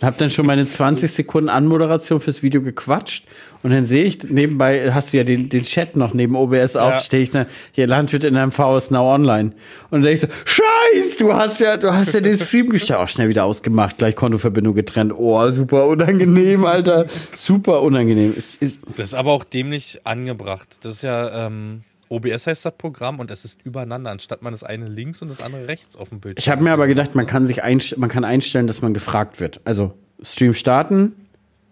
Und 0.00 0.06
habe 0.06 0.16
dann 0.18 0.30
schon 0.30 0.46
meine 0.46 0.66
20 0.66 1.10
Sekunden 1.10 1.48
Anmoderation 1.48 2.20
fürs 2.20 2.42
Video 2.42 2.62
gequatscht. 2.62 3.24
Und 3.62 3.70
dann 3.70 3.84
sehe 3.84 4.04
ich, 4.04 4.24
nebenbei 4.24 4.92
hast 4.92 5.12
du 5.12 5.18
ja 5.18 5.24
den, 5.24 5.48
den 5.48 5.62
Chat 5.62 5.94
noch 5.94 6.14
neben 6.14 6.34
OBS 6.34 6.74
ja. 6.74 7.00
stehe 7.00 7.22
ich 7.22 7.30
dann, 7.30 7.46
hier 7.70 7.86
Landwirt 7.86 8.24
in 8.24 8.36
einem 8.36 8.50
VS 8.50 8.90
Now 8.90 9.14
Online. 9.14 9.52
Und 9.90 9.92
dann 9.92 10.02
denke 10.02 10.14
ich 10.14 10.20
so, 10.20 10.26
Scheiß, 10.44 11.16
du 11.18 11.32
hast 11.32 11.60
ja, 11.60 11.76
du 11.76 11.92
hast 11.92 12.12
ja 12.12 12.20
den 12.20 12.38
Stream 12.38 12.68
gestartet. 12.70 13.00
Auch 13.00 13.04
oh, 13.04 13.06
schnell 13.06 13.28
wieder 13.28 13.44
ausgemacht, 13.44 13.98
gleich 13.98 14.16
Kontoverbindung 14.16 14.74
getrennt. 14.74 15.12
Oh, 15.16 15.48
super 15.50 15.86
unangenehm, 15.86 16.64
Alter. 16.64 17.06
Super 17.34 17.82
unangenehm. 17.82 18.34
Ist, 18.36 18.60
ist 18.60 18.80
das 18.96 19.08
ist 19.08 19.14
aber 19.14 19.30
auch 19.30 19.44
dämlich 19.44 20.00
angebracht. 20.04 20.78
Das 20.82 20.94
ist 20.94 21.02
ja, 21.02 21.46
ähm, 21.46 21.82
OBS 22.12 22.46
heißt 22.46 22.64
das 22.64 22.74
Programm 22.76 23.20
und 23.20 23.30
es 23.30 23.44
ist 23.44 23.64
übereinander, 23.64 24.10
anstatt 24.10 24.42
man 24.42 24.52
das 24.52 24.62
eine 24.62 24.86
links 24.86 25.22
und 25.22 25.28
das 25.28 25.40
andere 25.40 25.66
rechts 25.68 25.96
auf 25.96 26.10
dem 26.10 26.20
Bildschirm. 26.20 26.42
Ich 26.42 26.50
habe 26.50 26.62
mir 26.62 26.72
aber 26.72 26.86
gedacht, 26.86 27.14
man 27.14 27.26
kann 27.26 27.46
sich 27.46 27.62
einst 27.62 27.96
man 27.96 28.10
kann 28.10 28.24
einstellen, 28.24 28.66
dass 28.66 28.82
man 28.82 28.94
gefragt 28.94 29.40
wird. 29.40 29.60
Also 29.64 29.94
Stream 30.20 30.54
starten, 30.54 31.14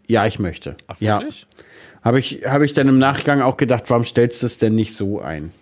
ja, 0.06 0.26
ich 0.26 0.38
möchte. 0.38 0.74
Ach, 0.88 1.00
wirklich? 1.00 1.42
Ja. 1.42 1.64
Habe 2.02 2.18
ich, 2.18 2.42
hab 2.44 2.62
ich 2.62 2.72
dann 2.72 2.88
im 2.88 2.98
Nachgang 2.98 3.42
auch 3.42 3.56
gedacht, 3.56 3.84
warum 3.88 4.04
stellst 4.04 4.42
du 4.42 4.46
es 4.46 4.58
denn 4.58 4.74
nicht 4.74 4.94
so 4.94 5.20
ein? 5.20 5.52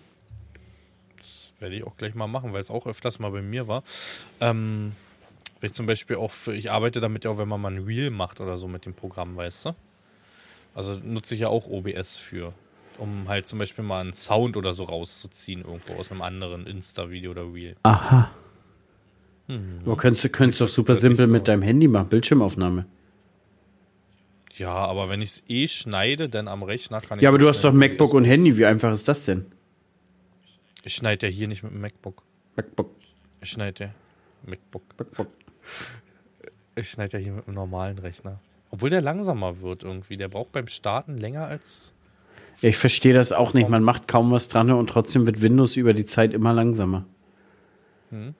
Das 1.19 1.51
werde 1.59 1.75
ich 1.75 1.83
auch 1.83 1.97
gleich 1.97 2.15
mal 2.15 2.27
machen, 2.27 2.53
weil 2.53 2.61
es 2.61 2.71
auch 2.71 2.87
öfters 2.87 3.19
mal 3.19 3.29
bei 3.29 3.41
mir 3.41 3.67
war. 3.67 3.83
Ähm, 4.39 4.93
ich 5.61 5.73
zum 5.73 5.85
Beispiel 5.85 6.15
auch 6.15 6.31
für, 6.31 6.55
ich 6.55 6.71
arbeite 6.71 7.01
damit 7.01 7.25
ja 7.25 7.31
auch, 7.31 7.37
wenn 7.37 7.47
man 7.47 7.61
mal 7.61 7.71
ein 7.71 7.83
Reel 7.83 8.09
macht 8.09 8.39
oder 8.39 8.57
so 8.57 8.67
mit 8.67 8.85
dem 8.85 8.93
Programm, 8.93 9.35
weißt 9.35 9.65
du? 9.65 9.75
Also 10.73 10.95
nutze 10.95 11.35
ich 11.35 11.41
ja 11.41 11.49
auch 11.49 11.67
OBS 11.67 12.17
für 12.17 12.53
um 12.99 13.27
halt 13.27 13.47
zum 13.47 13.59
Beispiel 13.59 13.83
mal 13.83 14.01
einen 14.01 14.13
Sound 14.13 14.57
oder 14.57 14.73
so 14.73 14.83
rauszuziehen, 14.83 15.63
irgendwo 15.63 15.93
aus 15.93 16.11
einem 16.11 16.21
anderen 16.21 16.67
Insta-Video 16.67 17.31
oder 17.31 17.53
Reel. 17.53 17.75
Aha. 17.83 18.31
Hm. 19.47 19.79
Aber 19.85 19.97
könntest 19.97 20.23
du 20.23 20.29
könntest 20.29 20.61
doch 20.61 20.67
super 20.67 20.95
simpel 20.95 21.27
mit 21.27 21.47
deinem 21.47 21.63
Handy 21.63 21.87
machen, 21.87 22.09
Bildschirmaufnahme. 22.09 22.85
Ja, 24.57 24.73
aber 24.73 25.09
wenn 25.09 25.21
ich 25.21 25.29
es 25.29 25.43
eh 25.47 25.67
schneide, 25.67 26.27
dann 26.27 26.47
am 26.47 26.63
Rechner 26.63 26.99
kann 26.99 27.17
ich. 27.17 27.23
Ja, 27.23 27.29
aber 27.29 27.37
du 27.37 27.47
hast 27.47 27.63
doch 27.63 27.71
MacBook 27.71 28.13
und 28.13 28.25
Handy. 28.25 28.57
Wie 28.57 28.65
einfach 28.65 28.91
ist 28.91 29.07
das 29.07 29.23
denn? 29.25 29.45
Ich 30.83 30.95
schneide 30.95 31.27
ja 31.27 31.33
hier 31.33 31.47
nicht 31.47 31.63
mit 31.63 31.71
dem 31.71 31.81
MacBook. 31.81 32.23
MacBook. 32.55 32.91
Ich 33.41 33.51
schneide 33.51 33.85
ja. 33.85 33.91
MacBook. 34.45 34.83
MacBook. 34.97 35.27
Ich 36.75 36.89
schneide 36.89 37.17
ja 37.17 37.23
hier 37.23 37.33
mit 37.33 37.47
einem 37.47 37.55
normalen 37.55 37.99
Rechner. 37.99 38.41
Obwohl 38.69 38.89
der 38.89 39.01
langsamer 39.01 39.61
wird 39.61 39.83
irgendwie. 39.83 40.17
Der 40.17 40.27
braucht 40.27 40.51
beim 40.51 40.67
Starten 40.67 41.17
länger 41.17 41.47
als 41.47 41.93
ich 42.61 42.77
verstehe 42.77 43.13
das 43.13 43.31
auch 43.31 43.53
nicht. 43.53 43.69
Man 43.69 43.83
macht 43.83 44.07
kaum 44.07 44.31
was 44.31 44.47
dran 44.47 44.71
und 44.71 44.89
trotzdem 44.89 45.25
wird 45.25 45.41
Windows 45.41 45.77
über 45.77 45.93
die 45.93 46.05
Zeit 46.05 46.33
immer 46.33 46.53
langsamer. 46.53 47.05
Hm. 48.09 48.33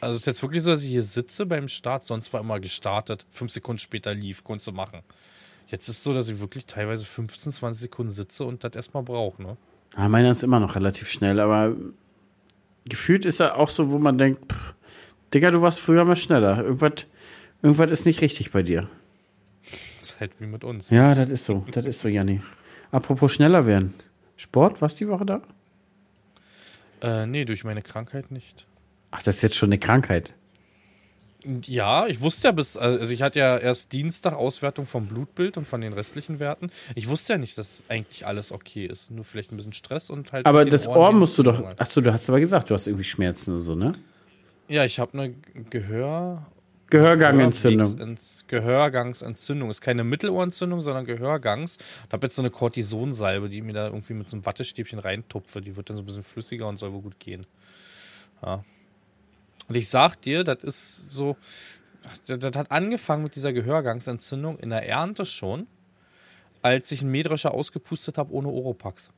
Also 0.00 0.16
ist 0.16 0.26
jetzt 0.26 0.42
wirklich 0.42 0.62
so, 0.62 0.70
dass 0.70 0.82
ich 0.82 0.90
hier 0.90 1.02
sitze 1.02 1.44
beim 1.44 1.68
Start, 1.68 2.04
sonst 2.04 2.32
war 2.32 2.40
immer 2.40 2.60
gestartet, 2.60 3.26
fünf 3.30 3.50
Sekunden 3.50 3.78
später 3.78 4.14
lief, 4.14 4.44
konnte 4.44 4.64
du 4.64 4.72
machen. 4.72 5.00
Jetzt 5.66 5.88
ist 5.88 5.98
es 5.98 6.04
so, 6.04 6.14
dass 6.14 6.28
ich 6.28 6.38
wirklich 6.38 6.66
teilweise 6.66 7.04
15, 7.04 7.52
20 7.52 7.82
Sekunden 7.82 8.12
sitze 8.12 8.44
und 8.44 8.62
das 8.62 8.74
erstmal 8.74 9.02
brauche, 9.02 9.42
ne? 9.42 9.56
Ja, 9.96 10.08
meiner 10.08 10.30
ist 10.30 10.42
immer 10.42 10.60
noch 10.60 10.76
relativ 10.76 11.08
schnell, 11.10 11.40
aber 11.40 11.74
gefühlt 12.86 13.24
ist 13.24 13.40
er 13.40 13.56
auch 13.56 13.68
so, 13.68 13.90
wo 13.90 13.98
man 13.98 14.18
denkt, 14.18 14.52
pff, 14.52 14.74
Digga, 15.34 15.50
du 15.50 15.60
warst 15.60 15.80
früher 15.80 16.04
mal 16.04 16.16
schneller. 16.16 16.62
Irgendwas, 16.62 17.06
irgendwas 17.62 17.90
ist 17.90 18.06
nicht 18.06 18.20
richtig 18.22 18.50
bei 18.50 18.62
dir. 18.62 18.88
Das 20.00 20.10
ist 20.12 20.20
halt 20.20 20.32
wie 20.38 20.46
mit 20.46 20.64
uns. 20.64 20.90
Ja, 20.90 21.14
das 21.14 21.28
ist 21.28 21.44
so. 21.44 21.66
Das 21.72 21.84
ist 21.84 22.00
so, 22.00 22.08
Janni. 22.08 22.40
Apropos 22.90 23.32
schneller 23.32 23.66
werden. 23.66 23.94
Sport, 24.36 24.80
was 24.80 24.94
die 24.94 25.08
Woche 25.08 25.26
da? 25.26 25.42
Äh, 27.00 27.26
nee, 27.26 27.44
durch 27.44 27.64
meine 27.64 27.82
Krankheit 27.82 28.30
nicht. 28.30 28.66
Ach, 29.10 29.22
das 29.22 29.36
ist 29.36 29.42
jetzt 29.42 29.56
schon 29.56 29.68
eine 29.68 29.78
Krankheit. 29.78 30.34
Ja, 31.64 32.06
ich 32.08 32.20
wusste 32.20 32.48
ja 32.48 32.52
bis, 32.52 32.76
also 32.76 33.12
ich 33.14 33.22
hatte 33.22 33.38
ja 33.38 33.56
erst 33.56 33.92
Dienstag 33.92 34.34
Auswertung 34.34 34.86
vom 34.86 35.06
Blutbild 35.06 35.56
und 35.56 35.66
von 35.66 35.80
den 35.80 35.92
restlichen 35.92 36.40
Werten. 36.40 36.70
Ich 36.94 37.08
wusste 37.08 37.34
ja 37.34 37.38
nicht, 37.38 37.56
dass 37.56 37.84
eigentlich 37.88 38.26
alles 38.26 38.50
okay 38.52 38.86
ist. 38.86 39.10
Nur 39.10 39.24
vielleicht 39.24 39.52
ein 39.52 39.56
bisschen 39.56 39.72
Stress 39.72 40.10
und 40.10 40.32
halt. 40.32 40.44
Aber 40.46 40.64
das 40.64 40.86
Ohr 40.88 41.12
musst 41.12 41.38
du 41.38 41.44
doch. 41.44 41.62
Achso, 41.78 42.00
du 42.00 42.12
hast 42.12 42.28
aber 42.28 42.40
gesagt, 42.40 42.70
du 42.70 42.74
hast 42.74 42.86
irgendwie 42.88 43.04
Schmerzen 43.04 43.52
oder 43.52 43.60
so, 43.60 43.74
ne? 43.76 43.92
Ja, 44.66 44.84
ich 44.84 44.98
habe 44.98 45.16
eine 45.16 45.34
Gehör- 45.70 46.42
Gehörgangentzündung. 46.90 47.88
Gehörgangs 47.88 48.44
Gehörgangsentzündung. 48.46 49.70
Ist 49.70 49.80
keine 49.80 50.04
Mittelohrentzündung, 50.04 50.80
sondern 50.80 51.04
Gehörgangs. 51.04 51.78
Ich 52.06 52.12
habe 52.12 52.26
jetzt 52.26 52.36
so 52.36 52.42
eine 52.42 52.50
Kortisonsalbe, 52.50 53.48
die 53.48 53.60
mir 53.60 53.74
da 53.74 53.86
irgendwie 53.86 54.14
mit 54.14 54.28
so 54.28 54.36
einem 54.36 54.46
Wattestäbchen 54.46 54.98
reintupfe. 54.98 55.60
Die 55.60 55.76
wird 55.76 55.90
dann 55.90 55.96
so 55.96 56.02
ein 56.02 56.06
bisschen 56.06 56.24
flüssiger 56.24 56.66
und 56.66 56.78
soll 56.78 56.92
wohl 56.92 57.02
gut 57.02 57.20
gehen. 57.20 57.46
Ja. 58.42 58.64
Und 59.68 59.74
ich 59.74 59.88
sag 59.88 60.20
dir, 60.22 60.44
das 60.44 60.64
ist 60.64 61.04
so. 61.08 61.36
Das, 62.26 62.38
das 62.38 62.56
hat 62.56 62.70
angefangen 62.70 63.22
mit 63.24 63.34
dieser 63.34 63.52
Gehörgangsentzündung 63.52 64.58
in 64.58 64.70
der 64.70 64.88
Ernte 64.88 65.26
schon, 65.26 65.66
als 66.62 66.90
ich 66.90 67.02
einen 67.02 67.10
Mähdrescher 67.10 67.52
ausgepustet 67.52 68.16
habe 68.16 68.32
ohne 68.32 68.48
Oropax. 68.48 69.10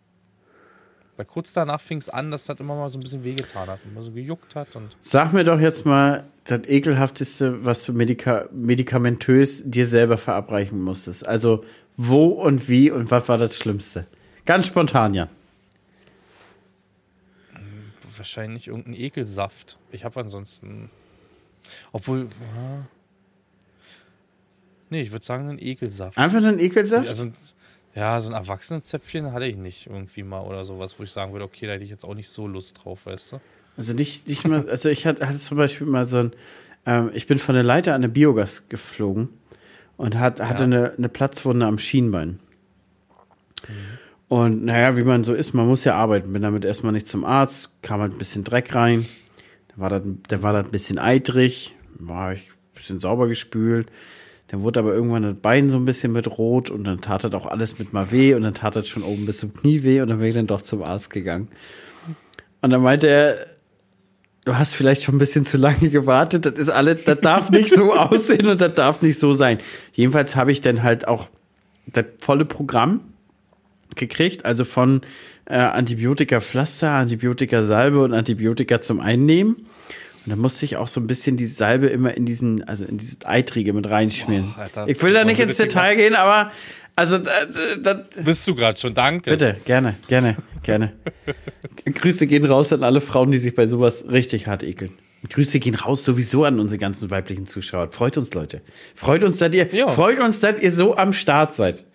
Weil 1.16 1.26
kurz 1.26 1.52
danach 1.52 1.80
fing 1.80 1.98
es 1.98 2.08
an, 2.08 2.30
dass 2.30 2.46
das 2.46 2.58
immer 2.58 2.74
mal 2.74 2.88
so 2.88 2.98
ein 2.98 3.02
bisschen 3.02 3.22
wehgetan 3.22 3.68
hat, 3.68 3.80
immer 3.84 4.02
so 4.02 4.10
gejuckt 4.10 4.56
hat. 4.56 4.74
Und 4.74 4.96
Sag 5.02 5.32
mir 5.32 5.44
doch 5.44 5.60
jetzt 5.60 5.84
mal 5.84 6.24
das 6.50 6.66
ekelhafteste, 6.66 7.64
was 7.64 7.84
du 7.84 7.92
medika 7.92 8.48
medikamentös 8.52 9.62
dir 9.64 9.86
selber 9.86 10.18
verabreichen 10.18 10.80
musstest? 10.82 11.26
Also 11.26 11.64
wo 11.96 12.28
und 12.28 12.68
wie 12.68 12.90
und 12.90 13.10
was 13.10 13.28
war 13.28 13.38
das 13.38 13.56
Schlimmste? 13.56 14.06
Ganz 14.44 14.66
spontan, 14.66 15.14
ja. 15.14 15.28
Wahrscheinlich 18.16 18.68
irgendein 18.68 18.94
Ekelsaft. 18.94 19.78
Ich 19.92 20.04
habe 20.04 20.20
ansonsten. 20.20 20.90
Obwohl. 21.92 22.28
Ja. 22.56 22.86
Nee, 24.90 25.02
ich 25.02 25.12
würde 25.12 25.24
sagen, 25.24 25.48
einen 25.48 25.58
Ekelsaft. 25.58 26.18
Einfach 26.18 26.38
einen 26.38 26.58
Ekelsaft? 26.58 27.08
Also, 27.08 27.30
ja, 27.94 28.20
so 28.20 28.28
ein 28.28 28.34
Erwachsenenzäpfchen 28.34 29.32
hatte 29.32 29.46
ich 29.46 29.56
nicht 29.56 29.86
irgendwie 29.86 30.22
mal 30.22 30.42
oder 30.42 30.64
sowas, 30.64 30.98
wo 30.98 31.02
ich 31.02 31.10
sagen 31.10 31.32
würde, 31.32 31.44
okay, 31.44 31.66
da 31.66 31.72
hätte 31.72 31.84
ich 31.84 31.90
jetzt 31.90 32.04
auch 32.04 32.14
nicht 32.14 32.28
so 32.28 32.46
Lust 32.46 32.80
drauf, 32.82 33.06
weißt 33.06 33.32
du? 33.32 33.40
Also 33.80 33.94
nicht, 33.94 34.28
nicht 34.28 34.46
mal, 34.46 34.68
also 34.68 34.90
ich 34.90 35.06
hatte, 35.06 35.26
hatte 35.26 35.38
zum 35.38 35.56
Beispiel 35.56 35.86
mal 35.86 36.04
so 36.04 36.18
ein, 36.18 36.32
ähm, 36.84 37.10
ich 37.14 37.26
bin 37.26 37.38
von 37.38 37.54
der 37.54 37.64
Leiter 37.64 37.94
an 37.94 38.02
der 38.02 38.10
Biogas 38.10 38.68
geflogen 38.68 39.30
und 39.96 40.18
hat, 40.18 40.38
hatte 40.38 40.64
ja. 40.64 40.66
eine, 40.66 40.92
eine 40.98 41.08
Platzwunde 41.08 41.64
am 41.64 41.78
Schienbein. 41.78 42.40
Und 44.28 44.66
naja, 44.66 44.98
wie 44.98 45.02
man 45.02 45.24
so 45.24 45.32
ist, 45.32 45.54
man 45.54 45.66
muss 45.66 45.84
ja 45.84 45.94
arbeiten. 45.94 46.30
Bin 46.30 46.42
damit 46.42 46.66
erstmal 46.66 46.92
nicht 46.92 47.08
zum 47.08 47.24
Arzt, 47.24 47.82
kam 47.82 48.02
halt 48.02 48.12
ein 48.12 48.18
bisschen 48.18 48.44
Dreck 48.44 48.74
rein. 48.74 49.06
Da 49.68 49.80
war 49.80 49.88
das, 49.88 50.02
da 50.28 50.42
war 50.42 50.52
das 50.52 50.66
ein 50.66 50.72
bisschen 50.72 50.98
eitrig, 50.98 51.74
war 51.94 52.34
ich 52.34 52.50
ein 52.50 52.74
bisschen 52.74 53.00
sauber 53.00 53.28
gespült. 53.28 53.90
Dann 54.48 54.60
wurde 54.60 54.80
aber 54.80 54.92
irgendwann 54.92 55.22
das 55.22 55.36
Bein 55.36 55.70
so 55.70 55.78
ein 55.78 55.86
bisschen 55.86 56.12
mit 56.12 56.36
rot 56.36 56.68
und 56.68 56.84
dann 56.84 57.00
tat 57.00 57.24
das 57.24 57.32
auch 57.32 57.46
alles 57.46 57.78
mit 57.78 57.94
mal 57.94 58.12
weh 58.12 58.34
und 58.34 58.42
dann 58.42 58.52
tat 58.52 58.76
das 58.76 58.88
schon 58.88 59.04
oben 59.04 59.24
bis 59.24 59.38
zum 59.38 59.54
Knie 59.54 59.84
weh 59.84 60.02
und 60.02 60.08
dann 60.08 60.18
bin 60.18 60.28
ich 60.28 60.34
dann 60.34 60.46
doch 60.46 60.60
zum 60.60 60.82
Arzt 60.82 61.08
gegangen. 61.08 61.48
Und 62.60 62.68
dann 62.68 62.82
meinte 62.82 63.08
er, 63.08 63.46
du 64.44 64.56
hast 64.56 64.74
vielleicht 64.74 65.02
schon 65.02 65.16
ein 65.16 65.18
bisschen 65.18 65.44
zu 65.44 65.56
lange 65.56 65.90
gewartet, 65.90 66.46
das 66.46 66.54
ist 66.54 66.68
alles, 66.68 67.04
das 67.04 67.20
darf 67.20 67.50
nicht 67.50 67.70
so 67.70 67.92
aussehen 67.96 68.46
und 68.46 68.60
das 68.60 68.74
darf 68.74 69.02
nicht 69.02 69.18
so 69.18 69.32
sein. 69.32 69.58
Jedenfalls 69.92 70.36
habe 70.36 70.52
ich 70.52 70.60
dann 70.60 70.82
halt 70.82 71.06
auch 71.06 71.28
das 71.86 72.06
volle 72.18 72.44
Programm 72.44 73.00
gekriegt, 73.96 74.44
also 74.44 74.64
von 74.64 75.02
äh, 75.46 75.56
Antibiotika-Pflaster, 75.56 76.90
Antibiotika-Salbe 76.90 78.02
und 78.02 78.14
Antibiotika 78.14 78.80
zum 78.80 79.00
Einnehmen. 79.00 79.66
Und 80.26 80.30
da 80.30 80.36
musste 80.36 80.66
ich 80.66 80.76
auch 80.76 80.88
so 80.88 81.00
ein 81.00 81.06
bisschen 81.06 81.36
die 81.36 81.46
Salbe 81.46 81.86
immer 81.86 82.14
in 82.14 82.26
diesen, 82.26 82.62
also 82.68 82.84
in 82.84 82.98
diese 82.98 83.26
Eitrige 83.26 83.72
mit 83.72 83.88
reinschmieren. 83.88 84.54
Oh, 84.56 84.60
Alter, 84.60 84.86
ich 84.86 85.02
will 85.02 85.14
da 85.14 85.24
nicht 85.24 85.40
ins 85.40 85.56
Detail 85.56 85.96
gehen, 85.96 86.14
aber 86.14 86.52
also, 87.00 87.16
äh, 87.16 87.20
da, 87.82 87.94
da, 87.94 88.04
bist 88.22 88.46
du 88.46 88.54
gerade 88.54 88.78
schon, 88.78 88.92
danke. 88.92 89.30
Bitte, 89.30 89.56
gerne, 89.64 89.94
gerne, 90.06 90.36
gerne. 90.62 90.92
Grüße 91.86 92.26
gehen 92.26 92.44
raus 92.44 92.74
an 92.74 92.82
alle 92.82 93.00
Frauen, 93.00 93.30
die 93.30 93.38
sich 93.38 93.54
bei 93.54 93.66
sowas 93.66 94.10
richtig 94.10 94.46
hart 94.48 94.62
ekeln. 94.62 94.92
Grüße 95.26 95.60
gehen 95.60 95.76
raus 95.76 96.04
sowieso 96.04 96.44
an 96.44 96.60
unsere 96.60 96.78
ganzen 96.78 97.10
weiblichen 97.10 97.46
Zuschauer. 97.46 97.90
Freut 97.90 98.18
uns, 98.18 98.34
Leute. 98.34 98.60
Freut 98.94 99.24
uns, 99.24 99.38
dass 99.38 99.54
ihr, 99.54 99.66
jo. 99.72 99.88
freut 99.88 100.20
uns, 100.20 100.40
dass 100.40 100.60
ihr 100.60 100.72
so 100.72 100.94
am 100.94 101.14
Start 101.14 101.54
seid. 101.54 101.86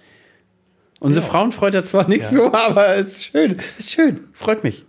Unsere 1.00 1.24
ja. 1.24 1.32
Frauen 1.32 1.52
freut 1.52 1.76
er 1.76 1.84
zwar 1.84 2.08
nicht 2.10 2.24
ja. 2.24 2.30
so, 2.32 2.52
aber 2.52 2.96
es 2.96 3.10
ist 3.10 3.26
schön. 3.26 3.56
Es 3.60 3.78
ist 3.78 3.92
schön. 3.92 4.22
Freut 4.34 4.64
mich. 4.64 4.86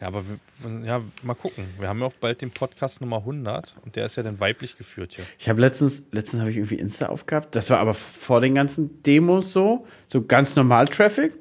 Ja, 0.00 0.08
aber 0.08 0.24
wir, 0.26 0.84
ja, 0.84 1.02
mal 1.22 1.34
gucken. 1.34 1.66
Wir 1.78 1.88
haben 1.88 2.00
ja 2.00 2.06
auch 2.06 2.12
bald 2.12 2.42
den 2.42 2.50
Podcast 2.50 3.00
Nummer 3.00 3.18
100 3.18 3.76
und 3.82 3.96
der 3.96 4.04
ist 4.04 4.16
ja 4.16 4.22
dann 4.22 4.38
weiblich 4.40 4.76
geführt 4.76 5.14
hier. 5.14 5.24
Ich 5.38 5.48
habe 5.48 5.60
letztens, 5.60 6.08
letztens 6.12 6.40
habe 6.40 6.50
ich 6.50 6.58
irgendwie 6.58 6.74
Insta 6.74 7.06
aufgehabt. 7.06 7.54
Das 7.54 7.70
war 7.70 7.78
aber 7.78 7.94
vor 7.94 8.42
den 8.42 8.54
ganzen 8.54 9.02
Demos 9.02 9.52
so, 9.52 9.86
so 10.08 10.22
ganz 10.22 10.54
normal 10.54 10.86
Traffic. 10.88 11.32
Und 11.32 11.40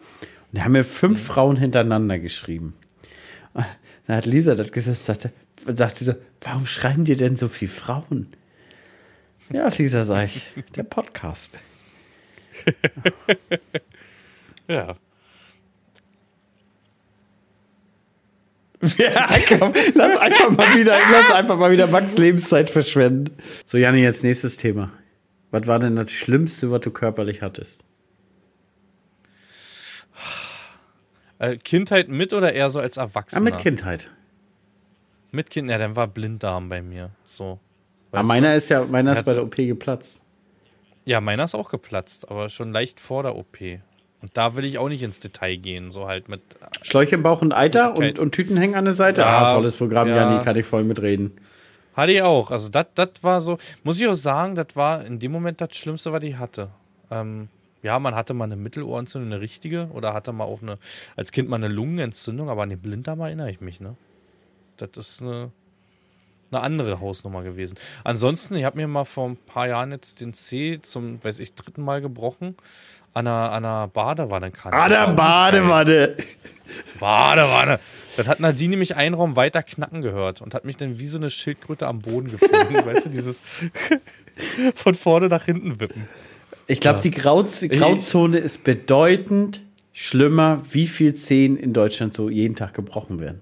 da 0.53 0.63
haben 0.63 0.71
mir 0.71 0.85
fünf 0.85 1.19
mhm. 1.19 1.25
Frauen 1.25 1.57
hintereinander 1.57 2.17
geschrieben. 2.17 2.75
Da 4.07 4.15
hat 4.15 4.25
Lisa 4.25 4.55
das 4.55 4.71
gesagt, 4.71 5.01
sagte, 5.01 5.31
sie 5.95 6.05
so, 6.05 6.13
warum 6.41 6.65
schreiben 6.65 7.03
dir 7.03 7.17
denn 7.17 7.35
so 7.35 7.49
viele 7.49 7.71
Frauen? 7.71 8.33
Ja, 9.51 9.67
Lisa, 9.67 10.05
sag 10.05 10.27
ich, 10.27 10.47
der 10.75 10.83
Podcast. 10.83 11.59
ja. 14.67 14.95
komm, 19.59 19.73
lass 19.93 20.17
einfach 20.17 20.51
mal 20.51 20.75
wieder, 20.77 20.97
lass 21.11 21.31
einfach 21.31 21.57
mal 21.57 21.71
wieder 21.71 21.87
Max 21.87 22.17
Lebenszeit 22.17 22.69
verschwenden. 22.69 23.35
So, 23.65 23.77
Janni, 23.77 24.01
jetzt 24.01 24.23
nächstes 24.23 24.57
Thema. 24.57 24.91
Was 25.51 25.67
war 25.67 25.79
denn 25.79 25.95
das 25.95 26.11
Schlimmste, 26.11 26.71
was 26.71 26.81
du 26.81 26.91
körperlich 26.91 27.41
hattest? 27.41 27.83
Äh, 31.39 31.57
Kindheit 31.57 32.07
mit 32.09 32.33
oder 32.33 32.53
eher 32.53 32.69
so 32.69 32.79
als 32.79 32.97
Ah, 32.97 33.01
Erwachsener? 33.03 33.41
mit 33.41 33.57
Kindheit. 33.59 34.09
Mit 35.31 35.49
Kind, 35.49 35.69
ja, 35.69 35.77
dann 35.77 35.95
war 35.95 36.07
Blinddarm 36.07 36.69
bei 36.69 36.81
mir. 36.81 37.11
So. 37.25 37.59
Ah, 38.11 38.19
Weißt 38.19 38.27
meiner 38.27 38.55
ist 38.55 38.69
ja, 38.69 38.85
meiner 38.85 39.13
ist 39.13 39.25
bei 39.25 39.33
der 39.33 39.43
OP 39.43 39.55
geplatzt. 39.57 40.21
du? 41.05 41.11
Ja, 41.11 41.21
meiner 41.21 41.43
ist 41.43 41.55
auch 41.55 41.69
geplatzt, 41.69 42.29
aber 42.31 42.49
schon 42.49 42.71
leicht 42.71 42.99
vor 42.99 43.23
der 43.23 43.35
OP. 43.35 43.57
Und 44.25 44.35
da 44.35 44.55
will 44.55 44.65
ich 44.65 44.79
auch 44.79 44.89
nicht 44.89 45.03
ins 45.03 45.19
Detail 45.19 45.55
gehen, 45.57 45.91
so 45.91 46.07
halt 46.07 46.29
mit. 46.29 46.41
Schläuche 46.81 47.13
im 47.13 47.21
Bauch 47.21 47.43
und 47.43 47.53
Eiter 47.53 47.95
und, 47.95 48.17
und 48.17 48.31
Tüten 48.31 48.57
hängen 48.57 48.73
an 48.73 48.85
der 48.85 48.95
Seite. 48.95 49.21
Ja, 49.21 49.27
ah, 49.27 49.53
volles 49.53 49.75
Programm, 49.75 50.07
ja. 50.07 50.15
Janni, 50.15 50.43
kann 50.43 50.55
ich 50.55 50.65
voll 50.65 50.83
mitreden. 50.83 51.31
Hatte 51.93 52.11
ich 52.11 52.23
auch. 52.23 52.49
Also, 52.49 52.69
das 52.69 52.87
war 53.21 53.39
so, 53.39 53.59
muss 53.83 54.01
ich 54.01 54.07
auch 54.07 54.15
sagen, 54.15 54.55
das 54.55 54.69
war 54.73 55.05
in 55.05 55.19
dem 55.19 55.31
Moment 55.31 55.61
das 55.61 55.75
Schlimmste, 55.75 56.11
was 56.11 56.23
ich 56.23 56.39
hatte. 56.39 56.69
Ähm, 57.11 57.49
ja, 57.83 57.99
man 57.99 58.15
hatte 58.15 58.33
mal 58.33 58.45
eine 58.45 58.55
Mittelohrentzündung, 58.55 59.31
eine 59.31 59.41
richtige, 59.41 59.89
oder 59.93 60.15
hatte 60.15 60.33
mal 60.33 60.45
auch 60.45 60.63
eine, 60.63 60.79
als 61.15 61.31
Kind 61.31 61.47
mal 61.47 61.57
eine 61.57 61.67
Lungenentzündung, 61.67 62.49
aber 62.49 62.63
an 62.63 62.69
den 62.69 62.79
Blinddarm 62.79 63.19
erinnere 63.19 63.51
ich 63.51 63.61
mich, 63.61 63.79
ne? 63.79 63.95
Das 64.77 64.89
ist 64.97 65.21
eine, 65.21 65.51
eine 66.49 66.61
andere 66.61 66.99
Hausnummer 66.99 67.43
gewesen. 67.43 67.77
Ansonsten, 68.03 68.55
ich 68.55 68.63
habe 68.63 68.77
mir 68.77 68.87
mal 68.87 69.05
vor 69.05 69.29
ein 69.29 69.37
paar 69.37 69.67
Jahren 69.67 69.91
jetzt 69.91 70.19
den 70.19 70.33
Zeh 70.33 70.81
zum, 70.81 71.23
weiß 71.23 71.39
ich, 71.39 71.53
dritten 71.53 71.83
Mal 71.83 72.01
gebrochen. 72.01 72.55
An 73.15 73.27
einer, 73.27 73.51
an 73.51 73.65
einer 73.65 73.87
Badewanne 73.87 74.51
kann. 74.51 74.73
Ah, 74.73 74.89
der 74.89 75.07
Badewanne. 75.07 76.15
Badewanne. 76.99 77.79
Das 78.17 78.27
hat 78.27 78.39
Nadine 78.39 78.71
nämlich 78.71 78.95
einen 78.95 79.15
Raum 79.15 79.35
weiter 79.35 79.63
knacken 79.63 80.01
gehört 80.01 80.41
und 80.41 80.53
hat 80.53 80.65
mich 80.65 80.77
dann 80.77 80.99
wie 80.99 81.07
so 81.07 81.17
eine 81.17 81.29
Schildkröte 81.29 81.87
am 81.87 81.99
Boden 82.01 82.29
gefunden. 82.29 82.75
weißt 82.85 83.05
du, 83.05 83.09
dieses 83.09 83.41
von 84.75 84.95
vorne 84.95 85.29
nach 85.29 85.45
hinten 85.45 85.79
wippen. 85.79 86.07
Ich 86.67 86.81
glaube, 86.81 86.99
die 86.99 87.11
Grauz 87.11 87.65
Grauzone 87.67 88.37
ist 88.37 88.63
bedeutend 88.63 89.61
schlimmer, 89.93 90.61
wie 90.71 90.87
viel 90.87 91.13
Zehen 91.13 91.57
in 91.57 91.71
Deutschland 91.71 92.13
so 92.13 92.29
jeden 92.29 92.55
Tag 92.55 92.73
gebrochen 92.73 93.21
werden. 93.21 93.41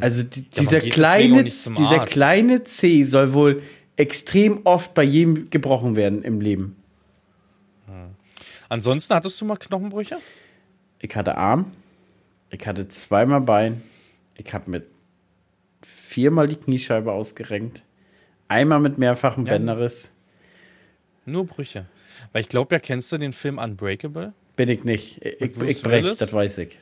Also 0.00 0.22
die, 0.22 0.46
man 0.54 0.64
dieser, 0.64 0.80
kleine, 0.80 1.44
dieser 1.44 2.06
kleine 2.06 2.64
Zeh 2.64 3.02
soll 3.02 3.34
wohl 3.34 3.62
extrem 3.96 4.60
oft 4.64 4.94
bei 4.94 5.02
jedem 5.02 5.50
gebrochen 5.50 5.96
werden 5.96 6.22
im 6.22 6.40
Leben. 6.40 6.76
Ansonsten 8.68 9.14
hattest 9.14 9.40
du 9.40 9.44
mal 9.44 9.56
Knochenbrüche? 9.56 10.18
Ich 10.98 11.14
hatte 11.14 11.36
Arm, 11.36 11.72
ich 12.50 12.66
hatte 12.66 12.88
zweimal 12.88 13.40
Bein, 13.40 13.82
ich 14.34 14.52
habe 14.52 14.70
mit 14.70 14.86
viermal 15.82 16.48
die 16.48 16.56
Kniescheibe 16.56 17.12
ausgerenkt, 17.12 17.82
einmal 18.48 18.80
mit 18.80 18.98
mehrfachem 18.98 19.46
Ja. 19.46 19.52
Bänderriss. 19.52 20.12
Nur 21.24 21.46
Brüche. 21.46 21.86
Weil 22.32 22.42
ich 22.42 22.48
glaube 22.48 22.74
ja, 22.74 22.78
kennst 22.78 23.12
du 23.12 23.18
den 23.18 23.32
Film 23.32 23.58
Unbreakable? 23.58 24.32
Bin 24.56 24.68
ich 24.68 24.84
nicht. 24.84 25.22
Ich, 25.24 25.40
ich, 25.40 25.62
ich 25.62 25.82
brech, 25.82 26.16
das 26.18 26.32
weiß 26.32 26.58
ich. 26.58 26.78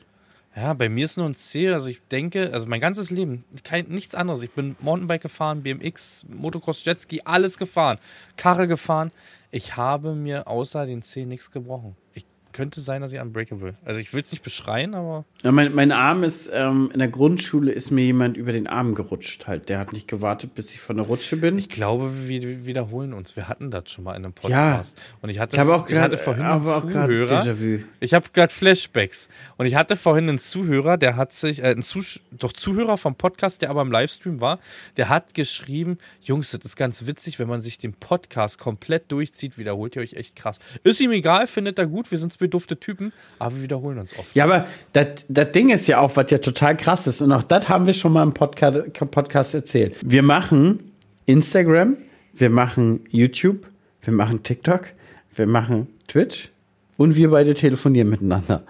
Ja, 0.55 0.73
bei 0.73 0.87
mir 0.87 1.03
ist 1.03 1.17
nur 1.17 1.27
ein 1.27 1.35
Ziel. 1.35 1.73
Also 1.73 1.89
ich 1.89 1.99
denke, 2.09 2.51
also 2.53 2.65
mein 2.67 2.79
ganzes 2.79 3.09
Leben, 3.11 3.43
kein, 3.65 3.87
nichts 3.87 4.15
anderes. 4.15 4.41
Ich 4.43 4.51
bin 4.51 4.77
Mountainbike 4.79 5.23
gefahren, 5.23 5.63
BMX, 5.63 6.25
Motocross, 6.29 6.85
Jetski, 6.85 7.21
alles 7.25 7.57
gefahren. 7.57 7.97
Karre 8.37 8.67
gefahren. 8.67 9.11
Ich 9.55 9.77
habe 9.77 10.15
mir 10.15 10.49
außer 10.49 10.85
den 10.85 11.01
Zeh 11.01 11.25
nichts 11.25 11.49
gebrochen. 11.49 11.95
Ich 12.11 12.25
könnte 12.55 12.79
sein, 12.79 13.01
dass 13.01 13.11
ich 13.11 13.19
Unbreakable. 13.19 13.75
Also 13.83 13.99
ich 13.99 14.13
will 14.13 14.21
es 14.21 14.31
nicht 14.31 14.41
beschreien, 14.41 14.95
aber 14.95 15.25
Ja, 15.43 15.51
mein, 15.51 15.75
mein 15.75 15.91
Arm 15.91 16.23
ist, 16.23 16.49
ähm, 16.53 16.89
in 16.93 16.99
der 16.99 17.09
Grundschule 17.09 17.69
ist 17.69 17.91
mir 17.91 18.05
jemand 18.05 18.37
über 18.37 18.53
den 18.53 18.65
Arm 18.65 18.95
gerutscht 18.95 19.45
halt. 19.45 19.67
Der 19.67 19.77
hat 19.77 19.91
nicht 19.91 20.07
gewartet, 20.07 20.55
bis 20.55 20.73
ich 20.73 20.79
von 20.79 20.95
der 20.95 21.05
Rutsche 21.05 21.35
bin. 21.35 21.57
ich 21.57 21.67
glaube, 21.67 22.29
wir 22.29 22.65
wiederholen 22.65 23.11
uns. 23.11 23.35
Wir 23.35 23.49
hatten 23.49 23.71
das 23.71 23.91
schon 23.91 24.05
mal 24.05 24.11
in 24.15 24.23
einem 24.23 24.31
Podcast. 24.33 24.97
Und 25.21 25.29
ich 25.29 25.39
hatte, 25.39 25.57
Ich 25.57 25.59
habe 25.59 25.75
auch 25.75 25.89
ich 25.89 25.97
hatte 25.97 26.15
gerade 26.15 26.17
vorhin 26.17 26.45
einen 26.45 26.63
Zuhörer. 26.63 27.55
Ich 27.99 28.13
habe 28.13 28.25
gerade 28.31 28.53
Flashbacks. 28.53 29.27
Und 29.57 29.65
ich 29.65 29.75
hatte 29.75 29.97
vorhin 29.97 30.29
einen 30.29 30.39
Zuhörer, 30.39 30.97
der 30.97 31.17
hat 31.17 31.33
sich, 31.33 31.59
äh, 31.61 31.71
ein 31.71 31.83
Zusch 31.83 32.21
doch 32.31 32.53
Zuhörer 32.53 32.97
vom 32.97 33.15
Podcast, 33.15 33.63
der 33.63 33.69
aber 33.69 33.81
im 33.81 33.91
Livestream 33.91 34.39
war, 34.39 34.59
der 34.95 35.09
hat 35.09 35.33
geschrieben, 35.33 35.97
Jungs, 36.21 36.51
das 36.51 36.63
ist 36.63 36.77
ganz 36.77 37.05
witzig, 37.05 37.37
wenn 37.37 37.49
man 37.49 37.61
sich 37.61 37.77
den 37.79 37.93
Podcast 37.93 38.59
komplett 38.59 39.11
durchzieht, 39.11 39.57
wiederholt 39.57 39.97
ihr 39.97 40.01
euch 40.01 40.13
echt 40.13 40.37
krass. 40.37 40.59
Ist 40.83 41.01
ihm 41.01 41.11
egal, 41.11 41.47
findet 41.47 41.77
er 41.79 41.87
gut, 41.87 42.11
wir 42.11 42.17
sind 42.17 42.31
zwei 42.45 42.47
dufte 42.47 42.79
Typen, 42.79 43.13
aber 43.39 43.55
wir 43.55 43.63
wiederholen 43.63 43.99
uns 43.99 44.17
oft. 44.17 44.35
Ja, 44.35 44.45
aber 44.45 44.67
das 44.93 45.25
das 45.27 45.51
Ding 45.51 45.69
ist 45.69 45.87
ja 45.87 45.99
auch, 45.99 46.15
was 46.15 46.31
ja 46.31 46.37
total 46.37 46.77
krass 46.77 47.07
ist. 47.07 47.21
Und 47.21 47.31
auch 47.31 47.43
das 47.43 47.69
haben 47.69 47.85
wir 47.85 47.93
schon 47.93 48.13
mal 48.13 48.23
im 48.23 48.33
Podcast, 48.33 48.93
Podcast 48.93 49.53
erzählt. 49.53 49.95
Wir 50.03 50.23
machen 50.23 50.91
Instagram, 51.25 51.97
wir 52.33 52.49
machen 52.49 53.01
YouTube, 53.09 53.67
wir 54.01 54.13
machen 54.13 54.43
TikTok, 54.43 54.87
wir 55.35 55.47
machen 55.47 55.87
Twitch 56.07 56.49
und 56.97 57.15
wir 57.15 57.31
beide 57.31 57.53
telefonieren 57.53 58.09
miteinander. 58.09 58.63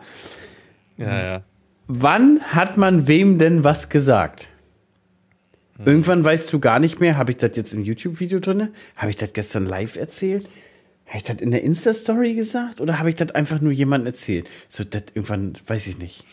Ja, 0.97 1.27
ja. 1.27 1.43
Wann 1.87 2.41
hat 2.41 2.77
man 2.77 3.07
wem 3.07 3.37
denn 3.37 3.63
was 3.63 3.89
gesagt? 3.89 4.49
Irgendwann 5.83 6.23
weißt 6.23 6.53
du 6.53 6.59
gar 6.61 6.79
nicht 6.79 7.01
mehr, 7.01 7.17
habe 7.17 7.31
ich 7.31 7.37
das 7.37 7.51
jetzt 7.57 7.73
im 7.73 7.83
YouTube-Video 7.83 8.39
drin? 8.39 8.69
Habe 8.95 9.09
ich 9.09 9.17
das 9.17 9.33
gestern 9.33 9.65
live 9.65 9.97
erzählt? 9.97 10.47
Habe 11.07 11.17
ich 11.17 11.23
das 11.23 11.37
in 11.37 11.51
der 11.51 11.63
Insta-Story 11.63 12.33
gesagt? 12.33 12.81
Oder 12.81 12.99
habe 12.99 13.09
ich 13.09 13.15
das 13.15 13.31
einfach 13.31 13.61
nur 13.61 13.71
jemandem 13.71 14.07
erzählt? 14.07 14.49
So, 14.69 14.83
das 14.83 15.03
irgendwann, 15.13 15.53
weiß 15.67 15.87
ich 15.87 15.97
nicht. 15.99 16.23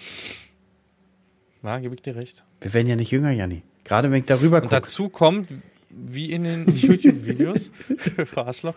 Na, 1.62 1.79
gebe 1.79 1.95
ich 1.95 2.03
dir 2.03 2.16
recht. 2.16 2.43
Wir 2.61 2.73
werden 2.75 2.89
ja 2.89 2.97
nicht 2.97 3.11
jünger, 3.11 3.31
Janni. 3.31 3.62
Gerade 3.85 4.11
wenn 4.11 4.20
ich 4.20 4.27
darüber 4.27 4.57
Und 4.57 4.62
gucke. 4.62 4.77
dazu 4.77 5.09
kommt, 5.09 5.49
wie 5.91 6.33
in 6.33 6.45
den 6.45 6.66
YouTube-Videos, 6.75 7.70
Arschloch, 8.35 8.75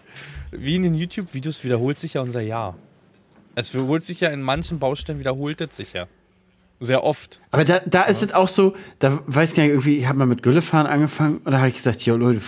wie 0.51 0.75
in 0.75 0.83
den 0.83 0.93
YouTube-Videos 0.95 1.63
wiederholt 1.63 1.99
sich 1.99 2.15
ja 2.15 2.21
unser 2.21 2.41
Jahr. 2.41 2.77
Es 3.55 3.73
wiederholt 3.73 4.03
sich 4.03 4.19
ja 4.19 4.29
in 4.29 4.41
manchen 4.41 4.79
Baustellen, 4.79 5.19
wiederholt 5.19 5.61
es 5.61 5.77
sich 5.77 5.93
ja. 5.93 6.07
Sehr 6.81 7.03
oft. 7.03 7.39
Aber 7.51 7.63
da, 7.63 7.79
da 7.85 8.03
ist 8.03 8.21
es 8.21 8.33
auch 8.33 8.49
so, 8.49 8.75
da 8.99 9.19
weiß 9.27 9.51
ich 9.51 9.55
gar 9.55 9.63
nicht, 9.63 9.71
irgendwie, 9.71 9.97
ich 9.97 10.07
habe 10.07 10.19
mal 10.19 10.25
mit 10.25 10.43
Güllefahren 10.43 10.87
angefangen 10.87 11.39
und 11.45 11.51
da 11.51 11.59
habe 11.59 11.69
ich 11.69 11.75
gesagt, 11.75 12.01
jo 12.01 12.17
Leute, 12.17 12.41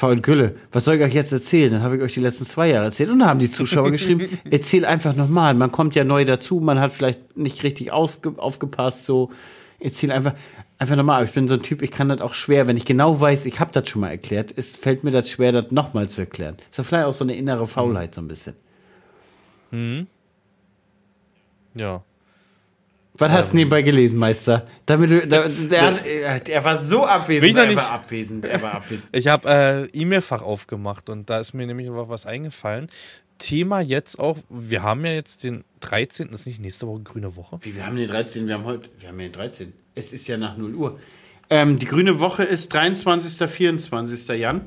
in 0.00 0.22
Gülle, 0.22 0.54
was 0.70 0.84
soll 0.84 0.96
ich 0.96 1.02
euch 1.02 1.14
jetzt 1.14 1.32
erzählen? 1.32 1.72
Dann 1.72 1.82
habe 1.82 1.96
ich 1.96 2.02
euch 2.02 2.14
die 2.14 2.20
letzten 2.20 2.44
zwei 2.44 2.68
Jahre 2.68 2.86
erzählt 2.86 3.10
und 3.10 3.18
da 3.18 3.26
haben 3.26 3.40
die 3.40 3.50
Zuschauer 3.50 3.90
geschrieben, 3.92 4.38
erzähl 4.48 4.84
einfach 4.84 5.16
nochmal, 5.16 5.54
man 5.54 5.72
kommt 5.72 5.96
ja 5.96 6.04
neu 6.04 6.24
dazu, 6.24 6.60
man 6.60 6.78
hat 6.78 6.92
vielleicht 6.92 7.36
nicht 7.36 7.64
richtig 7.64 7.90
aufge, 7.90 8.34
aufgepasst, 8.36 9.04
so, 9.04 9.30
erzähl 9.80 10.12
einfach, 10.12 10.34
einfach 10.78 10.94
nochmal. 10.94 11.16
Aber 11.16 11.24
ich 11.24 11.32
bin 11.32 11.48
so 11.48 11.54
ein 11.54 11.62
Typ, 11.62 11.82
ich 11.82 11.90
kann 11.90 12.08
das 12.08 12.20
auch 12.20 12.34
schwer, 12.34 12.68
wenn 12.68 12.76
ich 12.76 12.84
genau 12.84 13.20
weiß, 13.20 13.46
ich 13.46 13.58
habe 13.58 13.72
das 13.72 13.88
schon 13.88 14.00
mal 14.00 14.10
erklärt, 14.10 14.54
es 14.56 14.76
fällt 14.76 15.02
mir 15.02 15.10
das 15.10 15.28
schwer, 15.28 15.50
das 15.50 15.72
nochmal 15.72 16.08
zu 16.08 16.20
erklären. 16.20 16.56
Ist 16.70 16.78
ja 16.78 16.84
vielleicht 16.84 17.06
auch 17.06 17.14
so 17.14 17.24
eine 17.24 17.34
innere 17.34 17.66
Faulheit 17.66 18.14
so 18.14 18.20
ein 18.20 18.28
bisschen. 18.28 18.54
Ja. 21.74 22.04
Was 23.22 23.32
hast 23.32 23.52
du 23.52 23.56
nebenbei 23.56 23.82
gelesen, 23.82 24.18
Meister? 24.18 24.66
Damit 24.86 25.10
du, 25.10 25.26
da, 25.26 25.48
der, 25.48 25.82
hat, 26.34 26.48
er- 26.48 26.64
war 26.64 26.76
so 26.76 27.04
abwesend. 27.06 27.48
Ich 27.48 27.54
noch 27.54 27.62
er 27.62 27.68
nicht- 27.68 27.76
war 27.76 27.92
abwesend. 27.92 28.44
Er 28.44 28.62
war 28.62 28.74
abwesend. 28.74 29.08
Ich 29.12 29.28
habe 29.28 29.48
äh, 29.48 29.98
E-Mail-Fach 29.98 30.42
aufgemacht 30.42 31.08
und 31.08 31.28
da 31.30 31.38
ist 31.40 31.52
mir 31.54 31.66
nämlich 31.66 31.88
noch 31.88 32.08
was 32.08 32.26
eingefallen. 32.26 32.88
Thema 33.38 33.80
jetzt 33.80 34.18
auch, 34.20 34.38
wir 34.50 34.82
haben 34.82 35.04
ja 35.04 35.12
jetzt 35.12 35.42
den 35.42 35.64
13. 35.80 36.28
ist 36.28 36.46
nicht 36.46 36.60
nächste 36.60 36.86
Woche 36.86 37.00
grüne 37.02 37.34
Woche. 37.34 37.58
Wie, 37.62 37.74
wir 37.74 37.84
haben 37.86 37.96
den 37.96 38.06
13. 38.08 38.46
Wir 38.46 38.54
haben 38.54 38.64
heute. 38.64 38.88
Wir 38.98 39.08
haben 39.08 39.18
ja 39.18 39.26
den 39.28 39.32
13. 39.32 39.72
Es 39.94 40.12
ist 40.12 40.28
ja 40.28 40.36
nach 40.36 40.56
0 40.56 40.74
Uhr. 40.74 40.98
Ähm, 41.50 41.78
die 41.78 41.86
grüne 41.86 42.20
Woche 42.20 42.44
ist 42.44 42.72
23. 42.72 43.48
24. 43.48 44.38
Jan. 44.38 44.60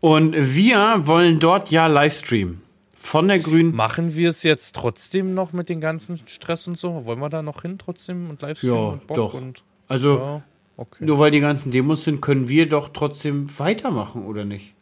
Und 0.00 0.34
wir 0.34 1.02
wollen 1.06 1.40
dort 1.40 1.70
ja 1.70 1.86
Livestream. 1.86 2.62
Von 3.02 3.28
der 3.28 3.38
grünen. 3.38 3.74
Machen 3.74 4.14
wir 4.14 4.28
es 4.28 4.42
jetzt 4.42 4.74
trotzdem 4.76 5.32
noch 5.32 5.54
mit 5.54 5.70
dem 5.70 5.80
ganzen 5.80 6.20
Stress 6.26 6.66
und 6.68 6.76
so? 6.76 7.06
Wollen 7.06 7.18
wir 7.18 7.30
da 7.30 7.42
noch 7.42 7.62
hin 7.62 7.78
trotzdem 7.78 8.28
und 8.28 8.42
Livestream 8.42 8.72
Ja, 8.74 8.78
und 8.90 9.06
Bock 9.06 9.16
doch. 9.16 9.34
und 9.34 9.64
Also, 9.88 10.18
ja, 10.18 10.42
okay. 10.76 11.04
nur 11.06 11.18
weil 11.18 11.30
die 11.30 11.40
ganzen 11.40 11.72
Demos 11.72 12.04
sind, 12.04 12.20
können 12.20 12.48
wir 12.50 12.68
doch 12.68 12.90
trotzdem 12.92 13.48
weitermachen, 13.58 14.26
oder 14.26 14.44
nicht? 14.44 14.74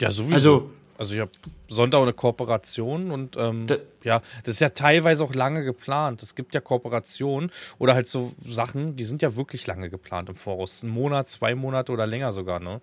Ja, 0.00 0.10
sowieso. 0.10 0.34
Also- 0.34 0.70
Also, 1.02 1.14
ich 1.14 1.20
habe 1.20 1.32
Sonntag 1.66 2.00
eine 2.00 2.12
Kooperation 2.12 3.10
und 3.10 3.36
ähm, 3.36 3.66
Da- 3.66 3.78
ja, 4.04 4.22
das 4.44 4.54
ist 4.54 4.60
ja 4.60 4.68
teilweise 4.68 5.24
auch 5.24 5.34
lange 5.34 5.64
geplant. 5.64 6.22
Es 6.22 6.36
gibt 6.36 6.54
ja 6.54 6.60
Kooperationen 6.60 7.50
oder 7.80 7.94
halt 7.94 8.06
so 8.06 8.32
Sachen, 8.46 8.94
die 8.94 9.04
sind 9.04 9.20
ja 9.20 9.34
wirklich 9.34 9.66
lange 9.66 9.90
geplant 9.90 10.28
im 10.28 10.36
Voraus. 10.36 10.84
Ein 10.84 10.90
Monat, 10.90 11.28
zwei 11.28 11.56
Monate 11.56 11.90
oder 11.90 12.06
länger 12.06 12.32
sogar, 12.32 12.60
ne? 12.60 12.80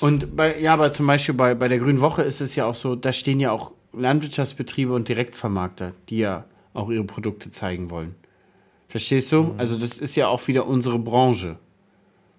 Und 0.00 0.36
bei, 0.36 0.60
ja, 0.60 0.74
aber 0.74 0.90
zum 0.90 1.06
Beispiel 1.06 1.34
bei, 1.34 1.54
bei 1.54 1.68
der 1.68 1.78
Grünen 1.78 2.02
Woche 2.02 2.20
ist 2.20 2.42
es 2.42 2.54
ja 2.56 2.66
auch 2.66 2.74
so, 2.74 2.94
da 2.94 3.10
stehen 3.10 3.40
ja 3.40 3.52
auch 3.52 3.72
Landwirtschaftsbetriebe 3.94 4.92
und 4.92 5.08
Direktvermarkter, 5.08 5.92
die 6.10 6.18
ja 6.18 6.44
auch 6.74 6.90
ihre 6.90 7.04
Produkte 7.04 7.50
zeigen 7.50 7.88
wollen. 7.88 8.14
Verstehst 8.86 9.32
du? 9.32 9.54
Also 9.56 9.78
das 9.78 9.96
ist 9.96 10.14
ja 10.14 10.28
auch 10.28 10.46
wieder 10.46 10.66
unsere 10.66 10.98
Branche, 10.98 11.56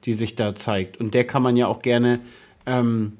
die 0.06 0.14
sich 0.14 0.36
da 0.36 0.54
zeigt. 0.54 0.98
Und 1.00 1.16
der 1.16 1.26
kann 1.26 1.42
man 1.42 1.58
ja 1.58 1.66
auch 1.66 1.82
gerne 1.82 2.20
ähm, 2.68 3.18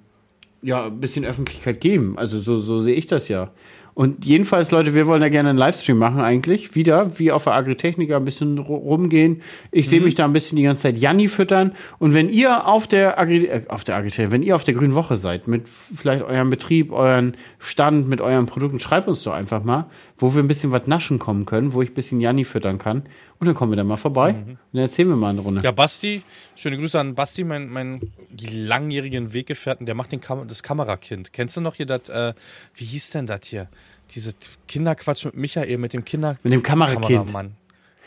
ja, 0.64 0.86
ein 0.86 1.00
bisschen 1.00 1.26
Öffentlichkeit 1.26 1.82
geben. 1.82 2.18
Also 2.18 2.40
so, 2.40 2.58
so 2.58 2.80
sehe 2.80 2.96
ich 2.96 3.08
das 3.08 3.28
ja. 3.28 3.52
Und 3.96 4.26
jedenfalls, 4.26 4.72
Leute, 4.72 4.96
wir 4.96 5.06
wollen 5.06 5.22
da 5.22 5.30
gerne 5.30 5.50
einen 5.50 5.58
Livestream 5.60 6.00
machen 6.00 6.20
eigentlich. 6.20 6.74
Wieder, 6.74 7.20
wie 7.20 7.32
auf 7.32 7.44
der 7.44 7.54
Agritechnica, 7.54 8.18
ein 8.18 8.26
bisschen 8.26 8.58
rumgehen. 8.58 9.42
Ich 9.72 9.88
sehe 9.88 10.02
mich 10.02 10.16
da 10.16 10.26
ein 10.26 10.34
bisschen 10.34 10.56
die 10.56 10.64
ganze 10.64 10.84
Zeit 10.84 10.98
Janni 10.98 11.28
füttern. 11.28 11.74
Und 12.00 12.16
wenn 12.16 12.28
ihr 12.30 12.68
auf 12.68 12.88
der 12.88 13.20
Agri 13.20 13.46
äh, 13.46 13.66
auf 13.68 13.84
der 13.84 13.96
Agritechnica, 13.96 14.32
wenn 14.32 14.42
ihr 14.42 14.56
auf 14.56 14.64
der 14.64 14.74
Grünen 14.74 14.96
Woche 14.96 15.18
seid, 15.18 15.48
mit 15.48 15.68
vielleicht 15.70 16.24
eurem 16.24 16.50
Betrieb, 16.50 16.92
euren 16.92 17.38
Stand, 17.60 18.10
mit 18.10 18.20
euren 18.20 18.48
Produkten, 18.48 18.80
schreibt 18.80 19.08
uns 19.08 19.22
doch 19.24 19.34
einfach 19.34 19.64
mal, 19.64 19.86
wo 20.18 20.34
wir 20.34 20.42
ein 20.42 20.48
bisschen 20.48 20.72
was 20.72 20.88
naschen 20.88 21.20
kommen 21.20 21.46
können, 21.46 21.74
wo 21.74 21.84
ich 21.84 21.92
ein 21.92 21.96
bisschen 21.96 22.20
Janni 22.20 22.46
füttern 22.46 22.80
kann. 22.80 23.04
Und 23.44 23.48
dann 23.48 23.56
kommen 23.56 23.74
wir 23.74 23.76
da 23.76 23.84
mal 23.84 23.98
vorbei. 23.98 24.30
Und 24.30 24.58
dann 24.72 24.84
erzählen 24.84 25.10
wir 25.10 25.18
mal 25.18 25.32
eine 25.32 25.42
Runde. 25.42 25.62
Ja, 25.62 25.72
Basti, 25.72 26.22
schöne 26.56 26.78
Grüße 26.78 26.98
an 26.98 27.14
Basti, 27.14 27.44
mein, 27.44 27.68
mein 27.68 28.00
langjährigen 28.40 29.34
Weggefährten, 29.34 29.86
der 29.86 29.96
macht 29.96 30.14
den 30.14 30.22
Kam 30.22 30.48
das 30.48 30.64
Kamerakind. 30.64 31.34
Kennst 31.34 31.58
du 31.58 31.60
noch 31.62 31.76
hier 31.76 31.86
das, 31.86 32.08
äh, 32.08 32.34
wie 32.76 32.86
hieß 32.86 33.10
denn 33.10 33.28
das 33.28 33.42
hier? 33.44 33.68
Diese 34.16 34.32
Kinderquatsch 34.70 35.26
mit 35.26 35.36
Michael, 35.36 35.78
mit 35.78 35.92
dem 35.92 36.06
Kinder... 36.06 36.38
Mit 36.44 36.54
dem 36.54 36.64
Kamerakind. 36.64 37.06
Kameramann. 37.06 37.56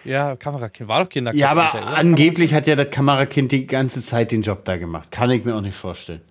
Ja, 0.06 0.36
Kamerakind. 0.36 0.88
War 0.88 1.04
doch 1.04 1.10
Kinderquatsch. 1.10 1.38
Ja, 1.38 1.50
aber 1.50 1.64
Michael, 1.64 1.84
angeblich 1.84 2.54
hat 2.54 2.66
ja 2.66 2.76
das 2.76 2.88
Kamerakind 2.88 3.52
die 3.52 3.66
ganze 3.66 4.00
Zeit 4.00 4.32
den 4.32 4.40
Job 4.40 4.64
da 4.64 4.78
gemacht. 4.78 5.12
Kann 5.12 5.30
ich 5.30 5.44
mir 5.44 5.54
auch 5.54 5.60
nicht 5.60 5.76
vorstellen. 5.76 6.22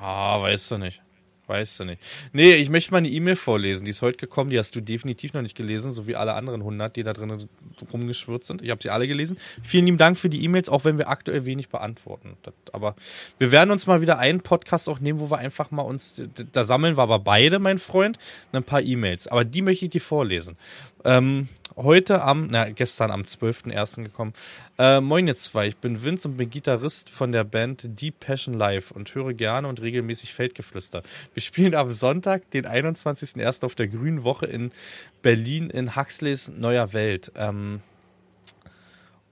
Ah, 0.00 0.40
weißt 0.40 0.70
du 0.70 0.78
nicht. 0.78 1.02
Weißt 1.50 1.80
du 1.80 1.84
nicht. 1.84 2.00
Nee, 2.32 2.52
ich 2.52 2.70
möchte 2.70 2.92
mal 2.92 2.98
eine 2.98 3.08
E-Mail 3.08 3.34
vorlesen. 3.34 3.84
Die 3.84 3.90
ist 3.90 4.02
heute 4.02 4.18
gekommen. 4.18 4.50
Die 4.50 4.58
hast 4.58 4.76
du 4.76 4.80
definitiv 4.80 5.32
noch 5.32 5.42
nicht 5.42 5.56
gelesen, 5.56 5.90
so 5.90 6.06
wie 6.06 6.14
alle 6.14 6.34
anderen 6.34 6.60
100, 6.60 6.94
die 6.94 7.02
da 7.02 7.12
drin 7.12 7.48
rumgeschwirrt 7.92 8.44
sind. 8.44 8.62
Ich 8.62 8.70
habe 8.70 8.80
sie 8.80 8.90
alle 8.90 9.08
gelesen. 9.08 9.36
Vielen 9.60 9.86
lieben 9.86 9.98
Dank 9.98 10.16
für 10.16 10.28
die 10.28 10.44
E-Mails, 10.44 10.68
auch 10.68 10.84
wenn 10.84 10.96
wir 10.96 11.08
aktuell 11.08 11.46
wenig 11.46 11.68
beantworten. 11.68 12.36
Das, 12.44 12.54
aber 12.72 12.94
wir 13.40 13.50
werden 13.50 13.72
uns 13.72 13.88
mal 13.88 14.00
wieder 14.00 14.20
einen 14.20 14.42
Podcast 14.42 14.88
auch 14.88 15.00
nehmen, 15.00 15.18
wo 15.18 15.28
wir 15.28 15.38
einfach 15.38 15.72
mal 15.72 15.82
uns, 15.82 16.22
da 16.52 16.64
sammeln 16.64 16.96
wir 16.96 17.02
aber 17.02 17.18
beide, 17.18 17.58
mein 17.58 17.80
Freund, 17.80 18.16
ein 18.52 18.62
paar 18.62 18.82
E-Mails. 18.82 19.26
Aber 19.26 19.44
die 19.44 19.62
möchte 19.62 19.86
ich 19.86 19.90
dir 19.90 20.00
vorlesen. 20.00 20.56
Ähm, 21.04 21.48
heute 21.76 22.22
am, 22.22 22.48
na, 22.50 22.70
gestern 22.70 23.10
am 23.10 23.22
12.01. 23.22 24.02
gekommen. 24.04 24.34
Äh, 24.78 25.00
moin 25.00 25.26
ihr 25.26 25.36
zwei, 25.36 25.68
ich 25.68 25.76
bin 25.76 26.02
Vince 26.02 26.28
und 26.28 26.36
bin 26.36 26.50
Gitarrist 26.50 27.10
von 27.10 27.32
der 27.32 27.44
Band 27.44 28.00
Deep 28.00 28.20
Passion 28.20 28.54
Live 28.54 28.90
und 28.90 29.14
höre 29.14 29.34
gerne 29.34 29.68
und 29.68 29.80
regelmäßig 29.80 30.34
Feldgeflüster. 30.34 31.02
Wir 31.34 31.42
spielen 31.42 31.74
am 31.74 31.92
Sonntag, 31.92 32.50
den 32.50 32.66
21.01. 32.66 33.64
auf 33.64 33.74
der 33.74 33.88
Grünen 33.88 34.24
Woche 34.24 34.46
in 34.46 34.72
Berlin 35.22 35.70
in 35.70 35.96
Huxleys 35.96 36.48
Neuer 36.48 36.92
Welt. 36.92 37.32
Ähm, 37.36 37.80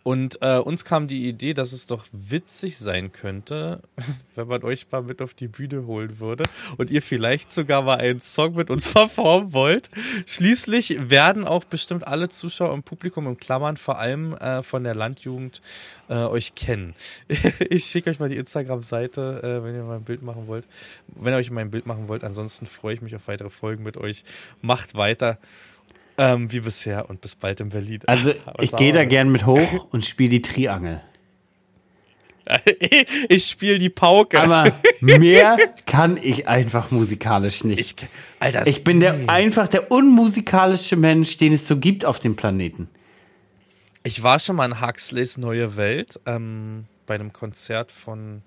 und 0.09 0.41
äh, 0.41 0.57
uns 0.57 0.87
kam 0.87 1.07
die 1.07 1.29
Idee, 1.29 1.53
dass 1.53 1.73
es 1.73 1.87
doch 1.87 2.07
witzig 2.13 2.79
sein 2.79 3.13
könnte, 3.13 3.83
wenn 4.37 4.49
man 4.49 4.63
euch 4.63 4.87
mal 4.91 5.03
mit 5.03 5.21
auf 5.21 5.35
die 5.35 5.49
Bühne 5.49 5.85
holen 5.85 6.19
würde 6.19 6.45
und 6.79 6.89
ihr 6.89 7.03
vielleicht 7.03 7.53
sogar 7.53 7.83
mal 7.83 7.99
einen 7.99 8.23
Song 8.23 8.55
mit 8.55 8.71
uns 8.71 8.89
performen 8.95 9.53
wollt. 9.53 9.91
Schließlich 10.25 11.11
werden 11.11 11.45
auch 11.45 11.65
bestimmt 11.65 12.07
alle 12.07 12.31
Zuschauer 12.31 12.73
im 12.73 12.83
Publikum 12.83 13.27
im 13.27 13.37
Klammern, 13.37 13.77
vor 13.77 13.99
allem 13.99 14.33
äh, 14.37 14.63
von 14.63 14.83
der 14.83 14.95
Landjugend, 14.95 15.61
äh, 16.09 16.15
euch 16.15 16.55
kennen. 16.55 16.95
ich 17.69 17.85
schicke 17.85 18.09
euch 18.09 18.19
mal 18.19 18.31
die 18.31 18.39
Instagram-Seite, 18.39 19.43
äh, 19.43 19.63
wenn 19.63 19.75
ihr 19.75 19.83
mal 19.83 19.97
ein 19.97 20.05
Bild 20.05 20.23
machen 20.23 20.47
wollt. 20.47 20.65
Wenn 21.09 21.35
ihr 21.35 21.37
euch 21.37 21.51
mal 21.51 21.61
ein 21.61 21.71
Bild 21.71 21.85
machen 21.85 22.09
wollt. 22.09 22.25
Ansonsten 22.25 22.65
freue 22.65 22.95
ich 22.95 23.03
mich 23.03 23.15
auf 23.15 23.29
weitere 23.29 23.51
Folgen 23.51 23.83
mit 23.85 23.99
euch. 23.99 24.25
Macht 24.63 24.95
weiter. 24.95 25.37
Ähm, 26.19 26.51
wie 26.51 26.61
bisher 26.61 27.09
und 27.09 27.21
bis 27.21 27.37
bald 27.37 27.61
in 27.61 27.69
Berlin. 27.69 28.01
Also 28.07 28.33
Aber 28.47 28.63
ich 28.63 28.73
gehe 28.73 28.93
da 28.93 29.05
gern 29.05 29.31
mit 29.31 29.47
hoch 29.47 29.87
und 29.91 30.05
spiele 30.05 30.31
die 30.31 30.43
Triangel. 30.43 31.01
ich 33.29 33.45
spiele 33.47 33.79
die 33.79 33.91
Pauke. 33.91 34.41
Aber 34.41 34.73
mehr 35.01 35.59
kann 35.87 36.19
ich 36.21 36.49
einfach 36.49 36.91
musikalisch 36.91 37.65
nicht. 37.65 37.79
ich, 37.79 38.09
Alter, 38.41 38.67
Ich 38.67 38.85
bin 38.85 39.01
der, 39.01 39.29
einfach 39.29 39.69
der 39.69 39.91
unmusikalische 39.91 40.97
Mensch, 40.97 41.37
den 41.37 41.53
es 41.53 41.67
so 41.67 41.77
gibt 41.77 42.05
auf 42.05 42.19
dem 42.19 42.37
Planeten. 42.37 42.89
ich 44.03 44.23
war 44.23 44.39
schon 44.39 44.57
mal 44.57 44.67
in 44.67 44.81
Huxleys 44.81 45.37
Neue 45.37 45.77
Welt 45.77 46.21
ähm, 46.27 46.87
bei 47.07 47.15
einem 47.15 47.33
Konzert 47.33 47.93
von. 47.93 48.43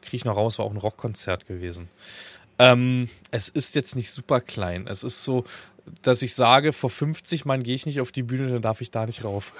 Krieg 0.00 0.20
ich 0.20 0.24
noch 0.24 0.36
raus, 0.36 0.58
war 0.58 0.66
auch 0.66 0.70
ein 0.70 0.76
Rockkonzert 0.76 1.46
gewesen. 1.46 1.88
Ähm, 2.58 3.08
es 3.30 3.48
ist 3.48 3.74
jetzt 3.74 3.96
nicht 3.96 4.10
super 4.10 4.40
klein. 4.40 4.86
Es 4.86 5.02
ist 5.02 5.24
so, 5.24 5.44
dass 6.02 6.22
ich 6.22 6.34
sage, 6.34 6.72
vor 6.72 6.90
50 6.90 7.44
Mann 7.44 7.62
gehe 7.62 7.74
ich 7.74 7.86
nicht 7.86 8.00
auf 8.00 8.12
die 8.12 8.22
Bühne, 8.22 8.48
dann 8.48 8.62
darf 8.62 8.80
ich 8.80 8.90
da 8.90 9.06
nicht 9.06 9.24
rauf. 9.24 9.52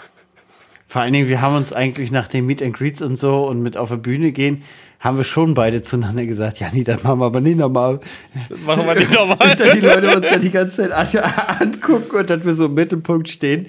Vor 0.89 1.03
allen 1.03 1.13
Dingen, 1.13 1.29
wir 1.29 1.41
haben 1.41 1.55
uns 1.55 1.73
eigentlich 1.73 2.11
nach 2.11 2.27
den 2.27 2.47
Meet 2.47 2.63
and 2.63 2.75
Greets 2.75 3.01
und 3.01 3.17
so 3.17 3.47
und 3.47 3.63
mit 3.63 3.77
auf 3.77 3.91
der 3.91 3.97
Bühne 3.97 4.33
gehen, 4.33 4.65
haben 4.99 5.17
wir 5.17 5.25
schon 5.25 5.55
beide 5.55 5.83
zueinander 5.83 6.27
gesagt, 6.27 6.59
ja, 6.59 6.69
nee, 6.73 6.85
das 6.85 7.03
machen 7.05 7.21
wir 7.21 7.27
aber 7.27 7.41
nicht 7.41 7.57
nochmal. 7.57 8.01
Das 8.49 8.59
machen 8.61 8.87
wir 8.87 8.95
nicht 8.97 9.13
normal. 9.13 9.39
Und 9.41 9.61
dann 9.61 9.75
die 9.75 9.87
Leute 9.87 10.17
uns 10.17 10.29
dann 10.29 10.41
die 10.41 10.51
ganze 10.51 10.89
Zeit 10.89 10.93
an, 10.93 11.71
angucken 11.73 12.17
und 12.17 12.29
dass 12.29 12.45
wir 12.45 12.55
so 12.55 12.67
im 12.67 12.75
Mittelpunkt 12.75 13.29
stehen. 13.29 13.67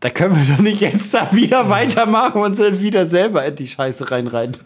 Da 0.00 0.10
können 0.10 0.36
wir 0.36 0.54
doch 0.54 0.62
nicht 0.62 0.82
jetzt 0.82 1.14
da 1.14 1.30
wieder 1.32 1.70
weitermachen 1.70 2.42
und 2.42 2.58
dann 2.58 2.80
wieder 2.80 3.06
selber 3.06 3.44
in 3.44 3.56
die 3.56 3.66
Scheiße 3.66 4.10
reinreiten. 4.10 4.58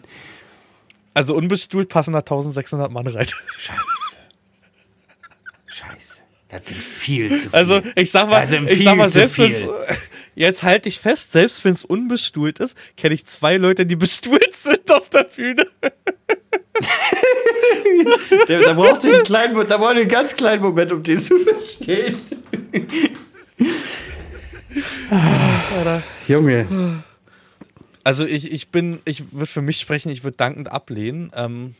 Also 1.13 1.35
unbestuhlt 1.35 1.89
passen 1.89 2.11
da 2.11 2.19
1600 2.19 2.91
Mann 2.91 3.07
rein. 3.07 3.27
Scheiße. 3.57 3.98
Das 6.49 6.67
sind 6.67 6.79
viel 6.79 7.29
zu 7.29 7.37
viel. 7.37 7.49
Also 7.51 7.81
ich 7.95 8.11
sag 8.11 8.27
mal, 8.27 8.43
ich 8.43 8.83
sag 8.83 8.97
mal, 8.97 9.09
selbst 9.09 9.37
wenn's, 9.37 9.67
jetzt 10.35 10.63
halte 10.63 10.89
ich 10.89 10.99
fest, 10.99 11.31
selbst 11.31 11.63
wenn 11.63 11.73
es 11.73 11.83
unbestuhlt 11.83 12.59
ist, 12.59 12.75
kenne 12.97 13.13
ich 13.13 13.25
zwei 13.25 13.57
Leute, 13.57 13.85
die 13.85 13.95
bestuhlt 13.95 14.55
sind 14.55 14.91
auf 14.91 15.09
der 15.09 15.23
Bühne. 15.23 15.65
Da, 18.47 18.59
da 18.59 18.73
braucht 18.73 19.03
ihr 19.03 19.13
einen 19.15 19.23
kleinen, 19.23 19.67
da 19.67 19.77
braucht 19.77 19.95
ihr 19.95 20.01
einen 20.01 20.09
ganz 20.09 20.35
kleinen 20.35 20.61
Moment, 20.61 20.91
um 20.91 21.03
den 21.03 21.19
zu 21.19 21.37
verstehen. 21.39 22.17
Junge. 26.27 27.03
Also 28.03 28.25
ich, 28.25 28.51
ich 28.51 28.69
bin, 28.69 28.99
ich 29.05 29.31
würde 29.31 29.47
für 29.47 29.61
mich 29.61 29.79
sprechen, 29.79 30.09
ich 30.09 30.23
würde 30.23 30.37
dankend 30.37 30.71
ablehnen. 30.71 31.31
Ähm, 31.35 31.75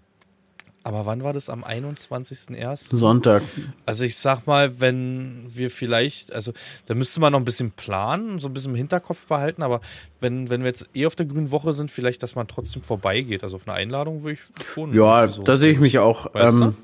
aber 0.83 1.05
wann 1.05 1.23
war 1.23 1.33
das? 1.33 1.49
Am 1.49 1.63
21.01.? 1.63 2.95
Sonntag. 2.95 3.43
Also 3.85 4.05
ich 4.05 4.17
sag 4.17 4.47
mal, 4.47 4.79
wenn 4.79 5.49
wir 5.53 5.69
vielleicht, 5.69 6.31
also 6.33 6.53
da 6.87 6.95
müsste 6.95 7.19
man 7.19 7.33
noch 7.33 7.39
ein 7.39 7.45
bisschen 7.45 7.71
planen, 7.71 8.39
so 8.39 8.47
ein 8.47 8.53
bisschen 8.53 8.71
im 8.71 8.77
Hinterkopf 8.77 9.25
behalten, 9.27 9.61
aber 9.63 9.81
wenn, 10.19 10.49
wenn 10.49 10.61
wir 10.61 10.67
jetzt 10.67 10.87
eh 10.93 11.05
auf 11.05 11.15
der 11.15 11.25
grünen 11.25 11.51
Woche 11.51 11.73
sind, 11.73 11.91
vielleicht, 11.91 12.23
dass 12.23 12.35
man 12.35 12.47
trotzdem 12.47 12.81
vorbeigeht. 12.81 13.43
Also 13.43 13.57
auf 13.57 13.67
eine 13.67 13.75
Einladung 13.77 14.23
würde 14.23 14.33
ich 14.39 14.65
schon. 14.73 14.93
Ja, 14.93 15.27
so- 15.27 15.43
da 15.43 15.55
sehe 15.57 15.71
ich 15.71 15.79
mich 15.79 15.99
auch. 15.99 16.31
Ähm, 16.33 16.75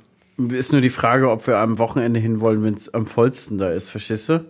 ist 0.51 0.71
nur 0.73 0.81
die 0.81 0.89
Frage, 0.89 1.29
ob 1.31 1.47
wir 1.47 1.57
am 1.59 1.77
Wochenende 1.79 2.19
hin 2.19 2.41
wollen, 2.41 2.63
wenn 2.63 2.73
es 2.73 2.93
am 2.93 3.07
vollsten 3.07 3.57
da 3.57 3.71
ist, 3.71 3.89
verstehst 3.89 4.27
du? 4.29 4.45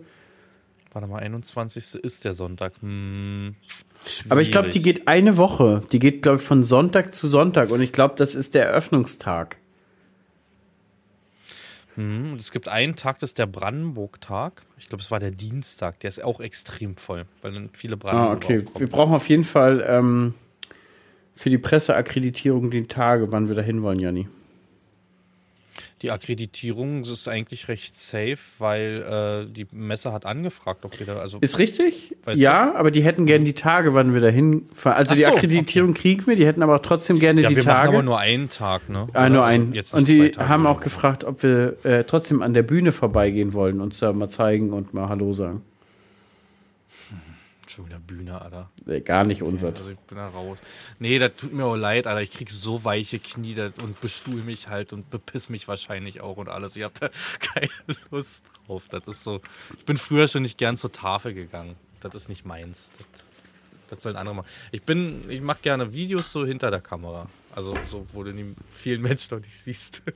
Warte 0.92 1.08
mal, 1.08 1.18
21. 1.20 1.94
ist 2.02 2.24
der 2.24 2.32
Sonntag. 2.32 2.72
Hm, 2.80 3.54
Aber 4.28 4.40
ich 4.40 4.52
glaube, 4.52 4.68
die 4.70 4.80
schwierig. 4.80 4.96
geht 4.98 5.08
eine 5.08 5.36
Woche. 5.36 5.82
Die 5.92 5.98
geht, 5.98 6.22
glaube 6.22 6.38
ich, 6.38 6.42
von 6.44 6.64
Sonntag 6.64 7.14
zu 7.14 7.26
Sonntag. 7.26 7.70
Und 7.70 7.80
ich 7.80 7.92
glaube, 7.92 8.14
das 8.16 8.34
ist 8.34 8.54
der 8.54 8.66
Eröffnungstag. 8.66 9.56
Hm, 11.94 12.32
und 12.32 12.40
es 12.40 12.50
gibt 12.52 12.68
einen 12.68 12.94
Tag, 12.96 13.18
das 13.18 13.30
ist 13.30 13.38
der 13.38 13.46
Brandenburg-Tag. 13.46 14.62
Ich 14.78 14.88
glaube, 14.88 15.02
es 15.02 15.10
war 15.10 15.18
der 15.18 15.30
Dienstag. 15.30 15.98
Der 16.00 16.08
ist 16.08 16.22
auch 16.22 16.40
extrem 16.40 16.96
voll, 16.96 17.24
weil 17.42 17.52
dann 17.52 17.70
viele 17.72 17.94
Ah, 17.94 17.98
Brandenburger 18.34 18.36
okay. 18.36 18.64
Wir 18.78 18.86
brauchen 18.88 19.14
auf 19.14 19.28
jeden 19.28 19.44
Fall 19.44 19.84
ähm, 19.88 20.34
für 21.34 21.50
die 21.50 21.58
Presseakkreditierung 21.58 22.70
die 22.70 22.86
Tage, 22.86 23.32
wann 23.32 23.48
wir 23.48 23.56
da 23.56 23.62
hin 23.62 23.82
wollen, 23.82 23.98
Janni. 23.98 24.28
Die 26.02 26.10
Akkreditierung 26.10 27.02
ist 27.02 27.28
eigentlich 27.28 27.68
recht 27.68 27.96
safe, 27.96 28.38
weil 28.58 29.46
äh, 29.48 29.52
die 29.52 29.66
Messe 29.72 30.12
hat 30.12 30.26
angefragt, 30.26 30.84
ob 30.84 30.98
wir 30.98 31.06
da, 31.06 31.16
also 31.18 31.38
Ist 31.40 31.58
richtig? 31.58 32.14
Ja, 32.34 32.74
aber 32.74 32.90
die 32.90 33.02
hätten 33.02 33.26
gerne 33.26 33.44
die 33.44 33.54
Tage, 33.54 33.94
wann 33.94 34.12
wir 34.14 34.20
da 34.20 34.28
hinfahren. 34.28 34.96
Also 34.98 35.12
Ach 35.12 35.16
die 35.16 35.22
so, 35.22 35.32
Akkreditierung 35.32 35.94
kriegen 35.94 36.26
wir, 36.26 36.36
die 36.36 36.46
hätten 36.46 36.62
aber 36.62 36.82
trotzdem 36.82 37.18
gerne 37.18 37.42
ja, 37.42 37.48
die 37.48 37.56
wir 37.56 37.64
machen 37.64 37.74
Tage. 37.76 37.88
aber 37.90 38.02
nur 38.02 38.18
einen 38.18 38.50
Tag, 38.50 38.88
ne? 38.88 39.08
Ah, 39.12 39.28
nur 39.28 39.44
Also 39.44 39.54
einen. 39.54 39.74
jetzt 39.74 39.94
Und 39.94 40.08
die 40.08 40.32
haben 40.36 40.66
auch 40.66 40.80
gefragt, 40.80 41.24
ob 41.24 41.42
wir 41.42 41.76
äh, 41.84 42.04
trotzdem 42.04 42.42
an 42.42 42.54
der 42.54 42.62
Bühne 42.62 42.92
vorbeigehen 42.92 43.52
wollen, 43.52 43.80
uns 43.80 43.98
da 43.98 44.12
mal 44.12 44.28
zeigen 44.28 44.72
und 44.72 44.94
mal 44.94 45.08
Hallo 45.08 45.32
sagen. 45.32 45.62
Schon 47.76 47.88
wieder 47.88 47.98
Bühne, 47.98 48.40
Alter. 48.40 48.70
Äh, 48.86 49.02
gar 49.02 49.24
nicht 49.24 49.42
unser. 49.42 49.68
Also 49.68 49.90
ich 49.90 49.98
bin 49.98 50.16
da 50.16 50.28
raus. 50.28 50.56
Nee, 50.98 51.18
das 51.18 51.36
tut 51.36 51.52
mir 51.52 51.66
auch 51.66 51.76
leid, 51.76 52.06
Alter. 52.06 52.22
Ich 52.22 52.30
krieg 52.30 52.48
so 52.48 52.84
weiche 52.84 53.18
Knie 53.18 53.54
und 53.82 54.00
bestuhl 54.00 54.42
mich 54.42 54.68
halt 54.68 54.94
und 54.94 55.10
bepiss 55.10 55.50
mich 55.50 55.68
wahrscheinlich 55.68 56.22
auch 56.22 56.38
und 56.38 56.48
alles. 56.48 56.74
Ich 56.76 56.84
hab 56.84 56.98
da 56.98 57.10
keine 57.40 57.68
Lust 58.10 58.46
drauf. 58.66 58.84
Das 58.88 59.06
ist 59.06 59.24
so. 59.24 59.42
Ich 59.76 59.84
bin 59.84 59.98
früher 59.98 60.26
schon 60.26 60.40
nicht 60.40 60.56
gern 60.56 60.78
zur 60.78 60.90
Tafel 60.90 61.34
gegangen. 61.34 61.76
Das 62.00 62.14
ist 62.14 62.30
nicht 62.30 62.46
meins. 62.46 62.88
Das, 62.96 63.24
das 63.88 64.02
sollen 64.02 64.16
andere 64.16 64.36
machen. 64.36 64.48
Ich 64.72 64.82
bin, 64.82 65.28
ich 65.28 65.42
mache 65.42 65.60
gerne 65.60 65.92
Videos 65.92 66.32
so 66.32 66.46
hinter 66.46 66.70
der 66.70 66.80
Kamera. 66.80 67.28
Also 67.54 67.76
so, 67.88 68.06
wo 68.14 68.22
du 68.22 68.32
die 68.32 68.54
vielen 68.70 69.02
Menschen 69.02 69.36
noch 69.36 69.44
nicht 69.44 69.58
siehst. 69.58 70.02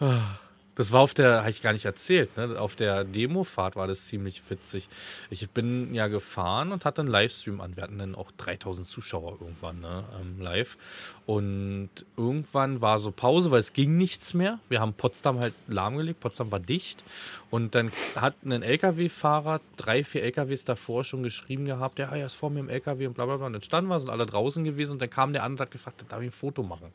Ah. 0.00 0.36
Das 0.74 0.90
war 0.90 1.00
auf 1.00 1.12
der, 1.12 1.40
habe 1.40 1.50
ich 1.50 1.60
gar 1.60 1.74
nicht 1.74 1.84
erzählt, 1.84 2.34
ne? 2.36 2.58
auf 2.58 2.76
der 2.76 3.04
Demofahrt 3.04 3.76
war 3.76 3.86
das 3.86 4.06
ziemlich 4.06 4.42
witzig. 4.48 4.88
Ich 5.28 5.50
bin 5.50 5.94
ja 5.94 6.08
gefahren 6.08 6.72
und 6.72 6.86
hatte 6.86 7.02
einen 7.02 7.10
Livestream 7.10 7.60
an. 7.60 7.76
Wir 7.76 7.82
hatten 7.82 7.98
dann 7.98 8.14
auch 8.14 8.30
3000 8.38 8.86
Zuschauer 8.86 9.38
irgendwann 9.40 9.80
ne? 9.80 10.04
Ähm, 10.20 10.40
live. 10.40 10.78
Und 11.24 11.90
irgendwann 12.16 12.80
war 12.80 12.98
so 12.98 13.12
Pause, 13.12 13.50
weil 13.50 13.60
es 13.60 13.72
ging 13.72 13.96
nichts 13.96 14.34
mehr. 14.34 14.58
Wir 14.68 14.80
haben 14.80 14.92
Potsdam 14.92 15.38
halt 15.38 15.54
lahmgelegt, 15.68 16.20
Potsdam 16.20 16.50
war 16.50 16.58
dicht. 16.58 17.04
Und 17.50 17.74
dann 17.74 17.92
hat 18.16 18.34
ein 18.44 18.62
LKW-Fahrer 18.62 19.60
drei, 19.76 20.02
vier 20.02 20.24
LKWs 20.24 20.64
davor 20.64 21.04
schon 21.04 21.22
geschrieben 21.22 21.64
gehabt, 21.64 21.98
ja, 21.98 22.14
er 22.14 22.26
ist 22.26 22.34
vor 22.34 22.50
mir 22.50 22.60
im 22.60 22.68
LKW 22.68 23.06
und 23.06 23.14
bla 23.14 23.26
bla 23.26 23.36
bla. 23.36 23.46
Und 23.46 23.52
dann 23.52 23.62
standen 23.62 23.88
wir, 23.88 24.00
sind 24.00 24.10
alle 24.10 24.26
draußen 24.26 24.64
gewesen 24.64 24.92
und 24.92 25.02
dann 25.02 25.10
kam 25.10 25.32
der 25.32 25.44
andere 25.44 25.62
und 25.62 25.66
hat 25.66 25.70
gefragt, 25.70 26.04
darf 26.08 26.20
ich 26.20 26.28
ein 26.28 26.32
Foto 26.32 26.62
machen? 26.62 26.92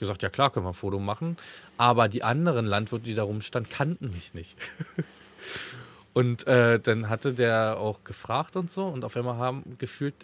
gesagt, 0.00 0.22
ja 0.22 0.30
klar, 0.30 0.50
können 0.50 0.66
wir 0.66 0.70
ein 0.70 0.74
Foto 0.74 0.98
machen. 0.98 1.36
Aber 1.76 2.08
die 2.08 2.24
anderen 2.24 2.66
Landwirte, 2.66 3.04
die 3.04 3.14
da 3.14 3.22
rumstanden, 3.22 3.70
kannten 3.70 4.10
mich 4.10 4.34
nicht. 4.34 4.56
und 6.12 6.44
äh, 6.48 6.80
dann 6.80 7.08
hatte 7.08 7.32
der 7.32 7.78
auch 7.78 8.02
gefragt 8.02 8.56
und 8.56 8.68
so. 8.68 8.84
Und 8.84 9.04
auf 9.04 9.16
einmal 9.16 9.36
haben 9.36 9.76
gefühlt 9.78 10.14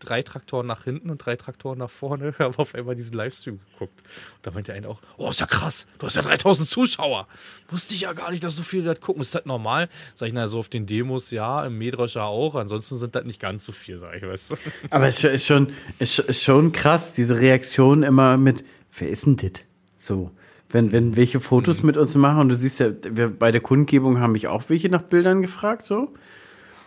drei 0.00 0.22
Traktoren 0.22 0.66
nach 0.66 0.82
hinten 0.82 1.08
und 1.08 1.18
drei 1.18 1.36
Traktoren 1.36 1.78
nach 1.78 1.90
vorne, 1.90 2.34
haben 2.38 2.56
auf 2.56 2.74
einmal 2.74 2.96
diesen 2.96 3.14
Livestream 3.14 3.60
geguckt. 3.72 4.00
Und 4.00 4.46
da 4.46 4.50
meinte 4.50 4.72
der 4.72 4.76
eine 4.76 4.88
auch, 4.88 5.00
oh, 5.18 5.30
ist 5.30 5.38
ja 5.38 5.46
krass, 5.46 5.86
du 5.98 6.06
hast 6.06 6.16
ja 6.16 6.22
3000 6.22 6.68
Zuschauer. 6.68 7.28
Wusste 7.68 7.94
ich 7.94 8.02
ja 8.02 8.12
gar 8.12 8.32
nicht, 8.32 8.42
dass 8.42 8.56
so 8.56 8.64
viele 8.64 8.82
das 8.82 9.00
gucken. 9.00 9.22
Ist 9.22 9.36
das 9.36 9.44
normal? 9.44 9.88
Sag 10.14 10.26
ich, 10.26 10.34
na, 10.34 10.48
so 10.48 10.58
auf 10.58 10.68
den 10.68 10.86
Demos 10.86 11.30
ja, 11.30 11.64
im 11.64 11.78
Mähdrescher 11.78 12.24
auch. 12.24 12.56
Ansonsten 12.56 12.96
sind 12.96 13.14
das 13.14 13.24
nicht 13.24 13.40
ganz 13.40 13.64
so 13.64 13.70
viel, 13.70 13.98
sag 13.98 14.16
ich, 14.16 14.22
weißt 14.22 14.50
du. 14.50 14.56
Aber 14.90 15.06
es 15.06 15.22
ist 15.22 15.46
schon, 15.46 15.72
ist, 16.00 16.18
ist 16.18 16.42
schon 16.42 16.72
krass, 16.72 17.14
diese 17.14 17.38
Reaktion 17.38 18.02
immer 18.02 18.36
mit, 18.36 18.64
wer 18.98 19.10
ist 19.10 19.26
denn 19.26 19.36
das? 19.36 19.62
So. 19.96 20.32
Wenn, 20.68 20.90
wenn 20.92 21.16
welche 21.16 21.40
Fotos 21.40 21.82
mhm. 21.82 21.86
mit 21.86 21.96
uns 21.96 22.14
machen 22.16 22.40
und 22.40 22.48
du 22.48 22.56
siehst 22.56 22.80
ja, 22.80 22.88
wir, 23.10 23.30
bei 23.30 23.52
der 23.52 23.60
Kundgebung 23.60 24.20
haben 24.20 24.32
mich 24.32 24.48
auch 24.48 24.64
welche 24.68 24.88
nach 24.88 25.02
Bildern 25.02 25.42
gefragt, 25.42 25.86
so. 25.86 26.12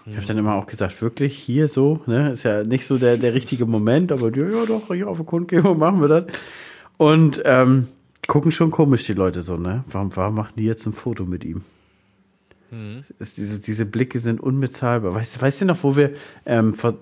Ich 0.06 0.16
habe 0.16 0.26
dann 0.26 0.38
immer 0.38 0.56
auch 0.56 0.66
gesagt, 0.66 1.02
wirklich 1.02 1.38
hier 1.38 1.68
so, 1.68 2.02
ne, 2.08 2.32
ist 2.32 2.44
ja 2.44 2.64
nicht 2.64 2.88
so 2.88 2.98
der, 2.98 3.18
der 3.18 3.34
richtige 3.34 3.66
Moment, 3.66 4.12
aber 4.12 4.36
ja, 4.36 4.44
ja 4.44 4.66
doch, 4.66 4.94
hier 4.94 5.08
auf 5.08 5.18
der 5.18 5.26
Kundgebung 5.26 5.78
machen 5.78 6.02
wir 6.02 6.08
das. 6.08 6.26
Und 6.98 7.42
ähm, 7.46 7.88
gucken 8.28 8.52
schon 8.52 8.72
komisch 8.72 9.06
die 9.06 9.14
Leute 9.14 9.42
so, 9.42 9.58
ne? 9.58 9.84
Warum, 9.88 10.16
warum 10.16 10.36
machen 10.36 10.54
die 10.58 10.66
jetzt 10.66 10.86
ein 10.86 10.94
Foto 10.94 11.26
mit 11.26 11.44
ihm? 11.44 11.64
Mhm. 12.72 13.02
Ist, 13.20 13.38
diese, 13.38 13.62
diese 13.62 13.86
Blicke 13.86 14.20
sind 14.20 14.42
unbezahlbar. 14.42 15.14
Weißt, 15.14 15.42
weißt 15.42 15.62
du 15.62 15.66
noch, 15.66 15.84
wo 15.84 15.96
wir 15.96 16.14
ähm, 16.46 16.74
vor 16.74 16.96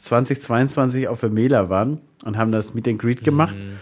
2022 0.00 1.08
auf 1.08 1.20
der 1.20 1.30
Mela 1.30 1.68
waren 1.68 2.00
und 2.24 2.36
haben 2.36 2.52
das 2.52 2.74
Meet 2.74 2.88
and 2.88 2.98
Greet 2.98 3.24
gemacht? 3.24 3.56
Mhm. 3.56 3.78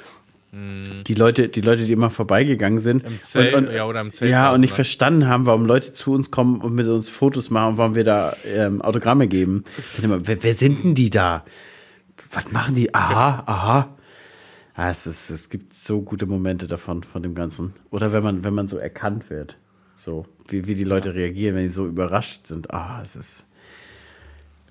Die 0.53 1.15
Leute, 1.15 1.49
die 1.49 1.61
Leute, 1.61 1.85
die 1.85 1.93
immer 1.93 2.11
vorbeigegangen 2.11 2.81
sind. 2.81 3.05
Im 3.05 3.21
Zelt, 3.21 3.55
und, 3.55 3.69
und, 3.69 3.75
ja, 3.75 3.87
oder 3.87 4.01
im 4.01 4.11
Zelt. 4.11 4.33
Ja, 4.33 4.53
und 4.53 4.61
nicht 4.61 4.75
verstanden 4.75 5.29
haben, 5.29 5.47
warum 5.47 5.65
Leute 5.65 5.93
zu 5.93 6.13
uns 6.13 6.33
kommen 6.33 6.61
und 6.61 6.75
mit 6.75 6.89
uns 6.89 7.09
Fotos 7.09 7.51
machen 7.51 7.71
und 7.71 7.79
warum 7.79 7.95
wir 7.95 8.03
da 8.03 8.37
ähm, 8.45 8.83
Autogramme 8.83 9.29
geben. 9.29 9.63
Immer, 10.03 10.27
wer, 10.27 10.43
wer, 10.43 10.55
sind 10.55 10.83
denn 10.83 10.95
die 10.97 11.09
da? 11.09 11.45
Was 12.33 12.51
machen 12.51 12.75
die? 12.75 12.93
Aha, 12.93 13.45
aha. 13.47 13.97
Ja, 14.77 14.91
es, 14.91 15.07
ist, 15.07 15.31
es 15.31 15.51
gibt 15.51 15.73
so 15.73 16.03
gute 16.03 16.27
Momente 16.27 16.67
davon, 16.67 17.05
von 17.05 17.23
dem 17.23 17.37
Ganzen. 17.37 17.75
Oder 17.91 18.13
wenn 18.13 18.25
man, 18.25 18.43
wenn 18.43 18.55
man 18.55 18.67
so 18.67 18.77
erkannt 18.77 19.31
wird. 19.31 19.57
So, 19.95 20.27
wie, 20.49 20.67
wie 20.67 20.75
die 20.75 20.85
Leute 20.85 21.11
ja. 21.11 21.15
reagieren, 21.15 21.55
wenn 21.55 21.63
die 21.63 21.69
so 21.69 21.87
überrascht 21.87 22.49
sind. 22.49 22.73
Ah, 22.73 23.01
es 23.03 23.15
ist. 23.15 23.47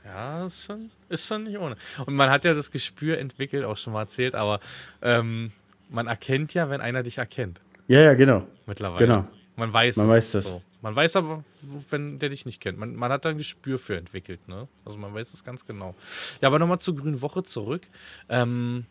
Ja, 0.03 0.45
ist 0.45 0.65
schon, 0.65 0.89
ist 1.07 1.25
schon 1.25 1.43
nicht 1.43 1.57
ohne. 1.57 1.77
Und 2.05 2.15
man 2.15 2.29
hat 2.29 2.43
ja 2.43 2.53
das 2.53 2.71
Gespür 2.71 3.17
entwickelt, 3.17 3.63
auch 3.63 3.77
schon 3.77 3.93
mal 3.93 4.01
erzählt, 4.01 4.33
aber 4.35 4.59
ähm, 5.01 5.51
man 5.89 6.07
erkennt 6.07 6.53
ja, 6.53 6.69
wenn 6.69 6.81
einer 6.81 7.03
dich 7.03 7.17
erkennt. 7.17 7.61
Ja, 7.87 8.01
ja, 8.01 8.13
genau. 8.13 8.45
Mittlerweile. 8.65 9.05
Genau. 9.05 9.25
Man 9.55 9.73
weiß 9.73 9.97
Man 9.97 10.07
weiß 10.07 10.31
das. 10.31 10.43
So. 10.43 10.61
Man 10.81 10.95
weiß 10.95 11.17
aber, 11.17 11.43
wenn 11.89 12.19
der 12.19 12.29
dich 12.29 12.45
nicht 12.45 12.61
kennt. 12.61 12.77
Man, 12.77 12.95
man 12.95 13.11
hat 13.11 13.25
da 13.25 13.29
ein 13.29 13.37
Gespür 13.37 13.77
für 13.77 13.97
entwickelt, 13.97 14.47
ne? 14.47 14.67
Also 14.85 14.97
man 14.97 15.13
weiß 15.13 15.33
es 15.33 15.43
ganz 15.43 15.65
genau. 15.65 15.93
Ja, 16.41 16.47
aber 16.47 16.59
nochmal 16.59 16.79
zur 16.79 16.95
Grünen 16.95 17.21
Woche 17.21 17.43
zurück. 17.43 17.81
Ähm, 18.29 18.85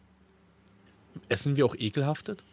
essen 1.30 1.57
wir 1.57 1.64
auch 1.64 1.74
ekelhaftet? 1.74 2.44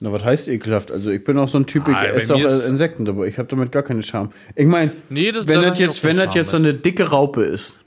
Na, 0.00 0.10
was 0.12 0.24
heißt 0.24 0.48
ekelhaft? 0.48 0.90
Also 0.90 1.10
ich 1.10 1.22
bin 1.22 1.38
auch 1.38 1.48
so 1.48 1.58
ein 1.58 1.66
Typ, 1.66 1.86
ich 1.88 1.94
ah, 1.94 2.04
esse 2.04 2.34
auch 2.34 2.66
Insekten, 2.66 3.06
aber 3.08 3.26
ich 3.26 3.38
habe 3.38 3.48
damit 3.48 3.70
gar 3.70 3.82
keine 3.82 4.02
Scham. 4.02 4.32
Ich 4.56 4.66
meine, 4.66 4.92
nee, 5.08 5.32
wenn 5.32 5.62
das 5.62 5.78
jetzt, 5.78 6.02
wenn 6.02 6.16
das 6.16 6.34
jetzt 6.34 6.50
so 6.50 6.56
eine 6.56 6.74
dicke 6.74 7.10
Raupe 7.10 7.42
ist, 7.42 7.84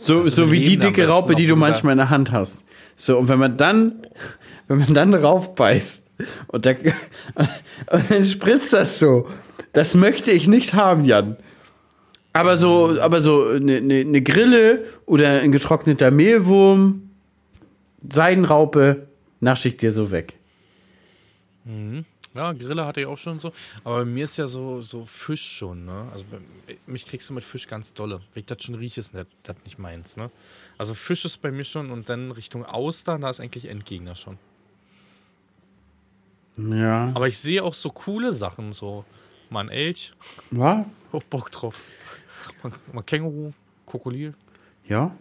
so, 0.00 0.22
so 0.22 0.50
wie 0.50 0.64
die 0.64 0.76
dicke 0.78 1.08
Raupe, 1.08 1.34
die 1.34 1.46
du 1.46 1.56
manchmal 1.56 1.92
in 1.92 1.98
der 1.98 2.10
Hand 2.10 2.32
hast. 2.32 2.64
So, 2.96 3.18
und 3.18 3.28
wenn 3.28 3.38
man 3.38 3.56
dann 3.56 4.06
wenn 4.70 4.78
man 4.78 4.94
dann 4.94 5.12
raufbeißt 5.14 6.10
und, 6.46 6.64
der, 6.64 6.76
und 7.34 8.08
dann 8.08 8.24
spritzt 8.24 8.72
das 8.72 9.00
so. 9.00 9.28
Das 9.72 9.96
möchte 9.96 10.30
ich 10.30 10.46
nicht 10.46 10.74
haben, 10.74 11.04
Jan. 11.04 11.36
Aber 12.32 12.56
so, 12.56 12.96
aber 13.00 13.20
so 13.20 13.48
eine, 13.48 13.80
ne, 13.80 14.04
ne 14.04 14.22
Grille 14.22 14.84
oder 15.06 15.40
ein 15.40 15.50
getrockneter 15.50 16.12
Mehlwurm, 16.12 17.10
Seidenraupe, 18.08 19.08
nasche 19.40 19.68
ich 19.70 19.76
dir 19.76 19.90
so 19.90 20.12
weg. 20.12 20.34
Mhm. 21.64 22.04
Ja, 22.32 22.52
Grille 22.52 22.86
hatte 22.86 23.00
ich 23.00 23.06
auch 23.06 23.18
schon 23.18 23.40
so. 23.40 23.50
Aber 23.82 23.98
bei 23.98 24.04
mir 24.04 24.22
ist 24.22 24.36
ja 24.36 24.46
so, 24.46 24.82
so 24.82 25.04
Fisch 25.04 25.58
schon, 25.58 25.84
ne? 25.84 26.06
Also 26.12 26.24
mich 26.86 27.06
kriegst 27.06 27.28
du 27.28 27.34
mit 27.34 27.42
Fisch 27.42 27.66
ganz 27.66 27.92
dolle. 27.92 28.20
Wenn 28.34 28.42
ich 28.42 28.46
das 28.46 28.62
schon 28.62 28.76
rieche, 28.76 29.00
ist 29.00 29.14
das 29.42 29.56
nicht 29.64 29.80
meins, 29.80 30.16
ne? 30.16 30.30
Also 30.78 30.94
Fisch 30.94 31.24
ist 31.24 31.42
bei 31.42 31.50
mir 31.50 31.64
schon 31.64 31.90
und 31.90 32.08
dann 32.08 32.30
Richtung 32.30 32.64
Austern, 32.64 33.22
da 33.22 33.30
ist 33.30 33.40
eigentlich 33.40 33.68
Endgegner 33.68 34.14
schon. 34.14 34.38
Ja. 36.68 37.10
Aber 37.14 37.28
ich 37.28 37.38
sehe 37.38 37.62
auch 37.62 37.74
so 37.74 37.90
coole 37.90 38.32
Sachen, 38.32 38.72
so 38.72 39.04
mal 39.48 39.60
ein 39.60 39.68
Elch. 39.68 40.12
Ja. 40.50 40.86
Auch 41.12 41.22
Bock 41.30 41.50
drauf. 41.50 41.80
Mal, 42.62 42.72
mal 42.92 43.02
Känguru, 43.02 43.52
Krokodil. 43.86 44.34
Ja. 44.86 45.14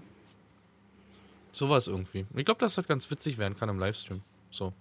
Sowas 1.51 1.87
irgendwie. 1.87 2.25
Ich 2.35 2.45
glaube, 2.45 2.59
dass 2.59 2.75
das 2.75 2.87
ganz 2.87 3.09
witzig 3.11 3.37
werden 3.37 3.57
kann 3.57 3.69
im 3.69 3.79
Livestream. 3.79 4.21
So. 4.51 4.73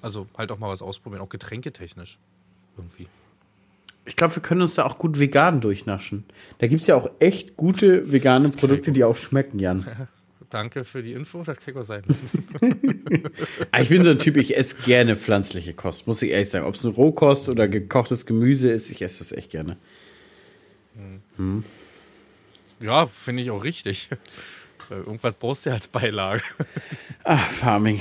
Also 0.00 0.26
halt 0.36 0.52
auch 0.52 0.58
mal 0.58 0.68
was 0.68 0.82
ausprobieren, 0.82 1.22
auch 1.22 1.28
getränketechnisch. 1.28 2.18
Irgendwie. 2.76 3.08
Ich 4.04 4.16
glaube, 4.16 4.34
wir 4.36 4.42
können 4.42 4.62
uns 4.62 4.74
da 4.74 4.86
auch 4.86 4.98
gut 4.98 5.18
vegan 5.18 5.60
durchnaschen. 5.60 6.24
Da 6.58 6.66
gibt 6.66 6.80
es 6.80 6.86
ja 6.86 6.96
auch 6.96 7.10
echt 7.18 7.56
gute 7.56 8.10
vegane 8.10 8.48
Produkte, 8.48 8.92
die 8.92 9.04
auch 9.04 9.16
schmecken, 9.16 9.58
Jan. 9.58 10.08
Danke 10.50 10.84
für 10.84 11.02
die 11.02 11.12
Info, 11.12 11.42
das 11.42 11.58
kann 11.58 11.74
ich 11.74 11.76
auch 11.76 11.84
sein. 11.84 12.02
Ah, 13.70 13.80
ich 13.80 13.88
bin 13.88 14.04
so 14.04 14.10
ein 14.10 14.18
Typ, 14.18 14.36
ich 14.36 14.56
esse 14.56 14.76
gerne 14.82 15.16
pflanzliche 15.16 15.74
Kost, 15.74 16.06
muss 16.06 16.22
ich 16.22 16.30
ehrlich 16.30 16.48
sagen. 16.48 16.64
Ob 16.66 16.74
es 16.74 16.84
ein 16.84 16.92
Rohkost 16.92 17.48
oder 17.48 17.68
gekochtes 17.68 18.26
Gemüse 18.26 18.70
ist, 18.70 18.90
ich 18.90 19.02
esse 19.02 19.18
das 19.18 19.32
echt 19.32 19.50
gerne. 19.50 19.76
Hm. 21.36 21.64
Ja, 22.80 23.06
finde 23.06 23.42
ich 23.42 23.50
auch 23.50 23.62
richtig. 23.62 24.08
Irgendwas 24.90 25.34
brauchst 25.34 25.66
du 25.66 25.70
ja 25.70 25.76
als 25.76 25.88
Beilage. 25.88 26.42
Ach, 27.24 27.50
Farming. 27.50 28.00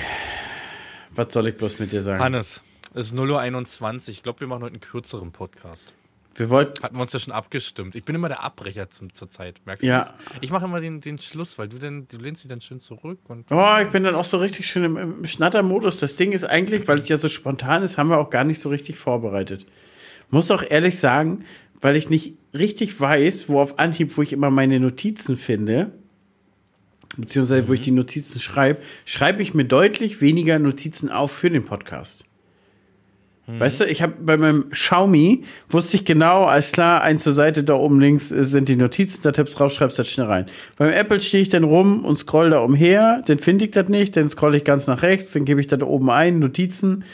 Was 1.11 1.33
soll 1.33 1.47
ich 1.47 1.57
bloß 1.57 1.79
mit 1.79 1.91
dir 1.91 2.01
sagen? 2.01 2.19
Hannes, 2.23 2.61
es 2.93 3.07
ist 3.07 3.15
0.21 3.15 3.83
Uhr. 3.83 4.09
Ich 4.09 4.23
glaube, 4.23 4.39
wir 4.39 4.47
machen 4.47 4.63
heute 4.63 4.73
einen 4.73 4.81
kürzeren 4.81 5.31
Podcast. 5.31 5.93
Wir 6.38 6.51
wollten. 6.51 6.83
Hatten 6.83 6.95
wir 6.95 7.01
uns 7.01 7.13
ja 7.13 7.19
schon 7.19 7.33
abgestimmt. 7.33 7.95
Ich 7.95 8.05
bin 8.05 8.15
immer 8.15 8.29
der 8.29 8.43
Abbrecher 8.43 8.89
zum, 8.91 9.11
zur 9.11 9.29
Zeit, 9.29 9.59
merkst 9.65 9.83
du 9.83 9.88
ja. 9.88 9.99
das? 10.01 10.13
Ich 10.41 10.51
mache 10.51 10.65
immer 10.65 10.79
den, 10.79 11.01
den 11.01 11.17
Schluss, 11.17 11.57
weil 11.57 11.67
du 11.67 11.79
dann, 11.79 12.07
du 12.07 12.17
lehnst 12.17 12.43
dich 12.43 12.49
dann 12.49 12.61
schön 12.61 12.79
zurück. 12.79 13.19
Und 13.27 13.51
oh, 13.51 13.75
ich 13.81 13.89
bin 13.89 14.03
dann 14.03 14.13
auch 14.13 14.23
so 14.23 14.38
richtig 14.38 14.67
schön 14.67 14.83
im, 14.83 14.97
im 14.97 15.25
Schnattermodus. 15.25 15.97
Das 15.97 16.15
Ding 16.15 16.31
ist 16.31 16.43
eigentlich, 16.43 16.88
weil 16.88 16.99
es 16.99 17.09
ja 17.09 17.17
so 17.17 17.27
spontan 17.27 17.81
ist, 17.81 17.97
haben 17.97 18.09
wir 18.09 18.19
auch 18.19 18.29
gar 18.29 18.43
nicht 18.43 18.61
so 18.61 18.69
richtig 18.69 18.97
vorbereitet. 18.97 19.65
Muss 20.29 20.51
auch 20.51 20.63
ehrlich 20.67 20.99
sagen, 20.99 21.43
weil 21.81 21.95
ich 21.95 22.09
nicht 22.09 22.35
richtig 22.53 22.99
weiß, 22.99 23.49
wo 23.49 23.59
auf 23.59 23.79
Anhieb, 23.79 24.15
wo 24.15 24.21
ich 24.21 24.31
immer 24.31 24.51
meine 24.51 24.79
Notizen 24.79 25.38
finde, 25.38 25.91
beziehungsweise 27.17 27.63
mhm. 27.63 27.67
wo 27.67 27.73
ich 27.73 27.79
mhm. 27.79 27.85
die 27.85 27.91
Notizen 27.91 28.39
schreibe, 28.39 28.81
schreibe 29.05 29.41
ich 29.41 29.55
mir 29.55 29.65
deutlich 29.65 30.21
weniger 30.21 30.59
Notizen 30.59 31.09
auf 31.09 31.31
für 31.31 31.49
den 31.49 31.65
Podcast. 31.65 32.25
Mhm. 33.47 33.61
Weißt 33.61 33.79
du, 33.79 33.85
ich 33.85 34.01
habe 34.01 34.13
bei 34.19 34.35
meinem 34.35 34.69
Xiaomi 34.71 35.45
wusste 35.69 35.95
ich 35.95 36.03
genau, 36.03 36.43
alles 36.43 36.73
klar, 36.73 37.01
eins 37.01 37.23
zur 37.23 37.31
Seite, 37.31 37.63
da 37.63 37.75
oben 37.75 38.01
links 38.01 38.29
äh, 38.29 38.43
sind 38.43 38.67
die 38.67 38.75
Notizen, 38.75 39.21
da 39.23 39.31
tippst 39.31 39.57
drauf, 39.57 39.71
schreibst 39.71 39.97
das 39.97 40.09
schnell 40.09 40.27
rein. 40.27 40.47
Beim 40.75 40.91
Apple 40.91 41.21
stehe 41.21 41.41
ich 41.41 41.49
dann 41.49 41.63
rum 41.63 42.03
und 42.03 42.19
scroll 42.19 42.49
da 42.49 42.59
umher, 42.59 43.23
dann 43.25 43.39
finde 43.39 43.65
ich 43.65 43.71
das 43.71 43.87
nicht, 43.87 44.17
dann 44.17 44.29
scroll 44.29 44.53
ich 44.55 44.65
ganz 44.65 44.87
nach 44.87 45.01
rechts, 45.01 45.31
dann 45.31 45.45
gebe 45.45 45.61
ich 45.61 45.67
da 45.67 45.79
oben 45.81 46.09
ein, 46.09 46.39
Notizen. 46.39 47.05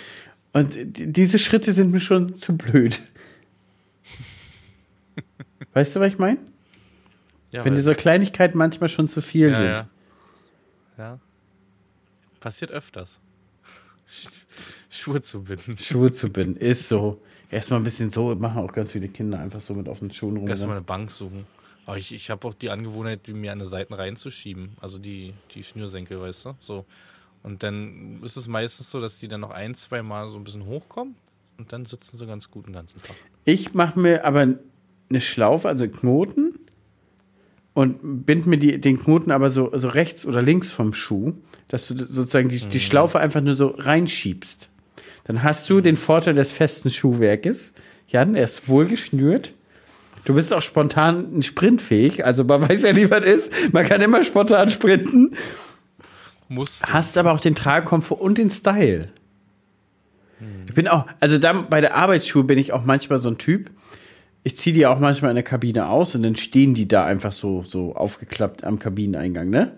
Und 0.53 0.75
diese 0.75 1.37
Schritte 1.37 1.71
sind 1.71 1.91
mir 1.91 1.99
schon 1.99 2.33
zu 2.35 2.57
blöd. 2.57 2.99
Weißt 5.73 5.95
du, 5.95 5.99
was 5.99 6.09
ich 6.09 6.17
meine? 6.17 6.39
Ja, 7.51 7.63
Wenn 7.63 7.75
diese 7.75 7.93
Kleinigkeiten 7.93 8.57
manchmal 8.57 8.89
schon 8.89 9.07
zu 9.07 9.21
viel 9.21 9.51
ja, 9.51 9.55
sind. 9.55 9.67
Ja. 9.67 9.87
ja. 10.97 11.19
Passiert 12.39 12.71
öfters. 12.71 13.19
Schuhe 14.93 15.21
zu 15.21 15.43
binden. 15.43 15.75
Schuhe 15.79 16.11
zu 16.11 16.29
binden, 16.29 16.55
ist 16.55 16.87
so. 16.87 17.19
Erstmal 17.49 17.79
ein 17.79 17.83
bisschen 17.83 18.11
so, 18.11 18.33
machen 18.35 18.61
auch 18.61 18.71
ganz 18.71 18.91
viele 18.91 19.07
Kinder 19.07 19.39
einfach 19.39 19.59
so 19.59 19.73
mit 19.73 19.87
offenen 19.87 20.11
Schuhen 20.11 20.37
rum. 20.37 20.47
Erstmal 20.47 20.77
eine 20.77 20.85
Bank 20.85 21.11
suchen. 21.11 21.45
Aber 21.85 21.97
ich, 21.97 22.13
ich 22.13 22.29
habe 22.29 22.47
auch 22.47 22.53
die 22.53 22.69
Angewohnheit, 22.69 23.27
mir 23.27 23.51
an 23.51 23.59
die 23.59 23.65
Seiten 23.65 23.93
reinzuschieben. 23.93 24.77
Also 24.79 24.99
die, 24.99 25.33
die 25.53 25.63
Schnürsenkel, 25.63 26.21
weißt 26.21 26.45
du? 26.45 26.55
So. 26.59 26.85
Und 27.41 27.63
dann 27.63 28.21
ist 28.23 28.37
es 28.37 28.47
meistens 28.47 28.91
so, 28.91 29.01
dass 29.01 29.17
die 29.17 29.27
dann 29.27 29.41
noch 29.41 29.49
ein, 29.49 29.73
zwei 29.73 30.03
Mal 30.03 30.29
so 30.29 30.37
ein 30.37 30.43
bisschen 30.43 30.65
hochkommen. 30.65 31.15
und 31.57 31.73
dann 31.73 31.85
sitzen 31.85 32.17
sie 32.17 32.25
ganz 32.27 32.51
gut 32.51 32.67
den 32.67 32.73
ganzen 32.73 33.01
Tag. 33.01 33.15
Ich 33.45 33.73
mache 33.73 33.99
mir 33.99 34.25
aber 34.25 34.47
eine 35.09 35.21
Schlaufe, 35.21 35.67
also 35.67 35.87
Knoten 35.87 36.59
und 37.73 38.25
bind 38.25 38.45
mir 38.45 38.57
die, 38.57 38.79
den 38.79 38.99
Knoten 38.99 39.31
aber 39.31 39.49
so, 39.49 39.75
so 39.75 39.89
rechts 39.89 40.27
oder 40.27 40.41
links 40.41 40.71
vom 40.71 40.93
Schuh, 40.93 41.33
dass 41.67 41.87
du 41.87 41.97
sozusagen 41.97 42.49
die, 42.49 42.59
die 42.59 42.79
Schlaufe 42.79 43.19
einfach 43.19 43.41
nur 43.41 43.55
so 43.55 43.67
reinschiebst. 43.77 44.69
Dann 45.25 45.43
hast 45.43 45.69
du 45.69 45.81
den 45.81 45.97
Vorteil 45.97 46.33
des 46.33 46.51
festen 46.51 46.89
Schuhwerkes. 46.89 47.73
Jan, 48.07 48.35
er 48.35 48.43
ist 48.43 48.67
wohl 48.67 48.85
geschnürt. 48.85 49.53
Du 50.25 50.33
bist 50.35 50.53
auch 50.53 50.61
spontan 50.61 51.41
sprintfähig, 51.43 52.25
also 52.25 52.43
man 52.43 52.67
weiß 52.69 52.83
ja 52.83 52.93
nie, 52.93 53.09
was 53.09 53.25
ist. 53.25 53.51
Man 53.73 53.85
kann 53.85 54.01
immer 54.01 54.23
spontan 54.23 54.69
sprinten. 54.69 55.35
Musst 56.47 56.83
du. 56.83 56.93
Hast 56.93 57.17
aber 57.17 57.33
auch 57.33 57.39
den 57.39 57.55
Tragekomfort 57.55 58.21
und 58.21 58.37
den 58.37 58.49
Style. 58.49 59.09
Ich 60.67 60.73
bin 60.73 60.87
auch, 60.87 61.05
also 61.19 61.37
da 61.37 61.53
bei 61.53 61.81
der 61.81 61.95
Arbeitsschuhe 61.95 62.43
bin 62.43 62.57
ich 62.57 62.73
auch 62.73 62.83
manchmal 62.83 63.19
so 63.19 63.29
ein 63.29 63.37
Typ. 63.37 63.69
Ich 64.43 64.57
ziehe 64.57 64.73
die 64.73 64.85
auch 64.85 64.99
manchmal 64.99 65.31
in 65.31 65.35
der 65.35 65.43
Kabine 65.43 65.87
aus 65.87 66.15
und 66.15 66.23
dann 66.23 66.35
stehen 66.35 66.73
die 66.73 66.87
da 66.87 67.05
einfach 67.05 67.31
so, 67.31 67.63
so 67.63 67.95
aufgeklappt 67.95 68.63
am 68.63 68.77
Kabineneingang, 68.77 69.49
ne? 69.49 69.73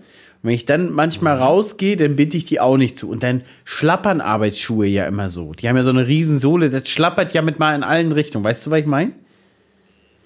Wenn 0.46 0.54
ich 0.54 0.66
dann 0.66 0.92
manchmal 0.92 1.40
rausgehe, 1.40 1.98
dann 1.98 2.16
binde 2.16 2.38
ich 2.38 2.46
die 2.46 2.60
auch 2.60 2.78
nicht 2.78 3.00
zu. 3.00 3.10
Und 3.10 3.24
dann 3.24 3.42
schlappern 3.64 4.22
Arbeitsschuhe 4.22 4.86
ja 4.86 5.08
immer 5.08 5.32
so. 5.32 5.54
Die 5.54 5.68
haben 5.68 5.76
ja 5.76 5.82
so 5.82 5.90
eine 5.90 6.06
riesen 6.06 6.38
Sohle, 6.38 6.70
das 6.70 6.88
schlappert 6.88 7.34
ja 7.34 7.42
mit 7.42 7.58
mal 7.58 7.74
in 7.74 7.82
allen 7.82 8.12
Richtungen. 8.12 8.46
Weißt 8.46 8.64
du, 8.64 8.70
was 8.70 8.82
ich 8.82 8.86
meine? 8.86 9.14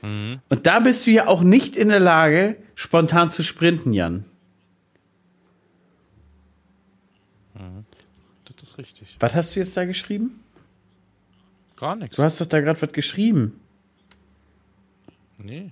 Und 0.02 0.42
da 0.64 0.82
bist 0.82 1.08
du 1.08 1.12
ja 1.12 1.28
auch 1.28 1.42
nicht 1.42 1.78
in 1.78 1.88
der 1.88 2.02
Lage, 2.02 2.58
spontan 2.76 3.30
zu 3.30 3.44
sprinten, 3.44 3.94
Jan. 3.94 4.26
Das 7.54 8.72
ist 8.72 8.78
richtig. 8.78 9.16
Was 9.22 9.34
hast 9.36 9.56
du 9.56 9.62
jetzt 9.62 9.78
da 9.78 9.86
geschrieben? 9.86 10.42
Gar 11.78 11.96
nichts. 11.96 12.18
Du 12.18 12.24
hast 12.24 12.42
doch 12.42 12.46
da 12.46 12.60
gerade 12.60 12.82
was 12.82 12.92
geschrieben. 12.92 13.58
Nee. 15.38 15.72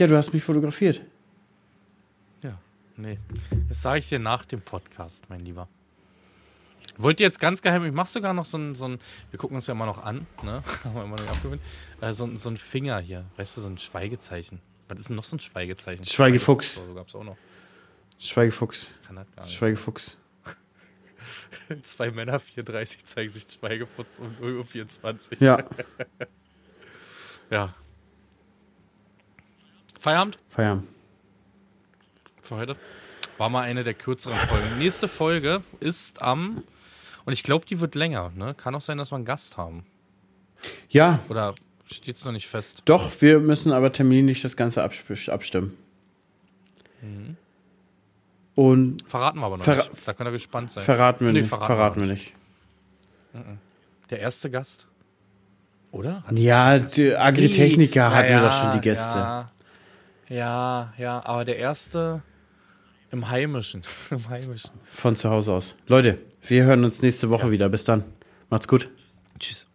Ja, 0.00 0.06
du 0.06 0.16
hast 0.16 0.32
mich 0.32 0.42
fotografiert. 0.42 1.02
Ja, 2.42 2.58
nee. 2.96 3.18
Das 3.68 3.82
sage 3.82 3.98
ich 3.98 4.08
dir 4.08 4.18
nach 4.18 4.46
dem 4.46 4.62
Podcast, 4.62 5.28
mein 5.28 5.40
Lieber. 5.40 5.68
Wollt 6.96 7.20
ihr 7.20 7.26
jetzt 7.26 7.38
ganz 7.38 7.60
geheim, 7.60 7.84
ich 7.84 7.92
mache 7.92 8.08
sogar 8.08 8.32
noch 8.32 8.46
so 8.46 8.56
ein, 8.56 8.74
so 8.74 8.86
ein, 8.88 8.98
wir 9.30 9.38
gucken 9.38 9.56
uns 9.56 9.66
ja 9.66 9.72
immer 9.72 9.84
noch 9.84 10.02
an, 10.02 10.26
ne? 10.42 10.62
Haben 10.84 10.94
wir 10.94 11.04
immer 11.04 11.16
noch 11.16 11.28
abgewöhnt. 11.28 11.60
Äh, 12.00 12.14
so, 12.14 12.24
ein- 12.24 12.38
so 12.38 12.48
ein 12.48 12.56
Finger 12.56 12.98
hier, 13.00 13.26
weißt 13.36 13.58
du, 13.58 13.60
so 13.60 13.68
ein 13.68 13.76
Schweigezeichen. 13.78 14.60
Was 14.88 14.98
ist 15.00 15.08
denn 15.10 15.16
noch 15.16 15.24
so 15.24 15.36
ein 15.36 15.40
Schweigezeichen? 15.40 16.04
Schweigefuchs. 16.06 16.76
So, 16.76 16.86
so 16.86 16.94
gab's 16.94 17.14
auch 17.14 17.22
noch. 17.24 17.36
Schweigefuchs. 18.18 18.90
Kann 19.06 19.16
das 19.16 19.26
gar 19.36 19.44
nicht. 19.44 19.54
Schweigefuchs. 19.54 20.16
Zwei 21.82 22.10
Männer, 22.10 22.40
34, 22.40 23.04
zeigen 23.04 23.28
sich 23.30 23.46
Schweigeputz 23.50 24.18
um 24.18 24.28
0.24 24.42 25.32
Uhr. 25.32 25.36
Ja, 25.40 25.64
Ja. 27.50 27.74
Feierabend 30.00 30.38
Feierabend. 30.48 30.88
für 32.42 32.56
heute. 32.56 32.76
War 33.38 33.48
mal 33.48 33.62
eine 33.62 33.84
der 33.84 33.94
kürzeren 33.94 34.36
Folgen. 34.36 34.78
Nächste 34.78 35.08
Folge 35.08 35.62
ist 35.80 36.20
am, 36.20 36.62
und 37.24 37.32
ich 37.32 37.42
glaube, 37.42 37.64
die 37.66 37.80
wird 37.80 37.94
länger, 37.94 38.32
ne? 38.34 38.54
Kann 38.54 38.74
auch 38.74 38.80
sein, 38.80 38.98
dass 38.98 39.12
wir 39.12 39.16
einen 39.16 39.24
Gast 39.24 39.56
haben. 39.56 39.84
Ja, 40.90 41.20
Oder 41.28 41.54
steht's 41.90 42.24
noch 42.24 42.32
nicht 42.32 42.48
fest? 42.48 42.82
doch, 42.84 43.10
wir 43.22 43.38
müssen 43.40 43.72
aber 43.72 43.92
terminlich 43.92 44.42
das 44.42 44.56
Ganze 44.56 44.82
abstimmen. 44.82 45.76
Und 48.54 49.02
Verraten 49.08 49.38
wir 49.38 49.46
aber 49.46 49.56
noch 49.58 49.66
nicht. 49.66 49.90
Da 50.06 50.12
könnt 50.12 50.28
ihr 50.28 50.32
gespannt 50.32 50.70
sein. 50.70 50.84
verraten 50.84 51.24
wir 51.24 51.32
Nee, 51.32 51.40
nicht. 51.40 51.48
verraten 51.48 51.66
Verraten, 51.66 52.00
wir 52.02 52.08
nicht. 52.08 52.32
Der 54.10 54.18
erste 54.20 54.50
Gast? 54.50 54.86
Oder? 55.92 56.22
Hatten 56.24 56.36
Ja, 56.36 56.72
Agritechniker 56.72 58.10
hatten 58.10 58.28
wir 58.28 58.30
ja, 58.36 58.44
doch 58.48 58.60
schon 58.60 58.72
die 58.72 58.80
Gäste. 58.80 59.18
Ja, 59.18 59.50
ja, 60.30 60.94
ja, 60.96 61.22
aber 61.26 61.44
der 61.44 61.58
erste 61.58 62.22
im 63.10 63.28
Heimischen. 63.28 63.82
Im 64.10 64.28
Heimischen. 64.28 64.70
Von 64.88 65.16
zu 65.16 65.30
Hause 65.30 65.52
aus. 65.52 65.74
Leute, 65.86 66.18
wir 66.42 66.64
hören 66.64 66.84
uns 66.84 67.02
nächste 67.02 67.28
Woche 67.28 67.50
wieder. 67.50 67.68
Bis 67.68 67.84
dann. 67.84 68.04
Macht's 68.48 68.68
gut. 68.68 68.88
Tschüss. 69.38 69.69